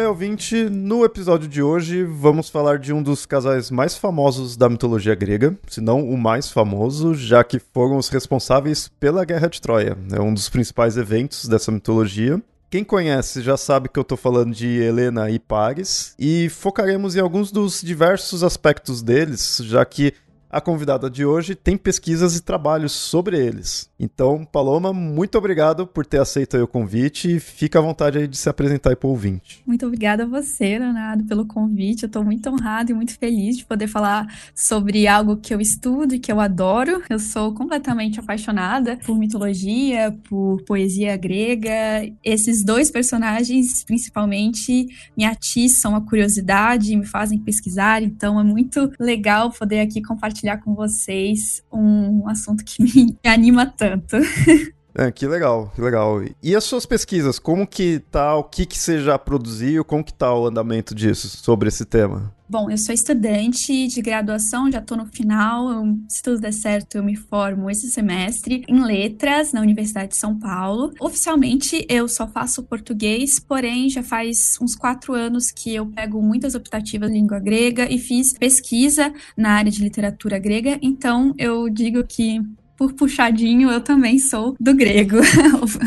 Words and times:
bem, 0.00 0.06
ouvinte. 0.06 0.64
No 0.70 1.04
episódio 1.04 1.46
de 1.46 1.62
hoje, 1.62 2.04
vamos 2.04 2.48
falar 2.48 2.78
de 2.78 2.90
um 2.90 3.02
dos 3.02 3.26
casais 3.26 3.70
mais 3.70 3.98
famosos 3.98 4.56
da 4.56 4.66
mitologia 4.66 5.14
grega, 5.14 5.58
se 5.68 5.78
não 5.78 6.08
o 6.08 6.16
mais 6.16 6.50
famoso, 6.50 7.14
já 7.14 7.44
que 7.44 7.58
foram 7.58 7.98
os 7.98 8.08
responsáveis 8.08 8.88
pela 8.98 9.26
Guerra 9.26 9.48
de 9.48 9.60
Troia. 9.60 9.98
É 10.10 10.18
um 10.18 10.32
dos 10.32 10.48
principais 10.48 10.96
eventos 10.96 11.46
dessa 11.46 11.70
mitologia. 11.70 12.42
Quem 12.70 12.82
conhece 12.82 13.42
já 13.42 13.58
sabe 13.58 13.90
que 13.90 13.98
eu 13.98 14.02
estou 14.02 14.16
falando 14.16 14.54
de 14.54 14.68
Helena 14.68 15.30
e 15.30 15.38
Paris, 15.38 16.14
e 16.18 16.48
focaremos 16.48 17.14
em 17.14 17.20
alguns 17.20 17.52
dos 17.52 17.82
diversos 17.82 18.42
aspectos 18.42 19.02
deles, 19.02 19.60
já 19.62 19.84
que 19.84 20.14
a 20.48 20.62
convidada 20.62 21.10
de 21.10 21.26
hoje 21.26 21.54
tem 21.54 21.76
pesquisas 21.76 22.36
e 22.36 22.42
trabalhos 22.42 22.92
sobre 22.92 23.38
eles. 23.38 23.89
Então, 24.02 24.46
Paloma, 24.46 24.94
muito 24.94 25.36
obrigado 25.36 25.86
por 25.86 26.06
ter 26.06 26.18
aceito 26.18 26.56
o 26.56 26.66
convite 26.66 27.36
e 27.36 27.38
fica 27.38 27.78
à 27.78 27.82
vontade 27.82 28.16
aí 28.16 28.26
de 28.26 28.38
se 28.38 28.48
apresentar 28.48 28.88
aí 28.88 28.96
para 28.96 29.06
o 29.06 29.10
ouvinte. 29.10 29.62
Muito 29.66 29.84
obrigada 29.84 30.22
a 30.22 30.26
você, 30.26 30.78
Leonardo, 30.78 31.22
pelo 31.24 31.44
convite. 31.44 32.04
Eu 32.04 32.06
estou 32.06 32.24
muito 32.24 32.48
honrado 32.48 32.92
e 32.92 32.94
muito 32.94 33.18
feliz 33.18 33.58
de 33.58 33.66
poder 33.66 33.88
falar 33.88 34.26
sobre 34.54 35.06
algo 35.06 35.36
que 35.36 35.52
eu 35.52 35.60
estudo 35.60 36.14
e 36.14 36.18
que 36.18 36.32
eu 36.32 36.40
adoro. 36.40 37.02
Eu 37.10 37.18
sou 37.18 37.52
completamente 37.52 38.18
apaixonada 38.18 38.96
por 39.04 39.18
mitologia, 39.18 40.16
por 40.26 40.62
poesia 40.62 41.14
grega. 41.18 41.70
Esses 42.24 42.64
dois 42.64 42.90
personagens, 42.90 43.84
principalmente, 43.84 44.86
me 45.14 45.26
atiçam 45.26 45.94
a 45.94 46.00
curiosidade, 46.00 46.96
me 46.96 47.04
fazem 47.04 47.38
pesquisar. 47.38 48.02
Então, 48.02 48.40
é 48.40 48.44
muito 48.44 48.90
legal 48.98 49.50
poder 49.50 49.80
aqui 49.80 50.00
compartilhar 50.00 50.56
com 50.56 50.74
vocês 50.74 51.62
um 51.70 52.26
assunto 52.26 52.64
que 52.64 52.80
me 52.82 53.18
anima 53.22 53.66
tanto 53.66 53.89
tanto. 53.90 54.16
É, 54.94 55.10
que 55.10 55.26
legal, 55.26 55.70
que 55.74 55.80
legal. 55.80 56.20
E 56.42 56.54
as 56.54 56.64
suas 56.64 56.84
pesquisas, 56.84 57.38
como 57.38 57.66
que 57.66 58.00
tá, 58.10 58.36
o 58.36 58.44
que 58.44 58.66
que 58.66 58.78
você 58.78 59.00
já 59.00 59.18
produziu, 59.18 59.84
como 59.84 60.04
que 60.04 60.12
tá 60.12 60.34
o 60.34 60.46
andamento 60.46 60.94
disso, 60.94 61.28
sobre 61.28 61.68
esse 61.68 61.84
tema? 61.84 62.34
Bom, 62.48 62.68
eu 62.68 62.76
sou 62.76 62.92
estudante 62.92 63.86
de 63.86 64.02
graduação, 64.02 64.72
já 64.72 64.80
estou 64.80 64.96
no 64.96 65.06
final. 65.06 65.70
Eu, 65.70 65.96
se 66.08 66.20
tudo 66.20 66.40
der 66.40 66.52
certo, 66.52 66.96
eu 66.96 67.04
me 67.04 67.14
formo 67.14 67.70
esse 67.70 67.88
semestre 67.88 68.64
em 68.66 68.82
letras 68.82 69.52
na 69.52 69.60
Universidade 69.60 70.08
de 70.08 70.16
São 70.16 70.36
Paulo. 70.36 70.92
Oficialmente, 70.98 71.86
eu 71.88 72.08
só 72.08 72.26
faço 72.26 72.64
português, 72.64 73.38
porém, 73.38 73.88
já 73.88 74.02
faz 74.02 74.58
uns 74.60 74.74
quatro 74.74 75.14
anos 75.14 75.52
que 75.52 75.72
eu 75.72 75.86
pego 75.86 76.20
muitas 76.20 76.56
optativas 76.56 77.08
de 77.08 77.14
língua 77.14 77.38
grega 77.38 77.88
e 77.88 78.00
fiz 78.00 78.32
pesquisa 78.32 79.12
na 79.36 79.52
área 79.52 79.70
de 79.70 79.80
literatura 79.80 80.36
grega. 80.36 80.76
Então, 80.82 81.32
eu 81.38 81.70
digo 81.70 82.02
que 82.02 82.40
por 82.80 82.94
puxadinho, 82.94 83.70
eu 83.70 83.82
também 83.82 84.18
sou 84.18 84.56
do 84.58 84.74
grego. 84.74 85.18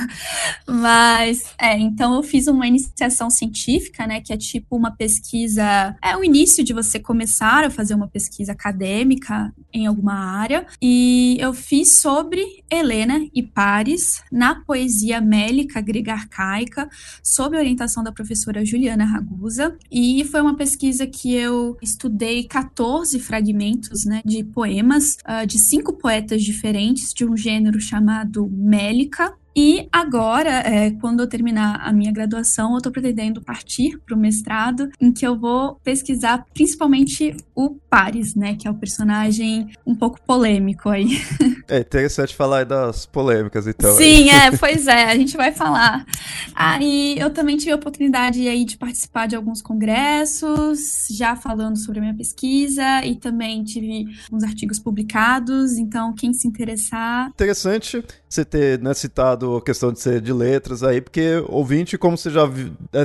Mas, 0.69 1.43
é, 1.59 1.75
então 1.75 2.13
eu 2.13 2.21
fiz 2.21 2.45
uma 2.45 2.67
iniciação 2.67 3.31
científica, 3.31 4.05
né, 4.05 4.21
que 4.21 4.31
é 4.31 4.37
tipo 4.37 4.75
uma 4.75 4.91
pesquisa, 4.91 5.95
é 6.03 6.15
o 6.15 6.23
início 6.23 6.63
de 6.63 6.71
você 6.71 6.99
começar 6.99 7.63
a 7.63 7.71
fazer 7.71 7.95
uma 7.95 8.07
pesquisa 8.07 8.51
acadêmica 8.51 9.51
em 9.73 9.87
alguma 9.87 10.13
área, 10.13 10.67
e 10.79 11.35
eu 11.39 11.51
fiz 11.51 11.99
sobre 11.99 12.45
Helena 12.69 13.25
e 13.33 13.41
Paris 13.41 14.21
na 14.31 14.61
poesia 14.63 15.19
mélica 15.19 15.81
grega 15.81 16.13
arcaica, 16.13 16.87
sob 17.23 17.57
orientação 17.57 18.03
da 18.03 18.11
professora 18.11 18.63
Juliana 18.63 19.03
Ragusa, 19.03 19.75
e 19.91 20.23
foi 20.25 20.41
uma 20.41 20.55
pesquisa 20.55 21.07
que 21.07 21.33
eu 21.33 21.75
estudei 21.81 22.43
14 22.43 23.19
fragmentos, 23.19 24.05
né, 24.05 24.21
de 24.23 24.43
poemas 24.43 25.17
uh, 25.27 25.47
de 25.47 25.57
cinco 25.57 25.93
poetas 25.93 26.43
diferentes 26.43 26.82
diferentes 26.83 27.13
de 27.13 27.25
um 27.25 27.37
gênero 27.37 27.79
chamado 27.79 28.49
Mélica, 28.49 29.33
e 29.55 29.87
agora, 29.91 30.49
é, 30.49 30.91
quando 30.91 31.19
eu 31.19 31.27
terminar 31.27 31.81
a 31.83 31.93
minha 31.93 32.11
graduação, 32.11 32.71
eu 32.71 32.77
estou 32.77 32.91
pretendendo 32.91 33.41
partir 33.41 33.99
para 33.99 34.15
o 34.15 34.19
mestrado, 34.19 34.89
em 34.99 35.11
que 35.11 35.25
eu 35.25 35.37
vou 35.37 35.75
pesquisar 35.83 36.45
principalmente 36.53 37.35
o 37.55 37.75
Paris, 37.89 38.35
né? 38.35 38.55
Que 38.55 38.67
é 38.67 38.71
o 38.71 38.73
personagem 38.73 39.69
um 39.85 39.95
pouco 39.95 40.19
polêmico 40.25 40.89
aí. 40.89 41.21
É 41.65 41.79
interessante 41.79 42.35
falar 42.35 42.65
das 42.65 43.05
polêmicas, 43.05 43.65
então. 43.65 43.95
Sim, 43.95 44.29
é, 44.29 44.51
pois 44.59 44.85
é, 44.85 45.05
a 45.05 45.15
gente 45.15 45.37
vai 45.37 45.53
falar. 45.53 46.05
Aí 46.53 47.15
eu 47.17 47.29
também 47.29 47.55
tive 47.55 47.71
a 47.71 47.75
oportunidade 47.75 48.45
aí 48.47 48.65
de 48.65 48.77
participar 48.77 49.27
de 49.27 49.35
alguns 49.35 49.61
congressos, 49.61 51.07
já 51.09 51.37
falando 51.37 51.77
sobre 51.77 51.99
a 51.99 52.01
minha 52.01 52.15
pesquisa, 52.15 53.03
e 53.05 53.15
também 53.15 53.63
tive 53.63 54.05
uns 54.31 54.43
artigos 54.43 54.77
publicados, 54.77 55.77
então 55.77 56.13
quem 56.13 56.33
se 56.33 56.47
interessar. 56.47 57.29
Interessante 57.29 58.03
você 58.33 58.45
ter 58.45 58.79
né, 58.79 58.93
citado 58.93 59.57
a 59.57 59.61
questão 59.61 59.91
de 59.91 59.99
ser 59.99 60.19
de 60.21 60.33
letras 60.33 60.83
aí, 60.83 61.01
porque 61.01 61.43
ouvinte, 61.47 61.97
como 61.97 62.17
você 62.17 62.29
já 62.29 62.49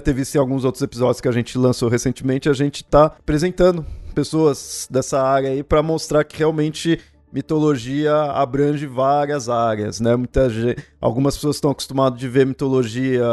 ter 0.03 0.13
visto 0.13 0.35
em 0.35 0.39
alguns 0.39 0.65
outros 0.65 0.83
episódios 0.83 1.21
que 1.21 1.29
a 1.29 1.33
gente 1.33 1.59
lançou 1.59 1.89
recentemente, 1.89 2.49
a 2.49 2.53
gente 2.53 2.83
está 2.83 3.07
apresentando 3.07 3.85
pessoas 4.15 4.89
dessa 4.91 5.23
área 5.23 5.51
aí 5.51 5.63
para 5.63 5.83
mostrar 5.83 6.25
que 6.25 6.39
realmente 6.39 6.99
mitologia 7.33 8.15
abrange 8.33 8.87
várias 8.87 9.49
áreas, 9.49 10.01
né? 10.01 10.17
Muita 10.17 10.49
gente, 10.49 10.83
algumas 11.01 11.37
pessoas 11.37 11.57
estão 11.57 11.71
acostumadas 11.71 12.19
de 12.19 12.29
ver 12.29 12.47
mitologia 12.47 13.25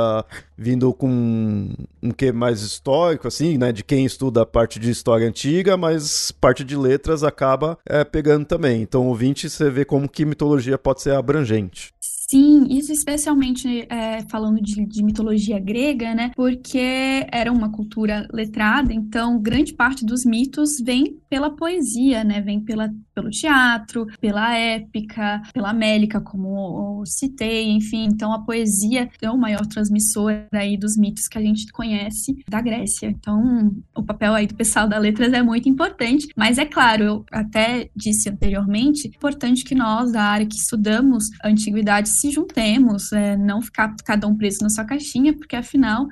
vindo 0.57 0.93
com 0.93 1.69
um 2.01 2.11
que 2.11 2.31
mais 2.31 2.61
histórico, 2.61 3.27
assim, 3.27 3.57
né? 3.57 3.71
De 3.71 3.83
quem 3.83 4.05
estuda 4.05 4.41
a 4.41 4.45
parte 4.45 4.79
de 4.79 4.89
história 4.89 5.27
antiga, 5.27 5.77
mas 5.77 6.31
parte 6.31 6.63
de 6.63 6.75
letras 6.75 7.23
acaba 7.23 7.77
é, 7.85 8.03
pegando 8.03 8.45
também. 8.45 8.81
Então, 8.81 9.07
ouvinte, 9.07 9.49
você 9.49 9.69
vê 9.69 9.85
como 9.85 10.09
que 10.09 10.25
mitologia 10.25 10.77
pode 10.77 11.01
ser 11.01 11.15
abrangente. 11.15 11.94
Sim, 12.35 12.67
isso 12.69 12.91
especialmente 12.91 13.87
é, 13.89 14.21
falando 14.29 14.61
de, 14.61 14.85
de, 14.85 15.01
mitologia 15.01 15.57
grega, 15.57 16.13
né? 16.13 16.31
Porque 16.35 17.25
era 17.31 17.49
uma 17.49 17.71
cultura 17.71 18.27
letrada, 18.29 18.93
então 18.93 19.41
grande 19.41 19.71
parte 19.71 20.05
dos 20.05 20.25
mitos 20.25 20.81
vem 20.83 21.17
pela 21.29 21.49
poesia, 21.49 22.25
né? 22.25 22.41
Vem 22.41 22.59
pela, 22.59 22.93
pelo 23.13 23.29
teatro, 23.29 24.05
pela 24.19 24.53
épica, 24.53 25.41
pela 25.53 25.71
mélica, 25.71 26.19
como 26.19 27.05
citei, 27.05 27.69
enfim. 27.69 28.03
Então 28.03 28.33
a 28.33 28.43
poesia 28.43 29.09
é 29.21 29.31
o 29.31 29.37
maior 29.37 29.65
transmissor 29.65 30.33
aí 30.51 30.75
dos 30.75 30.97
mitos 30.97 31.29
que 31.29 31.37
a 31.37 31.41
gente 31.41 31.71
conhece 31.71 32.35
da 32.49 32.59
Grécia. 32.59 33.07
Então 33.07 33.71
o 33.95 34.03
papel 34.03 34.33
aí 34.33 34.45
do 34.45 34.55
pessoal 34.55 34.89
da 34.89 34.97
letras 34.97 35.31
é 35.31 35.41
muito 35.41 35.69
importante, 35.69 36.27
mas 36.35 36.57
é 36.57 36.65
claro, 36.65 37.03
eu 37.03 37.25
até 37.31 37.89
disse 37.95 38.27
anteriormente, 38.27 39.07
importante 39.07 39.63
que 39.63 39.73
nós 39.73 40.11
da 40.11 40.23
área 40.23 40.45
que 40.45 40.55
estudamos 40.55 41.29
a 41.41 41.47
antiguidade 41.47 42.09
se 42.25 42.31
juntemos, 42.31 43.11
é, 43.11 43.37
não 43.37 43.61
ficar 43.61 43.95
cada 44.03 44.27
um 44.27 44.35
preso 44.35 44.59
na 44.61 44.69
sua 44.69 44.83
caixinha, 44.83 45.33
porque 45.33 45.55
afinal, 45.55 46.07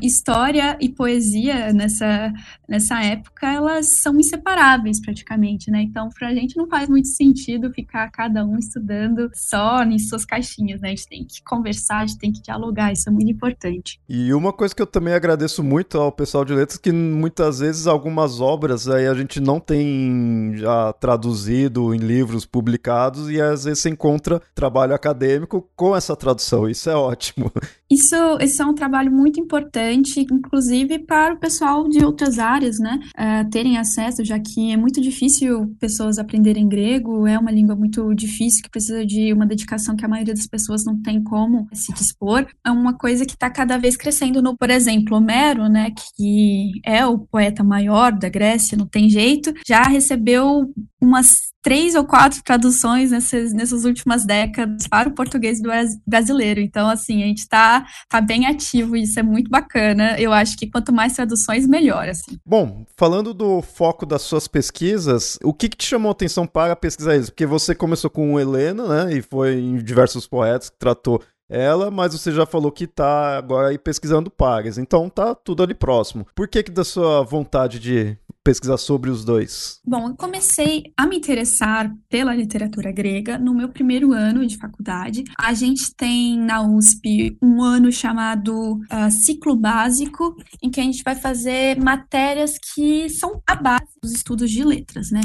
história 0.00 0.76
e 0.80 0.88
poesia 0.88 1.72
nessa, 1.72 2.32
nessa 2.68 3.02
época, 3.02 3.46
elas 3.46 3.98
são 4.00 4.18
inseparáveis 4.18 5.00
praticamente, 5.00 5.70
né? 5.70 5.82
Então, 5.82 6.08
para 6.08 6.28
a 6.28 6.34
gente 6.34 6.56
não 6.56 6.66
faz 6.68 6.88
muito 6.88 7.08
sentido 7.08 7.72
ficar 7.72 8.10
cada 8.10 8.44
um 8.44 8.58
estudando 8.58 9.30
só 9.34 9.82
em 9.82 9.98
suas 9.98 10.24
caixinhas, 10.24 10.80
né? 10.80 10.88
A 10.88 10.90
gente 10.90 11.08
tem 11.08 11.24
que 11.24 11.42
conversar, 11.42 11.98
a 11.98 12.06
gente 12.06 12.18
tem 12.18 12.32
que 12.32 12.42
dialogar, 12.42 12.92
isso 12.92 13.08
é 13.08 13.12
muito 13.12 13.30
importante. 13.30 14.00
E 14.08 14.32
uma 14.32 14.52
coisa 14.52 14.74
que 14.74 14.82
eu 14.82 14.86
também 14.86 15.14
agradeço 15.14 15.62
muito 15.62 15.98
ao 15.98 16.12
pessoal 16.12 16.44
de 16.44 16.54
letras, 16.54 16.78
que 16.78 16.92
muitas 16.92 17.58
vezes 17.58 17.86
algumas 17.86 18.40
obras 18.40 18.88
aí 18.88 19.06
a 19.06 19.14
gente 19.14 19.40
não 19.40 19.60
tem 19.60 20.52
já 20.56 20.92
traduzido 20.94 21.94
em 21.94 21.98
livros 21.98 22.46
publicados 22.46 23.30
e 23.30 23.40
às 23.40 23.64
vezes 23.64 23.80
você 23.80 23.90
encontra 23.90 24.40
trabalho 24.54 24.94
acadêmico 24.94 25.31
acadêmico 25.32 25.68
com 25.74 25.96
essa 25.96 26.14
tradução. 26.14 26.68
Isso 26.68 26.90
é 26.90 26.94
ótimo. 26.94 27.50
Isso, 27.90 28.16
isso 28.40 28.62
é 28.62 28.64
um 28.64 28.74
trabalho 28.74 29.12
muito 29.12 29.38
importante, 29.38 30.20
inclusive 30.20 30.98
para 31.00 31.34
o 31.34 31.38
pessoal 31.38 31.86
de 31.88 32.02
outras 32.02 32.38
áreas, 32.38 32.78
né, 32.78 32.98
uh, 33.10 33.50
terem 33.50 33.76
acesso, 33.76 34.24
já 34.24 34.38
que 34.38 34.72
é 34.72 34.78
muito 34.78 34.98
difícil 34.98 35.76
pessoas 35.78 36.18
aprenderem 36.18 36.66
grego, 36.66 37.26
é 37.26 37.38
uma 37.38 37.50
língua 37.50 37.76
muito 37.76 38.14
difícil, 38.14 38.62
que 38.62 38.70
precisa 38.70 39.04
de 39.04 39.30
uma 39.32 39.44
dedicação 39.44 39.94
que 39.94 40.06
a 40.06 40.08
maioria 40.08 40.32
das 40.32 40.46
pessoas 40.46 40.86
não 40.86 41.02
tem 41.02 41.22
como 41.22 41.68
se 41.74 41.92
dispor. 41.92 42.46
É 42.64 42.70
uma 42.70 42.94
coisa 42.94 43.26
que 43.26 43.32
está 43.32 43.50
cada 43.50 43.76
vez 43.76 43.94
crescendo 43.94 44.40
no, 44.40 44.56
por 44.56 44.70
exemplo, 44.70 45.18
Homero, 45.18 45.68
né, 45.68 45.92
que 46.16 46.70
é 46.86 47.04
o 47.04 47.18
poeta 47.18 47.62
maior 47.62 48.12
da 48.12 48.30
Grécia, 48.30 48.78
não 48.78 48.86
tem 48.86 49.10
jeito, 49.10 49.52
já 49.66 49.82
recebeu 49.82 50.72
umas 50.98 51.51
três 51.62 51.94
ou 51.94 52.04
quatro 52.04 52.42
traduções 52.42 53.12
nessas, 53.12 53.52
nessas 53.52 53.84
últimas 53.84 54.26
décadas 54.26 54.86
para 54.88 55.08
o 55.08 55.14
português 55.14 55.60
brasileiro. 56.06 56.60
Então, 56.60 56.88
assim, 56.88 57.22
a 57.22 57.26
gente 57.26 57.38
está 57.38 57.86
tá 58.08 58.20
bem 58.20 58.46
ativo 58.46 58.96
e 58.96 59.02
isso 59.02 59.18
é 59.18 59.22
muito 59.22 59.48
bacana. 59.48 60.18
Eu 60.18 60.32
acho 60.32 60.58
que 60.58 60.68
quanto 60.68 60.92
mais 60.92 61.14
traduções, 61.14 61.66
melhor. 61.66 62.08
Assim. 62.08 62.38
Bom, 62.44 62.84
falando 62.96 63.32
do 63.32 63.62
foco 63.62 64.04
das 64.04 64.22
suas 64.22 64.48
pesquisas, 64.48 65.38
o 65.42 65.54
que, 65.54 65.68
que 65.68 65.76
te 65.76 65.86
chamou 65.86 66.10
a 66.10 66.12
atenção 66.12 66.46
para 66.46 66.74
pesquisar 66.74 67.16
isso? 67.16 67.30
Porque 67.30 67.46
você 67.46 67.74
começou 67.74 68.10
com 68.10 68.38
Helena, 68.38 69.06
né, 69.06 69.16
e 69.16 69.22
foi 69.22 69.60
em 69.60 69.76
diversos 69.76 70.26
poetas 70.26 70.68
que 70.68 70.78
tratou 70.78 71.22
ela, 71.48 71.90
mas 71.90 72.14
você 72.14 72.32
já 72.32 72.46
falou 72.46 72.72
que 72.72 72.84
está 72.84 73.36
agora 73.36 73.68
aí 73.68 73.78
pesquisando 73.78 74.30
pares, 74.30 74.78
então 74.78 75.10
tá 75.10 75.34
tudo 75.34 75.62
ali 75.62 75.74
próximo. 75.74 76.26
Por 76.34 76.48
que 76.48 76.62
que 76.62 76.70
da 76.70 76.82
sua 76.82 77.22
vontade 77.22 77.78
de 77.78 78.16
pesquisar 78.44 78.76
sobre 78.76 79.10
os 79.10 79.24
dois? 79.24 79.80
Bom, 79.84 80.08
eu 80.08 80.16
comecei 80.16 80.84
a 80.96 81.06
me 81.06 81.16
interessar 81.16 81.92
pela 82.08 82.34
literatura 82.34 82.90
grega 82.90 83.38
no 83.38 83.54
meu 83.54 83.68
primeiro 83.68 84.12
ano 84.12 84.46
de 84.46 84.56
faculdade. 84.56 85.24
A 85.38 85.54
gente 85.54 85.94
tem 85.94 86.38
na 86.38 86.62
USP 86.62 87.36
um 87.40 87.62
ano 87.62 87.92
chamado 87.92 88.74
uh, 88.74 89.10
ciclo 89.10 89.56
básico, 89.56 90.36
em 90.62 90.70
que 90.70 90.80
a 90.80 90.84
gente 90.84 91.02
vai 91.04 91.14
fazer 91.14 91.78
matérias 91.80 92.54
que 92.74 93.08
são 93.08 93.40
a 93.46 93.54
base 93.54 93.92
dos 94.02 94.12
estudos 94.12 94.50
de 94.50 94.64
letras, 94.64 95.10
né? 95.10 95.20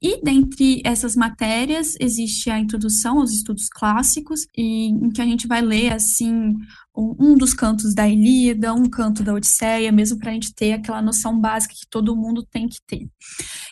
E 0.00 0.22
dentre 0.22 0.80
essas 0.84 1.16
matérias 1.16 1.94
existe 2.00 2.50
a 2.50 2.58
introdução 2.58 3.18
aos 3.18 3.32
estudos 3.32 3.68
clássicos, 3.68 4.46
e, 4.56 4.88
em 4.88 5.10
que 5.10 5.20
a 5.20 5.26
gente 5.26 5.46
vai 5.46 5.60
ler 5.60 5.92
assim 5.92 6.54
um 6.96 7.34
dos 7.36 7.54
cantos 7.54 7.94
da 7.94 8.08
Ilíada, 8.08 8.74
um 8.74 8.88
canto 8.88 9.22
da 9.22 9.32
Odisseia, 9.32 9.92
mesmo 9.92 10.18
para 10.18 10.30
a 10.30 10.34
gente 10.34 10.54
ter 10.54 10.72
aquela 10.72 11.00
noção 11.00 11.38
básica 11.38 11.74
que 11.74 11.86
todo 11.88 12.16
mundo 12.16 12.44
tem 12.44 12.68
que 12.68 12.78
ter. 12.86 13.08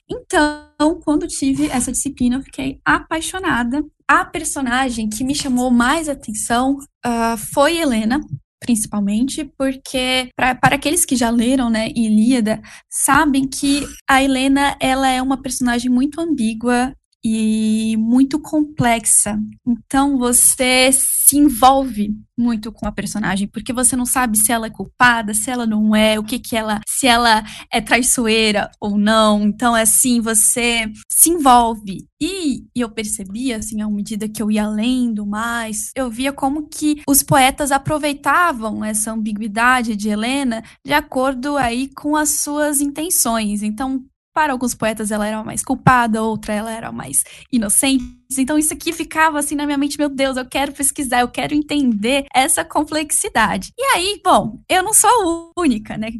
Então, 0.08 1.00
quando 1.02 1.26
tive 1.26 1.66
essa 1.66 1.92
disciplina, 1.92 2.36
eu 2.36 2.42
fiquei 2.42 2.80
apaixonada. 2.84 3.84
A 4.06 4.24
personagem 4.24 5.08
que 5.08 5.24
me 5.24 5.34
chamou 5.34 5.70
mais 5.70 6.08
atenção 6.08 6.76
uh, 7.04 7.36
foi 7.52 7.76
Helena, 7.76 8.20
principalmente, 8.60 9.44
porque 9.56 10.30
pra, 10.34 10.54
para 10.54 10.76
aqueles 10.76 11.04
que 11.04 11.16
já 11.16 11.30
leram, 11.30 11.68
né, 11.70 11.88
Ilíada, 11.94 12.60
sabem 12.88 13.46
que 13.46 13.86
a 14.08 14.22
Helena 14.22 14.76
ela 14.80 15.08
é 15.08 15.20
uma 15.20 15.40
personagem 15.40 15.90
muito 15.90 16.20
ambígua 16.20 16.94
e 17.24 17.96
muito 17.98 18.38
complexa. 18.38 19.38
Então 19.66 20.18
você 20.18 20.90
se 20.92 21.36
envolve 21.36 22.16
muito 22.36 22.70
com 22.70 22.86
a 22.86 22.92
personagem, 22.92 23.48
porque 23.48 23.72
você 23.72 23.96
não 23.96 24.06
sabe 24.06 24.38
se 24.38 24.52
ela 24.52 24.68
é 24.68 24.70
culpada, 24.70 25.34
se 25.34 25.50
ela 25.50 25.66
não 25.66 25.94
é, 25.94 26.18
o 26.18 26.22
que 26.22 26.38
que 26.38 26.56
ela, 26.56 26.80
se 26.88 27.06
ela 27.06 27.44
é 27.70 27.80
traiçoeira 27.80 28.70
ou 28.80 28.96
não. 28.96 29.42
Então 29.42 29.76
é 29.76 29.82
assim, 29.82 30.20
você 30.20 30.90
se 31.10 31.30
envolve. 31.30 32.06
E, 32.20 32.64
e 32.74 32.80
eu 32.80 32.88
percebia, 32.88 33.56
assim, 33.56 33.82
à 33.82 33.88
medida 33.88 34.28
que 34.28 34.40
eu 34.40 34.50
ia 34.50 34.68
lendo 34.68 35.26
mais, 35.26 35.90
eu 35.94 36.08
via 36.08 36.32
como 36.32 36.68
que 36.68 37.02
os 37.06 37.22
poetas 37.22 37.72
aproveitavam 37.72 38.84
essa 38.84 39.12
ambiguidade 39.12 39.96
de 39.96 40.08
Helena 40.08 40.62
de 40.84 40.92
acordo 40.92 41.56
aí 41.56 41.88
com 41.88 42.16
as 42.16 42.40
suas 42.40 42.80
intenções. 42.80 43.62
Então, 43.62 44.04
para 44.38 44.52
alguns 44.52 44.72
poetas 44.72 45.10
ela 45.10 45.26
era 45.26 45.42
mais 45.42 45.64
culpada, 45.64 46.22
outra 46.22 46.54
ela 46.54 46.70
era 46.70 46.92
mais 46.92 47.24
inocente. 47.50 48.04
Então 48.38 48.56
isso 48.56 48.72
aqui 48.72 48.92
ficava 48.92 49.36
assim 49.36 49.56
na 49.56 49.66
minha 49.66 49.76
mente, 49.76 49.98
meu 49.98 50.08
Deus, 50.08 50.36
eu 50.36 50.46
quero 50.46 50.70
pesquisar, 50.70 51.22
eu 51.22 51.28
quero 51.28 51.56
entender 51.56 52.24
essa 52.32 52.64
complexidade. 52.64 53.72
E 53.76 53.82
aí, 53.96 54.20
bom, 54.24 54.60
eu 54.68 54.80
não 54.80 54.94
sou 54.94 55.10
a 55.10 55.60
única, 55.60 55.98
né? 55.98 56.12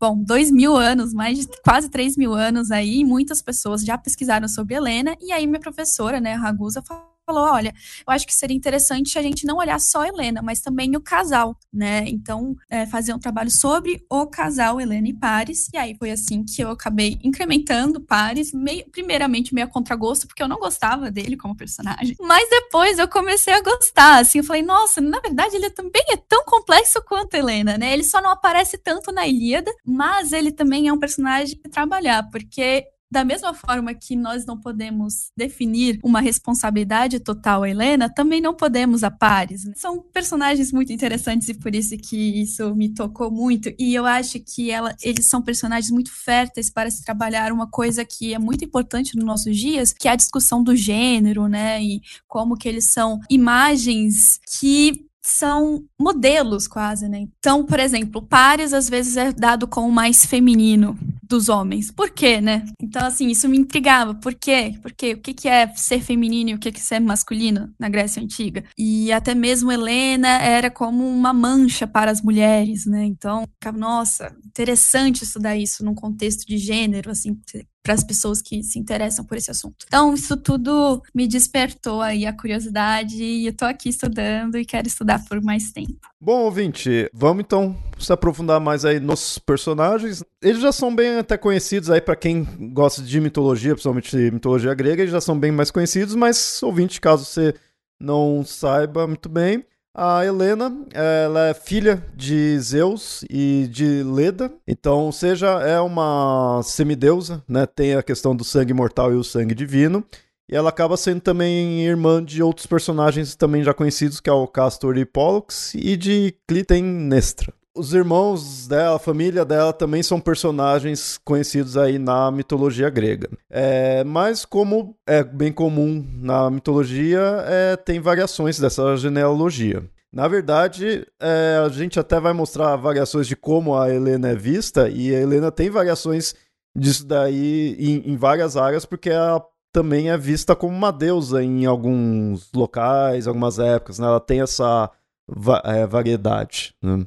Bom, 0.00 0.20
dois 0.20 0.50
mil 0.50 0.74
anos, 0.74 1.14
mais 1.14 1.38
de 1.38 1.46
quase 1.62 1.88
três 1.88 2.16
mil 2.16 2.34
anos 2.34 2.72
aí, 2.72 3.04
muitas 3.04 3.40
pessoas 3.40 3.84
já 3.84 3.96
pesquisaram 3.96 4.48
sobre 4.48 4.74
Helena, 4.74 5.16
e 5.20 5.30
aí 5.30 5.46
minha 5.46 5.60
professora, 5.60 6.20
né, 6.20 6.34
Ragusa, 6.34 6.82
falou 6.82 7.13
falou: 7.24 7.44
olha, 7.44 7.74
eu 8.06 8.12
acho 8.12 8.26
que 8.26 8.34
seria 8.34 8.56
interessante 8.56 9.18
a 9.18 9.22
gente 9.22 9.46
não 9.46 9.56
olhar 9.56 9.80
só 9.80 10.02
a 10.02 10.08
Helena, 10.08 10.42
mas 10.42 10.60
também 10.60 10.94
o 10.96 11.00
casal, 11.00 11.56
né? 11.72 12.04
Então, 12.06 12.54
é, 12.68 12.86
fazer 12.86 13.12
um 13.12 13.18
trabalho 13.18 13.50
sobre 13.50 14.04
o 14.10 14.26
casal 14.26 14.80
Helena 14.80 15.08
e 15.08 15.14
Paris. 15.14 15.68
E 15.72 15.76
aí 15.76 15.96
foi 15.98 16.10
assim 16.10 16.44
que 16.44 16.62
eu 16.62 16.70
acabei 16.70 17.18
incrementando 17.22 18.00
Paris, 18.00 18.52
meio, 18.52 18.88
primeiramente 18.90 19.54
meio 19.54 19.66
a 19.66 19.70
contragosto, 19.70 20.26
porque 20.26 20.42
eu 20.42 20.48
não 20.48 20.58
gostava 20.58 21.10
dele 21.10 21.36
como 21.36 21.56
personagem. 21.56 22.16
Mas 22.20 22.48
depois 22.48 22.98
eu 22.98 23.08
comecei 23.08 23.52
a 23.52 23.60
gostar, 23.60 24.20
assim, 24.20 24.38
eu 24.38 24.44
falei, 24.44 24.62
nossa, 24.62 25.00
na 25.00 25.20
verdade 25.20 25.56
ele 25.56 25.70
também 25.70 26.04
é 26.10 26.16
tão 26.16 26.44
complexo 26.44 27.02
quanto 27.02 27.34
a 27.34 27.38
Helena, 27.38 27.78
né? 27.78 27.92
Ele 27.92 28.04
só 28.04 28.20
não 28.20 28.30
aparece 28.30 28.78
tanto 28.78 29.12
na 29.12 29.26
Ilíada, 29.26 29.72
mas 29.84 30.32
ele 30.32 30.52
também 30.52 30.88
é 30.88 30.92
um 30.92 30.98
personagem 30.98 31.56
que 31.56 31.68
trabalhar, 31.68 32.28
porque 32.30 32.86
da 33.10 33.24
mesma 33.24 33.54
forma 33.54 33.94
que 33.94 34.16
nós 34.16 34.44
não 34.44 34.58
podemos 34.58 35.30
definir 35.36 36.00
uma 36.02 36.20
responsabilidade 36.20 37.20
total 37.20 37.62
a 37.62 37.70
Helena, 37.70 38.08
também 38.12 38.40
não 38.40 38.54
podemos 38.54 39.04
a 39.04 39.10
Paris. 39.10 39.64
Né? 39.64 39.72
São 39.76 40.00
personagens 40.00 40.72
muito 40.72 40.92
interessantes 40.92 41.48
e 41.48 41.54
por 41.54 41.74
isso 41.74 41.96
que 41.96 42.16
isso 42.16 42.74
me 42.74 42.92
tocou 42.92 43.30
muito. 43.30 43.72
E 43.78 43.94
eu 43.94 44.04
acho 44.04 44.40
que 44.40 44.70
ela, 44.70 44.94
eles 45.02 45.26
são 45.26 45.42
personagens 45.42 45.90
muito 45.90 46.10
férteis 46.10 46.70
para 46.70 46.90
se 46.90 47.04
trabalhar 47.04 47.52
uma 47.52 47.68
coisa 47.68 48.04
que 48.04 48.34
é 48.34 48.38
muito 48.38 48.64
importante 48.64 49.16
nos 49.16 49.24
nossos 49.24 49.56
dias, 49.56 49.92
que 49.92 50.08
é 50.08 50.10
a 50.10 50.16
discussão 50.16 50.62
do 50.62 50.74
gênero, 50.74 51.46
né? 51.46 51.82
E 51.82 52.00
como 52.26 52.56
que 52.56 52.68
eles 52.68 52.90
são 52.90 53.20
imagens 53.30 54.40
que 54.58 55.06
são 55.24 55.82
modelos 55.98 56.68
quase, 56.68 57.08
né? 57.08 57.20
Então, 57.38 57.64
por 57.64 57.80
exemplo, 57.80 58.20
Pares 58.20 58.74
às 58.74 58.88
vezes 58.88 59.16
é 59.16 59.32
dado 59.32 59.66
como 59.66 59.90
mais 59.90 60.26
feminino 60.26 60.98
dos 61.26 61.48
homens. 61.48 61.90
Por 61.90 62.10
quê, 62.10 62.40
né? 62.40 62.66
Então, 62.80 63.06
assim, 63.06 63.28
isso 63.28 63.48
me 63.48 63.56
intrigava. 63.56 64.14
Por 64.14 64.34
quê? 64.34 64.78
Porque 64.82 65.14
o 65.14 65.20
que, 65.20 65.32
que 65.32 65.48
é 65.48 65.66
ser 65.74 66.00
feminino 66.00 66.50
e 66.50 66.54
o 66.54 66.58
que, 66.58 66.70
que 66.70 66.78
é 66.78 66.82
ser 66.82 67.00
masculino 67.00 67.72
na 67.80 67.88
Grécia 67.88 68.22
Antiga? 68.22 68.64
E 68.76 69.10
até 69.12 69.34
mesmo 69.34 69.72
Helena 69.72 70.28
era 70.42 70.70
como 70.70 71.08
uma 71.08 71.32
mancha 71.32 71.86
para 71.86 72.10
as 72.10 72.20
mulheres, 72.20 72.84
né? 72.84 73.04
Então, 73.04 73.44
nossa, 73.74 74.36
interessante 74.44 75.24
estudar 75.24 75.56
isso 75.56 75.82
num 75.82 75.94
contexto 75.94 76.46
de 76.46 76.58
gênero, 76.58 77.10
assim, 77.10 77.34
para 77.84 77.92
as 77.92 78.02
pessoas 78.02 78.40
que 78.40 78.62
se 78.62 78.78
interessam 78.78 79.26
por 79.26 79.36
esse 79.36 79.50
assunto. 79.50 79.84
Então, 79.86 80.14
isso 80.14 80.38
tudo 80.38 81.02
me 81.14 81.28
despertou 81.28 82.00
aí 82.00 82.24
a 82.24 82.32
curiosidade 82.32 83.22
e 83.22 83.46
eu 83.46 83.52
tô 83.54 83.66
aqui 83.66 83.90
estudando 83.90 84.56
e 84.56 84.64
quero 84.64 84.88
estudar 84.88 85.22
por 85.26 85.40
mais 85.42 85.70
tempo. 85.70 86.00
Bom, 86.18 86.44
ouvinte, 86.44 87.10
vamos 87.12 87.44
então 87.44 87.76
se 87.98 88.10
aprofundar 88.10 88.58
mais 88.58 88.86
aí 88.86 88.98
nos 88.98 89.38
personagens. 89.38 90.24
Eles 90.40 90.62
já 90.62 90.72
são 90.72 90.96
bem 90.96 91.18
até 91.18 91.36
conhecidos 91.36 91.90
aí 91.90 92.00
para 92.00 92.16
quem 92.16 92.48
gosta 92.72 93.02
de 93.02 93.20
mitologia, 93.20 93.74
principalmente 93.74 94.16
mitologia 94.30 94.72
grega, 94.72 95.02
eles 95.02 95.12
já 95.12 95.20
são 95.20 95.38
bem 95.38 95.52
mais 95.52 95.70
conhecidos, 95.70 96.14
mas 96.14 96.62
ouvinte, 96.62 96.98
caso 96.98 97.26
você 97.26 97.54
não 98.00 98.42
saiba 98.46 99.06
muito 99.06 99.28
bem, 99.28 99.62
a 99.94 100.24
Helena, 100.24 100.76
ela 100.92 101.46
é 101.48 101.54
filha 101.54 102.04
de 102.16 102.58
Zeus 102.58 103.24
e 103.30 103.68
de 103.70 104.02
Leda, 104.02 104.52
então, 104.66 105.12
seja, 105.12 105.46
é 105.60 105.80
uma 105.80 106.60
semideusa, 106.64 107.42
né? 107.48 107.64
Tem 107.64 107.94
a 107.94 108.02
questão 108.02 108.34
do 108.34 108.42
sangue 108.42 108.74
mortal 108.74 109.12
e 109.12 109.16
o 109.16 109.24
sangue 109.24 109.54
divino. 109.54 110.04
E 110.50 110.54
ela 110.54 110.68
acaba 110.68 110.96
sendo 110.96 111.20
também 111.20 111.80
irmã 111.82 112.22
de 112.22 112.42
outros 112.42 112.66
personagens 112.66 113.34
também 113.34 113.62
já 113.62 113.72
conhecidos, 113.72 114.20
que 114.20 114.28
é 114.28 114.32
o 114.32 114.46
Castor 114.46 114.98
e 114.98 115.04
Pollux, 115.06 115.74
e 115.74 115.96
de 115.96 116.34
Clitemnestra 116.46 117.54
os 117.76 117.92
irmãos 117.92 118.68
dela, 118.68 118.96
a 118.96 119.00
família 119.00 119.44
dela 119.44 119.72
também 119.72 120.02
são 120.02 120.20
personagens 120.20 121.18
conhecidos 121.24 121.76
aí 121.76 121.98
na 121.98 122.30
mitologia 122.30 122.88
grega. 122.88 123.28
É, 123.50 124.04
mas 124.04 124.44
como 124.44 124.96
é 125.06 125.24
bem 125.24 125.52
comum 125.52 126.06
na 126.14 126.50
mitologia, 126.50 127.20
é, 127.46 127.76
tem 127.76 127.98
variações 127.98 128.58
dessa 128.58 128.96
genealogia. 128.96 129.82
Na 130.12 130.28
verdade, 130.28 131.04
é, 131.20 131.60
a 131.64 131.68
gente 131.68 131.98
até 131.98 132.20
vai 132.20 132.32
mostrar 132.32 132.76
variações 132.76 133.26
de 133.26 133.34
como 133.34 133.76
a 133.76 133.92
Helena 133.92 134.28
é 134.28 134.36
vista, 134.36 134.88
e 134.88 135.12
a 135.12 135.20
Helena 135.20 135.50
tem 135.50 135.68
variações 135.68 136.36
disso 136.76 137.04
daí 137.04 137.74
em, 137.78 138.12
em 138.12 138.16
várias 138.16 138.56
áreas, 138.56 138.84
porque 138.84 139.10
ela 139.10 139.44
também 139.72 140.10
é 140.10 140.16
vista 140.16 140.54
como 140.54 140.76
uma 140.76 140.92
deusa 140.92 141.42
em 141.42 141.66
alguns 141.66 142.52
locais, 142.54 143.26
algumas 143.26 143.58
épocas, 143.58 143.98
né? 143.98 144.06
ela 144.06 144.20
tem 144.20 144.40
essa 144.40 144.88
va 145.26 145.60
é, 145.64 145.84
variedade. 145.84 146.72
Né? 146.80 147.04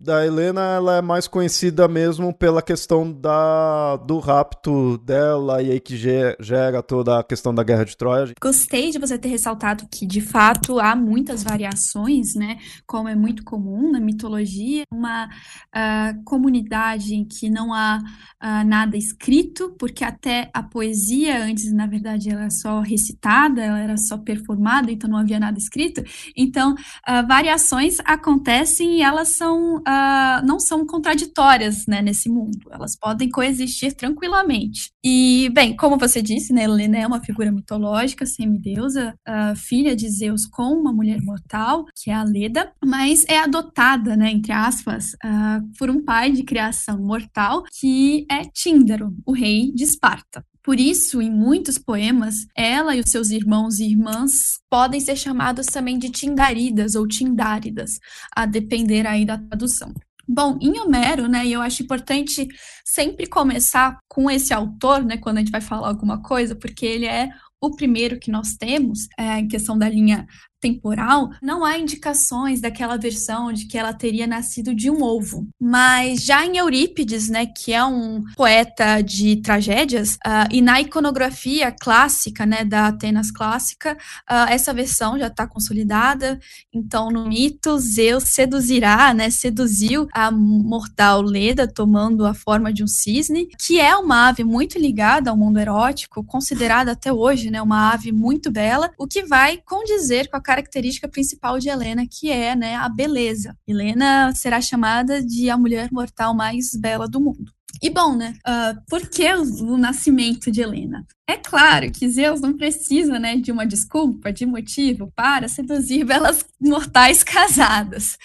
Da 0.00 0.24
Helena, 0.24 0.62
ela 0.62 0.96
é 0.96 1.02
mais 1.02 1.28
conhecida 1.28 1.86
mesmo 1.86 2.32
pela 2.32 2.62
questão 2.62 3.12
da, 3.12 3.96
do 3.96 4.18
rapto 4.18 4.96
dela 4.98 5.62
e 5.62 5.72
aí 5.72 5.80
que 5.80 5.94
gera 5.94 6.82
toda 6.82 7.18
a 7.18 7.22
questão 7.22 7.54
da 7.54 7.62
Guerra 7.62 7.84
de 7.84 7.96
Troia. 7.96 8.32
Gostei 8.40 8.90
de 8.90 8.98
você 8.98 9.18
ter 9.18 9.28
ressaltado 9.28 9.86
que, 9.90 10.06
de 10.06 10.22
fato, 10.22 10.80
há 10.80 10.96
muitas 10.96 11.42
variações, 11.42 12.34
né? 12.34 12.56
Como 12.86 13.08
é 13.08 13.14
muito 13.14 13.44
comum 13.44 13.92
na 13.92 14.00
mitologia, 14.00 14.84
uma 14.90 15.26
uh, 15.26 16.24
comunidade 16.24 17.14
em 17.14 17.24
que 17.24 17.50
não 17.50 17.74
há 17.74 17.98
uh, 17.98 18.66
nada 18.66 18.96
escrito, 18.96 19.74
porque 19.78 20.02
até 20.02 20.50
a 20.54 20.62
poesia 20.62 21.44
antes, 21.44 21.70
na 21.74 21.86
verdade, 21.86 22.30
ela 22.30 22.40
era 22.42 22.50
só 22.50 22.80
recitada, 22.80 23.62
ela 23.62 23.78
era 23.78 23.98
só 23.98 24.16
performada, 24.16 24.90
então 24.90 25.10
não 25.10 25.18
havia 25.18 25.38
nada 25.38 25.58
escrito. 25.58 26.02
Então, 26.34 26.72
uh, 26.72 27.26
variações 27.28 27.98
acontecem 28.06 28.98
e 28.98 29.02
elas 29.02 29.28
são 29.28 29.82
uh, 29.90 30.46
não 30.46 30.60
são 30.60 30.86
contraditórias 30.86 31.86
né, 31.86 32.00
nesse 32.00 32.28
mundo. 32.28 32.70
Elas 32.70 32.96
podem 32.96 33.28
coexistir 33.28 33.94
tranquilamente. 33.94 34.92
E, 35.04 35.50
bem, 35.52 35.74
como 35.76 35.98
você 35.98 36.22
disse, 36.22 36.52
né, 36.52 36.64
Helena 36.64 36.98
é 36.98 37.06
uma 37.06 37.20
figura 37.20 37.50
mitológica, 37.50 38.24
semideusa, 38.24 39.14
uh, 39.28 39.56
filha 39.56 39.96
de 39.96 40.08
Zeus 40.08 40.46
com 40.46 40.72
uma 40.72 40.92
mulher 40.92 41.20
mortal, 41.22 41.84
que 41.96 42.10
é 42.10 42.14
a 42.14 42.22
Leda, 42.22 42.72
mas 42.84 43.24
é 43.28 43.38
adotada, 43.38 44.16
né, 44.16 44.30
entre 44.30 44.52
aspas, 44.52 45.12
uh, 45.24 45.78
por 45.78 45.90
um 45.90 46.04
pai 46.04 46.30
de 46.30 46.44
criação 46.44 46.98
mortal, 46.98 47.64
que 47.78 48.26
é 48.30 48.42
Tíndaro, 48.44 49.14
o 49.26 49.32
rei 49.32 49.72
de 49.72 49.84
Esparta. 49.84 50.44
Por 50.62 50.78
isso, 50.78 51.22
em 51.22 51.30
muitos 51.30 51.78
poemas, 51.78 52.46
ela 52.54 52.94
e 52.94 53.00
os 53.00 53.10
seus 53.10 53.30
irmãos 53.30 53.78
e 53.78 53.84
irmãs 53.84 54.58
podem 54.68 55.00
ser 55.00 55.16
chamados 55.16 55.66
também 55.66 55.98
de 55.98 56.10
Tindaridas 56.10 56.94
ou 56.94 57.08
Tindáridas, 57.08 57.98
a 58.34 58.44
depender 58.44 59.06
aí 59.06 59.24
da 59.24 59.38
tradução. 59.38 59.92
Bom, 60.28 60.58
em 60.60 60.78
Homero, 60.78 61.26
né, 61.26 61.46
eu 61.48 61.60
acho 61.60 61.82
importante 61.82 62.46
sempre 62.84 63.26
começar 63.26 63.98
com 64.06 64.30
esse 64.30 64.54
autor, 64.54 65.04
né, 65.04 65.16
quando 65.16 65.38
a 65.38 65.40
gente 65.40 65.50
vai 65.50 65.60
falar 65.60 65.88
alguma 65.88 66.22
coisa, 66.22 66.54
porque 66.54 66.86
ele 66.86 67.06
é 67.06 67.30
o 67.60 67.74
primeiro 67.74 68.18
que 68.18 68.30
nós 68.30 68.54
temos, 68.54 69.08
é, 69.18 69.38
em 69.38 69.48
questão 69.48 69.76
da 69.76 69.88
linha 69.88 70.26
temporal, 70.60 71.30
não 71.42 71.64
há 71.64 71.78
indicações 71.78 72.60
daquela 72.60 72.96
versão 72.96 73.52
de 73.52 73.66
que 73.66 73.78
ela 73.78 73.92
teria 73.92 74.26
nascido 74.26 74.74
de 74.74 74.90
um 74.90 75.02
ovo. 75.02 75.48
Mas 75.58 76.22
já 76.22 76.44
em 76.44 76.58
Eurípides, 76.58 77.28
né, 77.28 77.46
que 77.46 77.72
é 77.72 77.84
um 77.84 78.22
poeta 78.36 79.00
de 79.00 79.36
tragédias, 79.36 80.14
uh, 80.16 80.48
e 80.50 80.60
na 80.60 80.80
iconografia 80.80 81.72
clássica, 81.72 82.44
né, 82.44 82.64
da 82.64 82.88
Atenas 82.88 83.30
clássica, 83.30 83.96
uh, 84.30 84.48
essa 84.48 84.72
versão 84.72 85.18
já 85.18 85.28
está 85.28 85.46
consolidada. 85.46 86.38
Então, 86.72 87.10
no 87.10 87.26
mito, 87.26 87.78
Zeus 87.78 88.24
seduzirá, 88.24 89.14
né, 89.14 89.30
seduziu 89.30 90.06
a 90.12 90.30
mortal 90.30 91.22
Leda, 91.22 91.66
tomando 91.66 92.26
a 92.26 92.34
forma 92.34 92.72
de 92.72 92.84
um 92.84 92.86
cisne, 92.86 93.48
que 93.58 93.80
é 93.80 93.96
uma 93.96 94.28
ave 94.28 94.44
muito 94.44 94.78
ligada 94.78 95.30
ao 95.30 95.36
mundo 95.36 95.58
erótico, 95.58 96.22
considerada 96.24 96.92
até 96.92 97.12
hoje, 97.12 97.50
né, 97.50 97.62
uma 97.62 97.92
ave 97.92 98.12
muito 98.12 98.50
bela, 98.50 98.90
o 98.98 99.06
que 99.06 99.22
vai 99.22 99.58
condizer 99.64 100.28
com 100.28 100.36
a 100.36 100.40
característica 100.50 101.06
principal 101.06 101.60
de 101.60 101.68
Helena, 101.68 102.04
que 102.10 102.28
é 102.28 102.56
né, 102.56 102.74
a 102.74 102.88
beleza. 102.88 103.56
Helena 103.68 104.34
será 104.34 104.60
chamada 104.60 105.22
de 105.22 105.48
a 105.48 105.56
mulher 105.56 105.88
mortal 105.92 106.34
mais 106.34 106.74
bela 106.74 107.06
do 107.06 107.20
mundo. 107.20 107.52
E 107.80 107.88
bom, 107.88 108.16
né? 108.16 108.34
Uh, 108.46 108.82
por 108.88 109.08
que 109.08 109.32
o, 109.32 109.74
o, 109.74 109.78
nascimento 109.78 110.50
de 110.50 110.60
Helena? 110.60 111.06
É 111.24 111.36
claro 111.36 111.90
que 111.92 112.08
Zeus 112.08 112.40
não 112.40 112.56
precisa, 112.56 113.16
né, 113.20 113.36
de 113.36 113.52
uma 113.52 113.64
desculpa, 113.64 114.32
de 114.32 114.44
motivo 114.44 115.12
para 115.14 115.46
seduzir 115.46 116.04
belas 116.04 116.44
mortais 116.60 117.22
casadas. 117.22 118.18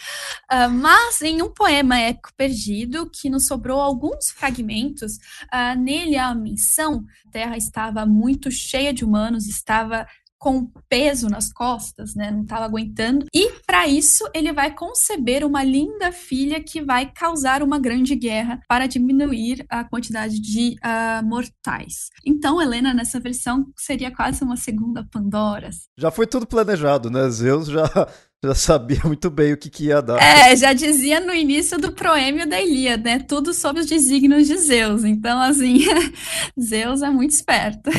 Uh, 0.52 0.70
mas 0.72 1.22
em 1.22 1.44
um 1.44 1.54
poema 1.54 2.00
épico 2.00 2.32
perdido, 2.36 3.08
que 3.08 3.30
nos 3.30 3.46
sobrou 3.46 3.80
alguns 3.80 4.32
fragmentos, 4.32 5.18
uh, 5.54 5.80
nele 5.80 6.18
há 6.18 6.30
a 6.30 6.36
menção: 6.36 7.06
a 7.28 7.30
Terra 7.30 7.56
estava 7.56 8.04
muito 8.04 8.50
cheia 8.50 8.92
de 8.92 9.06
humanos, 9.06 9.46
estava 9.48 10.08
com 10.38 10.70
peso 10.88 11.28
nas 11.28 11.52
costas, 11.52 12.16
né? 12.16 12.32
Não 12.32 12.44
estava 12.44 12.66
aguentando. 12.66 13.26
E 13.34 13.52
para 13.66 13.88
isso 13.88 14.24
ele 14.34 14.52
vai 14.52 14.74
conceber 14.74 15.46
uma 15.46 15.64
linda 15.64 16.12
filha 16.12 16.62
que 16.62 16.82
vai 16.82 17.12
causar 17.12 17.64
uma 17.64 17.80
grande 17.80 18.16
guerra 18.16 18.60
para 18.68 18.88
diminuir 18.88 19.66
a 19.70 19.84
quantidade 19.84 20.40
de 20.40 20.76
uh, 20.84 21.26
mortais. 21.26 22.10
Então 22.26 22.62
Helena 22.62 22.94
nessa 22.94 23.20
versão 23.20 23.66
seria 23.76 24.12
quase 24.12 24.44
uma 24.44 24.58
segunda 24.58 25.06
Pandora. 25.12 25.70
Já 25.98 26.12
foi 26.12 26.28
tudo 26.28 26.46
planejado, 26.46 27.10
né? 27.10 27.30
Zeus 27.30 27.68
já 27.68 27.86
já 28.44 28.54
sabia 28.54 29.02
muito 29.04 29.30
bem 29.30 29.54
o 29.54 29.58
que, 29.58 29.70
que 29.70 29.86
ia 29.86 30.02
dar. 30.02 30.22
É, 30.22 30.56
já 30.56 30.74
dizia 30.74 31.20
no 31.20 31.34
início 31.34 31.80
do 31.80 31.92
proêmio 31.92 32.48
da 32.48 32.62
Ilíada, 32.62 33.04
né? 33.10 33.20
Tudo 33.20 33.54
sob 33.54 33.80
os 33.80 33.88
desígnios 33.88 34.48
de 34.48 34.58
Zeus. 34.58 35.04
Então, 35.04 35.42
assim, 35.42 35.80
Zeus 36.60 37.02
é 37.02 37.10
muito 37.10 37.32
esperto. 37.32 37.90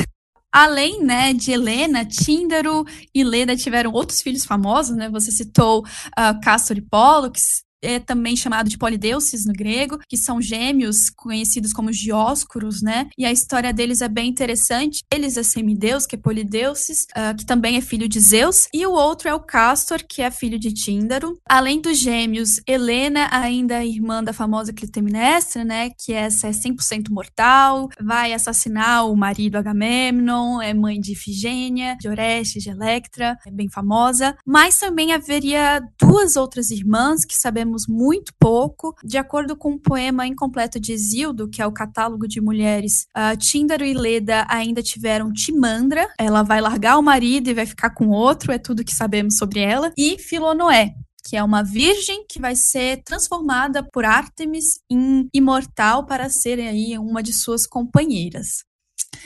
Além, 0.51 1.03
né, 1.03 1.33
de 1.33 1.51
Helena, 1.51 2.05
Tíndaro 2.05 2.85
e 3.13 3.23
Leda 3.23 3.55
tiveram 3.55 3.91
outros 3.91 4.21
filhos 4.21 4.45
famosos, 4.45 4.95
né? 4.95 5.09
Você 5.09 5.31
citou 5.31 5.81
uh, 5.81 6.41
Castor 6.41 6.77
e 6.77 6.81
Pollux, 6.81 7.63
é 7.81 7.99
também 7.99 8.35
chamado 8.35 8.69
de 8.69 8.77
polideuces 8.77 9.45
no 9.45 9.53
grego, 9.53 9.99
que 10.07 10.17
são 10.17 10.41
gêmeos 10.41 11.09
conhecidos 11.09 11.73
como 11.73 11.91
Dióscuros, 11.91 12.81
né? 12.81 13.07
E 13.17 13.25
a 13.25 13.31
história 13.31 13.73
deles 13.73 14.01
é 14.01 14.07
bem 14.07 14.29
interessante. 14.29 15.03
Eles 15.11 15.37
é 15.37 15.43
semideus, 15.43 16.05
que 16.05 16.15
é 16.15 16.19
polideuces, 16.19 17.03
uh, 17.15 17.35
que 17.37 17.45
também 17.45 17.77
é 17.77 17.81
filho 17.81 18.07
de 18.07 18.19
Zeus, 18.19 18.67
e 18.73 18.85
o 18.85 18.91
outro 18.91 19.29
é 19.29 19.33
o 19.33 19.39
Castor, 19.39 20.03
que 20.07 20.21
é 20.21 20.31
filho 20.31 20.59
de 20.59 20.73
Tíndaro. 20.73 21.39
Além 21.47 21.81
dos 21.81 21.97
gêmeos, 21.97 22.59
Helena 22.67 23.29
ainda 23.31 23.75
é 23.75 23.87
irmã 23.87 24.23
da 24.23 24.33
famosa 24.33 24.73
Clitemnestra, 24.73 25.63
né? 25.63 25.89
Que 25.97 26.13
essa 26.13 26.47
é 26.47 26.51
100% 26.51 27.09
mortal, 27.09 27.89
vai 28.01 28.33
assassinar 28.33 29.07
o 29.07 29.15
marido 29.15 29.57
Agamemnon, 29.57 30.61
é 30.61 30.73
mãe 30.73 30.99
de 30.99 31.13
Ifigênia, 31.13 31.95
de 31.99 32.07
Orestes, 32.07 32.63
de 32.63 32.69
Electra, 32.69 33.37
é 33.45 33.51
bem 33.51 33.69
famosa. 33.69 34.35
Mas 34.45 34.79
também 34.79 35.13
haveria 35.13 35.81
duas 35.99 36.35
outras 36.35 36.71
irmãs 36.71 37.25
que 37.25 37.35
sabemos 37.35 37.66
sabemos 37.67 37.87
muito 37.87 38.33
pouco. 38.39 38.95
De 39.03 39.17
acordo 39.17 39.55
com 39.55 39.71
um 39.71 39.77
poema 39.77 40.25
incompleto 40.25 40.79
de 40.79 40.93
Isildo, 40.93 41.49
que 41.49 41.61
é 41.61 41.67
o 41.67 41.71
catálogo 41.71 42.27
de 42.27 42.39
mulheres, 42.39 43.05
uh, 43.15 43.37
Tíndaro 43.37 43.85
e 43.85 43.93
Leda 43.93 44.45
ainda 44.49 44.81
tiveram 44.81 45.31
Timandra, 45.31 46.07
ela 46.17 46.43
vai 46.43 46.61
largar 46.61 46.97
o 46.97 47.03
marido 47.03 47.49
e 47.49 47.53
vai 47.53 47.65
ficar 47.65 47.89
com 47.91 48.09
outro, 48.09 48.51
é 48.51 48.57
tudo 48.57 48.83
que 48.83 48.95
sabemos 48.95 49.37
sobre 49.37 49.59
ela, 49.59 49.91
e 49.97 50.17
Filonoé, 50.17 50.93
que 51.25 51.35
é 51.35 51.43
uma 51.43 51.63
virgem 51.63 52.25
que 52.27 52.39
vai 52.39 52.55
ser 52.55 53.03
transformada 53.03 53.83
por 53.83 54.05
Artemis 54.05 54.79
em 54.89 55.27
imortal 55.33 56.05
para 56.05 56.29
ser 56.29 56.59
aí 56.59 56.97
uma 56.97 57.21
de 57.21 57.33
suas 57.33 57.67
companheiras. 57.67 58.65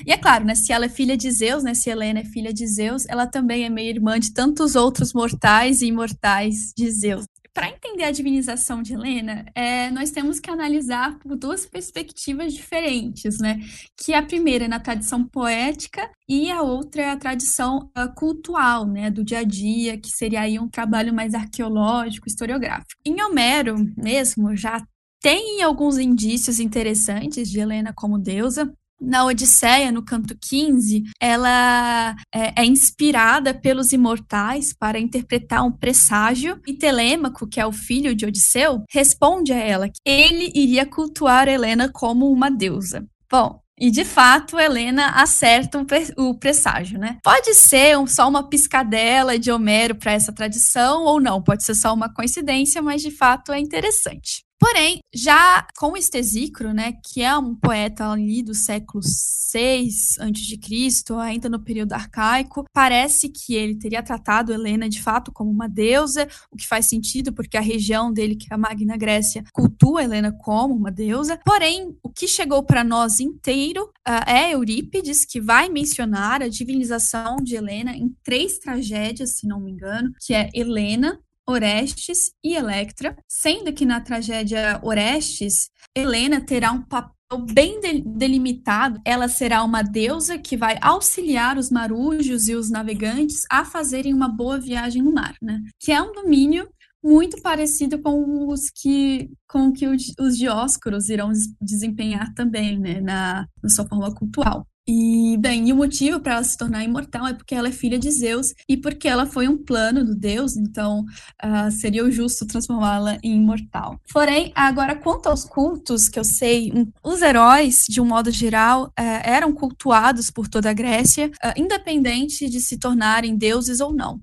E 0.05 0.11
é 0.11 0.17
claro, 0.17 0.45
né, 0.45 0.55
se 0.55 0.71
ela 0.71 0.85
é 0.85 0.89
filha 0.89 1.15
de 1.17 1.29
Zeus, 1.31 1.63
né, 1.63 1.73
se 1.73 1.89
Helena 1.89 2.19
é 2.19 2.25
filha 2.25 2.53
de 2.53 2.65
Zeus, 2.65 3.05
ela 3.07 3.27
também 3.27 3.65
é 3.65 3.69
meia-irmã 3.69 4.19
de 4.19 4.33
tantos 4.33 4.75
outros 4.75 5.13
mortais 5.13 5.81
e 5.81 5.87
imortais 5.87 6.73
de 6.75 6.89
Zeus. 6.89 7.25
Para 7.53 7.69
entender 7.69 8.05
a 8.05 8.11
divinização 8.11 8.81
de 8.81 8.93
Helena, 8.93 9.45
é, 9.53 9.91
nós 9.91 10.09
temos 10.09 10.39
que 10.39 10.49
analisar 10.49 11.19
por 11.19 11.35
duas 11.35 11.65
perspectivas 11.65 12.53
diferentes, 12.53 13.39
né? 13.39 13.59
Que 13.97 14.13
a 14.13 14.23
primeira 14.23 14.65
é 14.65 14.67
na 14.69 14.79
tradição 14.79 15.27
poética 15.27 16.09
e 16.29 16.49
a 16.49 16.61
outra 16.61 17.01
é 17.01 17.09
a 17.09 17.17
tradição 17.17 17.91
uh, 17.97 18.13
cultural, 18.15 18.87
né? 18.87 19.11
Do 19.11 19.21
dia 19.21 19.39
a 19.39 19.43
dia, 19.43 19.97
que 19.97 20.09
seria 20.09 20.41
aí 20.41 20.57
um 20.57 20.69
trabalho 20.69 21.13
mais 21.13 21.33
arqueológico, 21.33 22.29
historiográfico. 22.29 23.01
Em 23.05 23.21
Homero 23.21 23.75
mesmo, 23.97 24.55
já 24.55 24.81
tem 25.21 25.61
alguns 25.61 25.97
indícios 25.97 26.57
interessantes 26.59 27.49
de 27.49 27.59
Helena 27.59 27.93
como 27.93 28.17
deusa, 28.17 28.73
na 29.01 29.25
Odisseia, 29.25 29.91
no 29.91 30.03
canto 30.03 30.37
15, 30.39 31.03
ela 31.19 32.15
é, 32.33 32.61
é, 32.61 32.65
inspirada 32.65 33.53
pelos 33.53 33.91
imortais 33.91 34.73
para 34.73 34.99
interpretar 34.99 35.65
um 35.65 35.71
presságio, 35.71 36.61
e 36.67 36.73
Telêmaco, 36.73 37.47
que 37.47 37.59
é 37.59 37.65
o 37.65 37.71
filho 37.71 38.15
de 38.15 38.25
Odisseu, 38.25 38.83
responde 38.89 39.51
a 39.51 39.57
ela 39.57 39.89
que 39.89 39.99
ele 40.05 40.51
iria 40.53 40.85
cultuar 40.85 41.47
Helena 41.47 41.89
como 41.91 42.31
uma 42.31 42.49
deusa. 42.49 43.05
Bom, 43.29 43.59
e 43.79 43.89
de 43.89 44.05
fato, 44.05 44.59
Helena 44.59 45.07
acerta 45.21 45.83
o 46.15 46.37
presságio, 46.37 46.99
né? 46.99 47.17
Pode 47.23 47.55
ser 47.55 47.97
só 48.07 48.29
uma 48.29 48.47
piscadela 48.47 49.39
de 49.39 49.51
Homero 49.51 49.95
para 49.95 50.11
essa 50.11 50.31
tradição 50.31 51.03
ou 51.03 51.19
não, 51.19 51.41
pode 51.41 51.63
ser 51.63 51.73
só 51.73 51.91
uma 51.91 52.13
coincidência, 52.13 52.79
mas 52.81 53.01
de 53.01 53.09
fato 53.09 53.51
é 53.51 53.59
interessante. 53.59 54.43
Porém, 54.61 54.99
já 55.11 55.65
com 55.75 55.97
Estesícro, 55.97 56.71
né, 56.71 56.93
que 57.03 57.23
é 57.23 57.35
um 57.35 57.55
poeta 57.55 58.07
ali 58.11 58.43
do 58.43 58.53
século 58.53 59.01
6 59.03 60.19
a.C., 60.19 61.13
ainda 61.19 61.49
no 61.49 61.59
período 61.59 61.93
arcaico, 61.93 62.65
parece 62.71 63.27
que 63.27 63.55
ele 63.55 63.75
teria 63.75 64.03
tratado 64.03 64.53
Helena 64.53 64.87
de 64.87 65.01
fato 65.01 65.31
como 65.31 65.49
uma 65.49 65.67
deusa, 65.67 66.27
o 66.51 66.55
que 66.55 66.67
faz 66.67 66.85
sentido 66.85 67.33
porque 67.33 67.57
a 67.57 67.61
região 67.61 68.13
dele, 68.13 68.35
que 68.35 68.47
é 68.51 68.53
a 68.53 68.57
Magna 68.57 68.95
Grécia, 68.95 69.43
cultua 69.51 70.03
Helena 70.03 70.31
como 70.31 70.75
uma 70.75 70.91
deusa. 70.91 71.39
Porém, 71.43 71.97
o 72.03 72.09
que 72.09 72.27
chegou 72.27 72.61
para 72.61 72.83
nós 72.83 73.19
inteiro 73.19 73.85
uh, 74.07 74.29
é 74.29 74.53
Eurípides, 74.53 75.25
que 75.25 75.41
vai 75.41 75.69
mencionar 75.69 76.43
a 76.43 76.47
divinização 76.47 77.37
de 77.37 77.55
Helena 77.55 77.95
em 77.95 78.15
três 78.23 78.59
tragédias, 78.59 79.37
se 79.37 79.47
não 79.47 79.59
me 79.59 79.71
engano, 79.71 80.13
que 80.19 80.35
é 80.35 80.51
Helena, 80.53 81.19
Orestes 81.51 82.31
e 82.43 82.55
Electra, 82.55 83.15
sendo 83.27 83.73
que 83.73 83.85
na 83.85 84.01
tragédia 84.01 84.79
Orestes, 84.83 85.69
Helena 85.95 86.41
terá 86.41 86.71
um 86.71 86.81
papel 86.81 87.15
bem 87.53 87.79
delimitado, 88.05 88.99
ela 89.05 89.27
será 89.27 89.63
uma 89.63 89.81
deusa 89.81 90.37
que 90.37 90.57
vai 90.57 90.77
auxiliar 90.81 91.57
os 91.57 91.69
marujos 91.69 92.49
e 92.49 92.55
os 92.55 92.69
navegantes 92.69 93.43
a 93.49 93.63
fazerem 93.63 94.13
uma 94.13 94.27
boa 94.27 94.59
viagem 94.59 95.01
no 95.01 95.13
mar, 95.13 95.35
né? 95.41 95.61
Que 95.79 95.91
é 95.91 96.01
um 96.01 96.11
domínio 96.11 96.67
muito 97.03 97.41
parecido 97.41 97.99
com 97.99 98.47
os 98.47 98.69
que 98.69 99.29
com 99.47 99.71
que 99.71 99.87
os 99.87 100.37
dióscuros 100.37 101.09
irão 101.09 101.31
desempenhar 101.59 102.33
também, 102.33 102.79
né, 102.79 103.01
na, 103.01 103.47
na 103.61 103.69
sua 103.69 103.87
forma 103.87 104.13
cultural. 104.13 104.65
E, 104.93 105.37
bem, 105.37 105.69
e 105.69 105.71
o 105.71 105.75
motivo 105.77 106.19
para 106.19 106.33
ela 106.33 106.43
se 106.43 106.57
tornar 106.57 106.83
imortal 106.83 107.25
é 107.25 107.33
porque 107.33 107.55
ela 107.55 107.69
é 107.69 107.71
filha 107.71 107.97
de 107.97 108.11
Zeus 108.11 108.53
e 108.67 108.75
porque 108.75 109.07
ela 109.07 109.25
foi 109.25 109.47
um 109.47 109.57
plano 109.57 110.03
do 110.03 110.13
Deus, 110.13 110.57
então 110.57 111.05
uh, 111.41 111.71
seria 111.71 112.03
o 112.03 112.11
justo 112.11 112.45
transformá-la 112.45 113.17
em 113.23 113.37
imortal. 113.37 113.97
Porém, 114.11 114.51
agora, 114.53 114.93
quanto 114.93 115.27
aos 115.27 115.45
cultos, 115.45 116.09
que 116.09 116.19
eu 116.19 116.25
sei, 116.25 116.73
um, 116.75 116.91
os 117.01 117.21
heróis, 117.21 117.85
de 117.87 118.01
um 118.01 118.05
modo 118.05 118.29
geral, 118.31 118.87
uh, 118.87 119.21
eram 119.23 119.53
cultuados 119.53 120.29
por 120.29 120.49
toda 120.49 120.69
a 120.69 120.73
Grécia, 120.73 121.31
uh, 121.41 121.53
independente 121.55 122.49
de 122.49 122.59
se 122.59 122.77
tornarem 122.77 123.37
deuses 123.37 123.79
ou 123.79 123.93
não. 123.93 124.19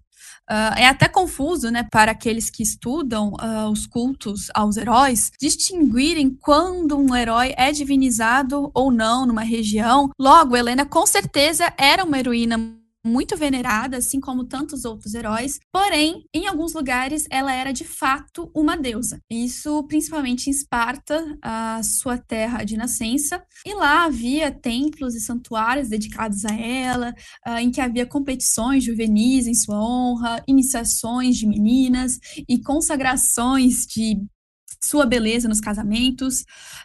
Uh, 0.50 0.78
é 0.78 0.86
até 0.86 1.08
confuso, 1.08 1.70
né, 1.70 1.86
para 1.90 2.12
aqueles 2.12 2.48
que 2.48 2.62
estudam 2.62 3.34
uh, 3.34 3.68
os 3.70 3.86
cultos 3.86 4.48
aos 4.54 4.76
heróis, 4.78 5.30
distinguirem 5.38 6.30
quando 6.30 6.96
um 6.96 7.14
herói 7.14 7.52
é 7.56 7.70
divinizado 7.70 8.70
ou 8.72 8.90
não 8.90 9.26
numa 9.26 9.42
região. 9.42 10.10
Logo, 10.18 10.56
Helena 10.56 10.86
com 10.86 11.06
certeza 11.06 11.72
era 11.76 12.02
uma 12.04 12.18
heroína 12.18 12.77
muito 13.04 13.36
venerada, 13.36 13.96
assim 13.96 14.20
como 14.20 14.44
tantos 14.44 14.84
outros 14.84 15.14
heróis, 15.14 15.58
porém, 15.72 16.24
em 16.34 16.46
alguns 16.46 16.74
lugares 16.74 17.26
ela 17.30 17.52
era 17.52 17.72
de 17.72 17.84
fato 17.84 18.50
uma 18.54 18.76
deusa. 18.76 19.20
Isso 19.30 19.82
principalmente 19.84 20.48
em 20.48 20.50
Esparta, 20.50 21.38
a 21.42 21.80
sua 21.82 22.18
terra 22.18 22.64
de 22.64 22.76
nascença, 22.76 23.42
e 23.64 23.74
lá 23.74 24.04
havia 24.04 24.50
templos 24.50 25.14
e 25.14 25.20
santuários 25.20 25.88
dedicados 25.88 26.44
a 26.44 26.54
ela, 26.54 27.14
uh, 27.46 27.58
em 27.58 27.70
que 27.70 27.80
havia 27.80 28.06
competições 28.06 28.84
juvenis 28.84 29.46
em 29.46 29.54
sua 29.54 29.80
honra, 29.80 30.42
iniciações 30.46 31.36
de 31.36 31.46
meninas 31.46 32.18
e 32.48 32.60
consagrações 32.60 33.86
de 33.86 34.20
sua 34.82 35.04
beleza 35.04 35.48
nos 35.48 35.60
casamentos. 35.60 36.40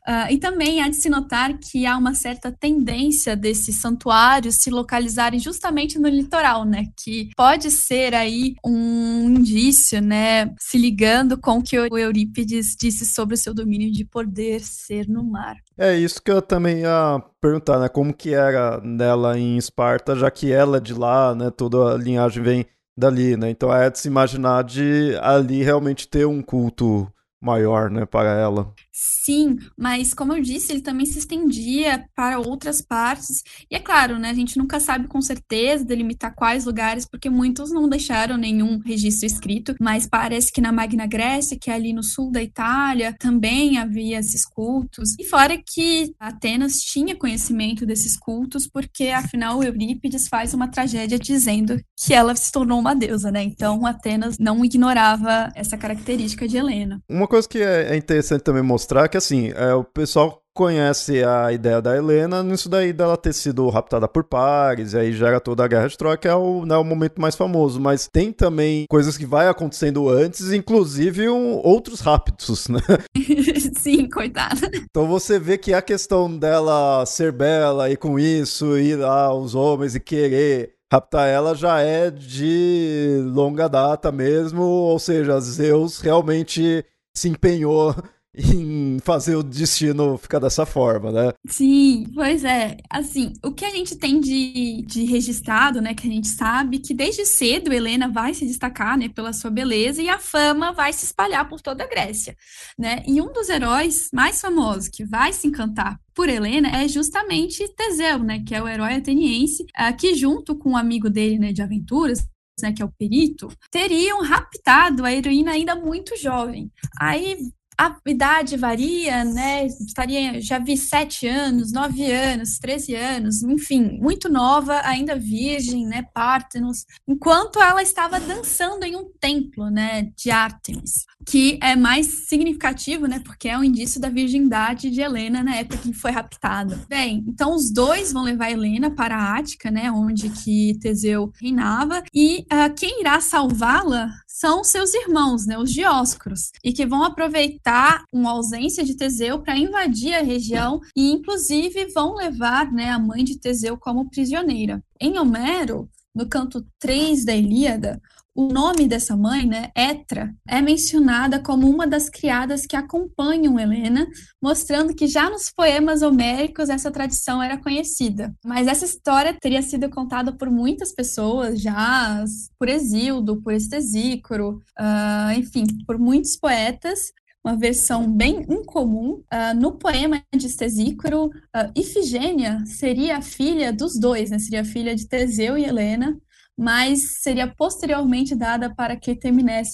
Uh, 0.07 0.31
e 0.31 0.37
também 0.37 0.81
há 0.81 0.89
de 0.89 0.95
se 0.95 1.09
notar 1.09 1.57
que 1.57 1.85
há 1.85 1.97
uma 1.97 2.13
certa 2.13 2.51
tendência 2.51 3.35
desses 3.35 3.79
santuários 3.79 4.55
se 4.55 4.69
localizarem 4.69 5.39
justamente 5.39 5.99
no 5.99 6.07
litoral, 6.07 6.65
né? 6.65 6.85
Que 6.97 7.29
pode 7.35 7.71
ser 7.71 8.13
aí 8.13 8.55
um 8.65 9.29
indício, 9.29 10.01
né? 10.01 10.53
Se 10.59 10.77
ligando 10.77 11.37
com 11.37 11.59
o 11.59 11.63
que 11.63 11.79
o 11.79 11.97
Eurípides 11.97 12.75
disse 12.79 13.05
sobre 13.05 13.35
o 13.35 13.37
seu 13.37 13.53
domínio 13.53 13.91
de 13.91 14.03
poder 14.03 14.61
ser 14.61 15.07
no 15.07 15.23
mar. 15.23 15.55
É 15.77 15.95
isso 15.95 16.21
que 16.21 16.31
eu 16.31 16.41
também 16.41 16.81
ia 16.81 17.21
perguntar, 17.39 17.79
né? 17.79 17.87
Como 17.87 18.13
que 18.13 18.33
era 18.33 18.81
nela 18.81 19.37
em 19.37 19.57
Esparta, 19.57 20.15
já 20.15 20.29
que 20.29 20.51
ela 20.51 20.77
é 20.77 20.81
de 20.81 20.93
lá, 20.93 21.33
né? 21.35 21.49
Toda 21.49 21.93
a 21.93 21.97
linhagem 21.97 22.43
vem 22.43 22.65
dali, 22.97 23.35
né? 23.37 23.49
Então 23.49 23.73
é 23.73 23.89
de 23.89 23.99
se 23.99 24.07
imaginar 24.07 24.63
de 24.63 25.17
ali 25.21 25.63
realmente 25.63 26.07
ter 26.07 26.25
um 26.25 26.41
culto 26.41 27.11
maior, 27.43 27.89
né, 27.91 28.05
para 28.05 28.29
ela. 28.31 28.73
Sim, 28.95 29.57
mas 29.75 30.13
como 30.13 30.33
eu 30.33 30.41
disse, 30.41 30.71
ele 30.71 30.81
também 30.81 31.07
se 31.07 31.17
estendia 31.17 32.05
para 32.15 32.39
outras 32.39 32.79
partes. 32.79 33.41
E 33.69 33.75
é 33.75 33.79
claro, 33.79 34.19
né, 34.19 34.29
a 34.29 34.33
gente 34.35 34.55
nunca 34.55 34.79
sabe 34.79 35.07
com 35.07 35.19
certeza 35.19 35.83
delimitar 35.83 36.35
quais 36.35 36.65
lugares, 36.65 37.03
porque 37.03 37.27
muitos 37.27 37.71
não 37.71 37.89
deixaram 37.89 38.38
nenhum 38.38 38.79
registro 38.85 39.25
escrito, 39.25 39.75
mas 39.79 40.05
parece 40.05 40.51
que 40.51 40.62
na 40.62 40.71
Magna 40.71 41.07
Grécia, 41.07 41.57
que 41.59 41.71
é 41.71 41.73
ali 41.73 41.91
no 41.91 42.03
sul 42.03 42.31
da 42.31 42.43
Itália, 42.43 43.15
também 43.17 43.79
havia 43.79 44.19
esses 44.19 44.45
cultos. 44.45 45.15
E 45.19 45.23
fora 45.23 45.57
que 45.57 46.13
Atenas 46.19 46.77
tinha 46.77 47.15
conhecimento 47.15 47.88
desses 47.88 48.15
cultos, 48.15 48.67
porque 48.67 49.07
afinal 49.07 49.63
Eurípides 49.63 50.27
faz 50.27 50.53
uma 50.53 50.67
tragédia 50.69 51.17
dizendo 51.17 51.81
que 51.97 52.13
ela 52.13 52.35
se 52.35 52.51
tornou 52.51 52.79
uma 52.79 52.93
deusa, 52.93 53.31
né? 53.31 53.41
Então 53.41 53.88
Atenas 53.88 54.38
não 54.38 54.63
ignorava 54.63 55.51
essa 55.55 55.77
característica 55.77 56.47
de 56.47 56.57
Helena. 56.57 57.01
Uma 57.09 57.27
coisa 57.27 57.50
que 57.50 57.57
é, 57.59 57.95
interessante 57.95 58.43
também 58.43 58.62
mostrar 58.62 58.82
é 58.91 59.07
que, 59.07 59.17
assim, 59.17 59.51
é, 59.55 59.73
o 59.73 59.83
pessoal 59.83 60.43
conhece 60.53 61.23
a 61.23 61.51
ideia 61.51 61.81
da 61.81 61.97
Helena 61.97 62.43
nisso 62.43 62.69
daí 62.69 62.93
dela 62.93 63.17
ter 63.17 63.33
sido 63.33 63.67
raptada 63.69 64.07
por 64.07 64.23
pares, 64.23 64.93
e 64.93 64.97
aí 64.97 65.13
gera 65.13 65.39
toda 65.39 65.65
a 65.65 65.67
guerra 65.67 65.87
de 65.87 65.97
Troia, 65.97 66.15
que 66.15 66.27
é 66.27 66.35
o, 66.35 66.63
né, 66.65 66.77
o 66.77 66.83
momento 66.83 67.19
mais 67.19 67.35
famoso. 67.35 67.79
Mas 67.79 68.07
tem 68.07 68.31
também 68.31 68.85
coisas 68.87 69.17
que 69.17 69.25
vai 69.25 69.47
acontecendo 69.47 70.07
antes, 70.09 70.51
inclusive 70.51 71.27
um, 71.27 71.55
outros 71.63 72.00
raptos, 72.00 72.67
né? 72.67 72.79
Sim, 73.75 74.07
coitada. 74.07 74.69
Então 74.75 75.07
você 75.07 75.39
vê 75.39 75.57
que 75.57 75.74
a 75.74 75.81
questão 75.81 76.37
dela 76.37 77.05
ser 77.05 77.31
bela 77.31 77.89
e 77.89 77.98
com 77.98 78.19
isso 78.19 78.77
ir 78.77 78.98
lá 78.98 79.33
os 79.33 79.55
homens 79.55 79.96
e 79.96 80.00
querer 80.00 80.74
raptar 80.91 81.27
ela 81.27 81.55
já 81.55 81.79
é 81.79 82.11
de 82.11 83.19
longa 83.33 83.67
data 83.67 84.11
mesmo, 84.11 84.61
ou 84.61 85.00
seja, 85.00 85.39
Zeus 85.39 86.00
realmente 86.00 86.85
se 87.15 87.29
empenhou 87.29 87.96
em 88.35 88.98
fazer 89.00 89.35
o 89.35 89.43
destino 89.43 90.17
ficar 90.17 90.39
dessa 90.39 90.65
forma, 90.65 91.11
né? 91.11 91.31
Sim, 91.48 92.05
pois 92.15 92.43
é. 92.43 92.77
Assim, 92.89 93.33
o 93.43 93.51
que 93.51 93.63
a 93.63 93.69
gente 93.69 93.96
tem 93.96 94.19
de, 94.19 94.83
de 94.87 95.03
registrado, 95.03 95.81
né, 95.81 95.93
que 95.93 96.07
a 96.07 96.11
gente 96.11 96.27
sabe 96.27 96.79
que 96.79 96.93
desde 96.93 97.25
cedo 97.25 97.72
Helena 97.72 98.07
vai 98.07 98.33
se 98.33 98.46
destacar, 98.46 98.98
né, 98.98 99.07
pela 99.07 99.33
sua 99.33 99.51
beleza 99.51 100.01
e 100.01 100.09
a 100.09 100.17
fama 100.17 100.72
vai 100.72 100.91
se 100.91 101.05
espalhar 101.05 101.48
por 101.48 101.61
toda 101.61 101.83
a 101.83 101.87
Grécia, 101.87 102.35
né? 102.77 103.03
E 103.07 103.22
um 103.22 103.31
dos 103.31 103.50
heróis 103.50 104.09
mais 104.11 104.41
famosos 104.41 104.87
que 104.87 105.05
vai 105.05 105.31
se 105.31 105.48
encantar 105.48 106.00
por 106.13 106.27
Helena 106.27 106.69
é 106.69 106.87
justamente 106.87 107.67
Teseu, 107.75 108.19
né, 108.19 108.43
que 108.46 108.55
é 108.55 108.61
o 108.61 108.67
herói 108.67 108.96
ateniense, 108.96 109.63
uh, 109.63 109.96
que 109.96 110.15
junto 110.15 110.55
com 110.55 110.72
um 110.72 110.77
amigo 110.77 111.09
dele, 111.09 111.37
né, 111.37 111.51
de 111.51 111.61
aventuras, 111.61 112.25
né, 112.61 112.72
que 112.72 112.81
é 112.81 112.85
o 112.85 112.91
perito, 112.91 113.50
teriam 113.72 114.22
raptado 114.22 115.05
a 115.05 115.11
heroína 115.11 115.51
ainda 115.51 115.75
muito 115.75 116.17
jovem. 116.17 116.72
Aí 117.00 117.37
a 117.77 117.96
idade 118.05 118.57
varia, 118.57 119.24
né? 119.24 119.66
Estaria, 119.66 120.42
já 120.42 120.59
vi 120.59 120.77
sete 120.77 121.27
anos, 121.27 121.72
nove 121.72 122.09
anos, 122.12 122.57
treze 122.59 122.96
anos, 122.96 123.44
enfim, 123.44 124.00
muito 124.01 124.29
nova, 124.29 124.81
ainda 124.83 125.16
virgem, 125.16 125.86
né? 125.86 126.03
Partenos, 126.14 126.86
enquanto 127.07 127.62
ela 127.62 127.81
estava 127.81 128.20
dançando 128.20 128.83
em 128.83 128.96
um 128.96 129.09
templo, 129.20 129.70
né? 129.70 130.09
De 130.16 130.31
Artemis, 130.31 131.05
que 131.25 131.59
é 131.62 131.75
mais 131.75 132.27
significativo, 132.27 133.07
né? 133.07 133.22
Porque 133.24 133.50
é 133.50 133.57
um 133.57 133.64
indício 133.64 134.00
da 134.00 134.09
virgindade 134.09 134.90
de 134.90 135.01
Helena 135.01 135.44
na 135.44 135.55
época 135.55 135.77
que 135.77 135.94
foi 135.94 136.12
raptada. 136.12 136.79
Bem, 136.88 137.24
então 137.27 137.55
os 137.55 137.72
dois 137.72 138.12
vão 138.12 138.24
levar 138.24 138.51
Helena 138.51 138.92
para 138.92 139.16
a 139.16 139.38
Ática, 139.38 139.72
né? 139.72 139.92
Onde 139.92 140.29
que 140.29 140.77
Teseu 140.79 141.31
reinava, 141.42 142.03
e 142.14 142.46
uh, 142.51 142.74
quem 142.77 143.01
irá 143.01 143.20
salvá-la 143.20 144.09
são 144.33 144.63
seus 144.63 144.93
irmãos, 144.93 145.46
né? 145.46 145.57
Os 145.57 145.72
Dioscuros, 145.72 146.51
e 146.63 146.74
que 146.74 146.85
vão 146.85 147.03
aproveitar 147.03 147.43
aproveitar 147.53 148.05
uma 148.11 148.31
ausência 148.31 148.83
de 148.83 148.96
Teseu 148.96 149.39
para 149.39 149.57
invadir 149.57 150.13
a 150.13 150.22
região 150.22 150.79
e, 150.96 151.11
inclusive, 151.11 151.87
vão 151.87 152.15
levar 152.15 152.72
né, 152.72 152.89
a 152.89 153.00
mãe 153.00 153.24
de 153.24 153.39
Teseu 153.39 153.77
como 153.77 154.09
prisioneira. 154.09 154.83
Em 155.00 155.17
Homero, 155.19 155.89
no 156.13 156.27
canto 156.27 156.65
3 156.79 157.25
da 157.25 157.35
Ilíada, 157.35 158.01
o 158.35 158.47
nome 158.47 158.87
dessa 158.87 159.15
mãe, 159.15 159.45
né, 159.45 159.69
Etra, 159.75 160.33
é 160.47 160.59
mencionada 160.59 161.39
como 161.39 161.69
uma 161.69 161.85
das 161.85 162.09
criadas 162.09 162.65
que 162.65 162.75
acompanham 162.75 163.59
Helena, 163.59 164.07
mostrando 164.41 164.95
que 164.95 165.05
já 165.05 165.29
nos 165.29 165.51
poemas 165.51 166.01
homéricos 166.01 166.67
essa 166.67 166.89
tradição 166.89 167.43
era 167.43 167.57
conhecida. 167.57 168.33
Mas 168.43 168.67
essa 168.67 168.85
história 168.85 169.37
teria 169.39 169.61
sido 169.61 169.87
contada 169.87 170.35
por 170.35 170.49
muitas 170.49 170.91
pessoas 170.91 171.61
já, 171.61 172.25
por 172.57 172.67
Exildo, 172.67 173.39
por 173.39 173.53
Estesícoro, 173.53 174.59
uh, 174.79 175.37
enfim, 175.37 175.65
por 175.85 175.99
muitos 175.99 176.35
poetas, 176.35 177.11
uma 177.44 177.58
versão 177.58 178.10
bem 178.10 178.46
incomum. 178.50 179.22
Uh, 179.34 179.60
no 179.60 179.74
poema 179.74 180.24
de 180.34 180.48
Estesícoro, 180.48 181.25
uh, 181.25 181.72
Ifigênia 181.75 182.64
seria 182.66 183.18
a 183.18 183.22
filha 183.22 183.74
dos 183.74 184.00
dois, 184.00 184.32
né? 184.32 184.40
seria 184.40 184.62
a 184.62 184.66
filha 184.66 184.96
de 184.96 185.08
Teseu 185.08 185.58
e 185.58 185.66
Helena, 185.66 186.18
mas 186.58 187.22
seria 187.22 187.48
posteriormente 187.48 188.36
dada 188.36 188.74
para 188.74 188.96
que 188.96 189.18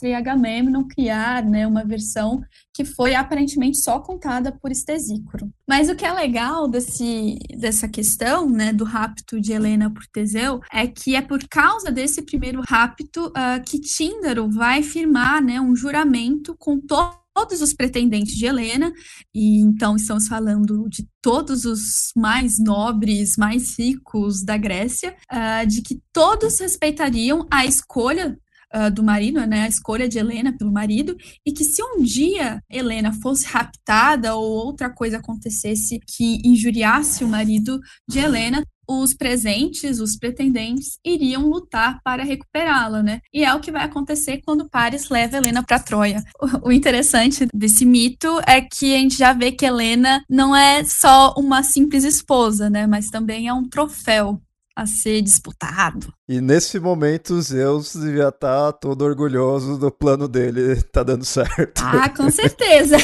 e 0.04 0.14
Agamemnon 0.14 0.88
criar 0.88 1.44
né, 1.44 1.68
uma 1.68 1.84
versão 1.84 2.42
que 2.74 2.86
foi 2.86 3.16
aparentemente 3.16 3.78
só 3.80 4.00
contada 4.00 4.52
por 4.52 4.72
Estesícoro. 4.72 5.52
Mas 5.68 5.90
o 5.90 5.96
que 5.96 6.06
é 6.06 6.14
legal 6.14 6.70
desse, 6.70 7.38
dessa 7.58 7.88
questão 7.88 8.50
né, 8.50 8.72
do 8.72 8.86
rapto 8.86 9.42
de 9.42 9.52
Helena 9.52 9.92
por 9.94 10.06
Teseu 10.08 10.62
é 10.72 10.88
que 10.88 11.16
é 11.16 11.22
por 11.22 11.46
causa 11.50 11.92
desse 11.92 12.22
primeiro 12.22 12.62
rapto 12.66 13.28
uh, 13.28 13.62
que 13.66 13.80
Tíndaro 13.80 14.50
vai 14.50 14.82
firmar 14.82 15.44
né, 15.44 15.60
um 15.60 15.76
juramento 15.76 16.56
com 16.58 16.80
todo 16.80 17.20
todos 17.40 17.62
os 17.62 17.74
pretendentes 17.74 18.36
de 18.36 18.46
Helena, 18.46 18.92
e 19.34 19.62
então 19.62 19.96
estamos 19.96 20.28
falando 20.28 20.90
de 20.90 21.08
todos 21.22 21.64
os 21.64 22.12
mais 22.14 22.60
nobres, 22.60 23.38
mais 23.38 23.80
ricos 23.80 24.44
da 24.44 24.58
Grécia, 24.58 25.16
uh, 25.32 25.66
de 25.66 25.82
que 25.82 26.02
todos 26.12 26.60
respeitariam 26.60 27.48
a 27.50 27.66
escolha 27.66 28.38
uh, 28.74 28.92
do 28.92 29.04
marido, 29.04 29.46
né, 29.46 29.64
a 29.64 29.68
escolha 29.68 30.08
de 30.08 30.18
Helena 30.18 30.56
pelo 30.58 30.72
marido, 30.72 31.16
e 31.46 31.52
que 31.52 31.64
se 31.64 31.82
um 31.84 32.02
dia 32.02 32.62
Helena 32.70 33.14
fosse 33.14 33.46
raptada 33.48 34.36
ou 34.36 34.66
outra 34.66 34.90
coisa 34.90 35.18
acontecesse 35.18 36.00
que 36.08 36.42
injuriasse 36.44 37.24
o 37.24 37.28
marido 37.28 37.80
de 38.08 38.20
Helena, 38.20 38.64
os 38.90 39.14
presentes, 39.14 40.00
os 40.00 40.18
pretendentes, 40.18 40.98
iriam 41.06 41.48
lutar 41.48 42.00
para 42.04 42.24
recuperá-la, 42.24 43.04
né? 43.04 43.20
E 43.32 43.46
é 43.46 43.54
o 43.54 43.60
que 43.60 43.72
vai 43.72 43.84
acontecer 43.84 44.42
quando 44.44 44.68
Paris 44.68 45.10
leva 45.10 45.38
Helena 45.38 45.64
para 45.64 45.78
Troia. 45.78 46.24
O 46.64 46.72
interessante 46.72 47.48
desse 47.54 47.86
mito 47.86 48.40
é 48.48 48.62
que 48.62 48.96
a 48.96 48.98
gente 48.98 49.16
já 49.16 49.32
vê 49.32 49.52
que 49.52 49.66
Helena 49.66 50.24
não 50.28 50.56
é 50.56 50.84
só 50.84 51.36
uma 51.38 51.62
simples 51.62 52.04
esposa, 52.04 52.70
né? 52.70 52.88
Mas 52.88 53.10
também 53.10 53.48
é 53.48 53.54
um 53.54 53.68
troféu 53.70 54.42
a 54.80 54.86
ser 54.86 55.22
disputado. 55.22 56.14
E 56.28 56.40
nesse 56.40 56.80
momento, 56.80 57.42
Zeus 57.42 57.94
devia 57.94 58.30
estar 58.30 58.72
tá 58.72 58.72
todo 58.72 59.04
orgulhoso 59.04 59.78
do 59.78 59.92
plano 59.92 60.26
dele, 60.26 60.82
tá 60.92 61.04
dando 61.04 61.26
certo. 61.26 61.82
Ah, 61.84 62.08
com 62.10 62.30
certeza. 62.32 62.96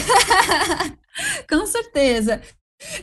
com 1.49 1.65
certeza. 1.65 2.41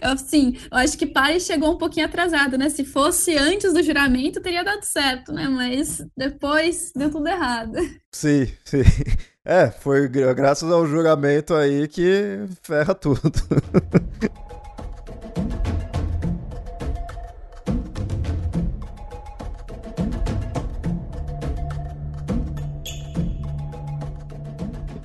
Assim, 0.00 0.56
eu 0.70 0.78
acho 0.78 0.96
que 0.96 1.06
Paris 1.06 1.44
chegou 1.44 1.72
um 1.72 1.78
pouquinho 1.78 2.06
atrasado, 2.06 2.56
né? 2.56 2.70
Se 2.70 2.84
fosse 2.84 3.36
antes 3.36 3.74
do 3.74 3.82
juramento, 3.82 4.40
teria 4.40 4.64
dado 4.64 4.84
certo, 4.84 5.32
né? 5.32 5.48
Mas 5.48 6.02
depois 6.16 6.92
deu 6.94 7.10
tudo 7.10 7.26
errado. 7.26 7.78
Sim, 8.10 8.46
sim. 8.64 8.82
É, 9.44 9.70
foi 9.70 10.08
graças 10.08 10.70
ao 10.70 10.86
juramento 10.86 11.54
aí 11.54 11.88
que 11.88 12.46
ferra 12.62 12.94
tudo. 12.94 13.32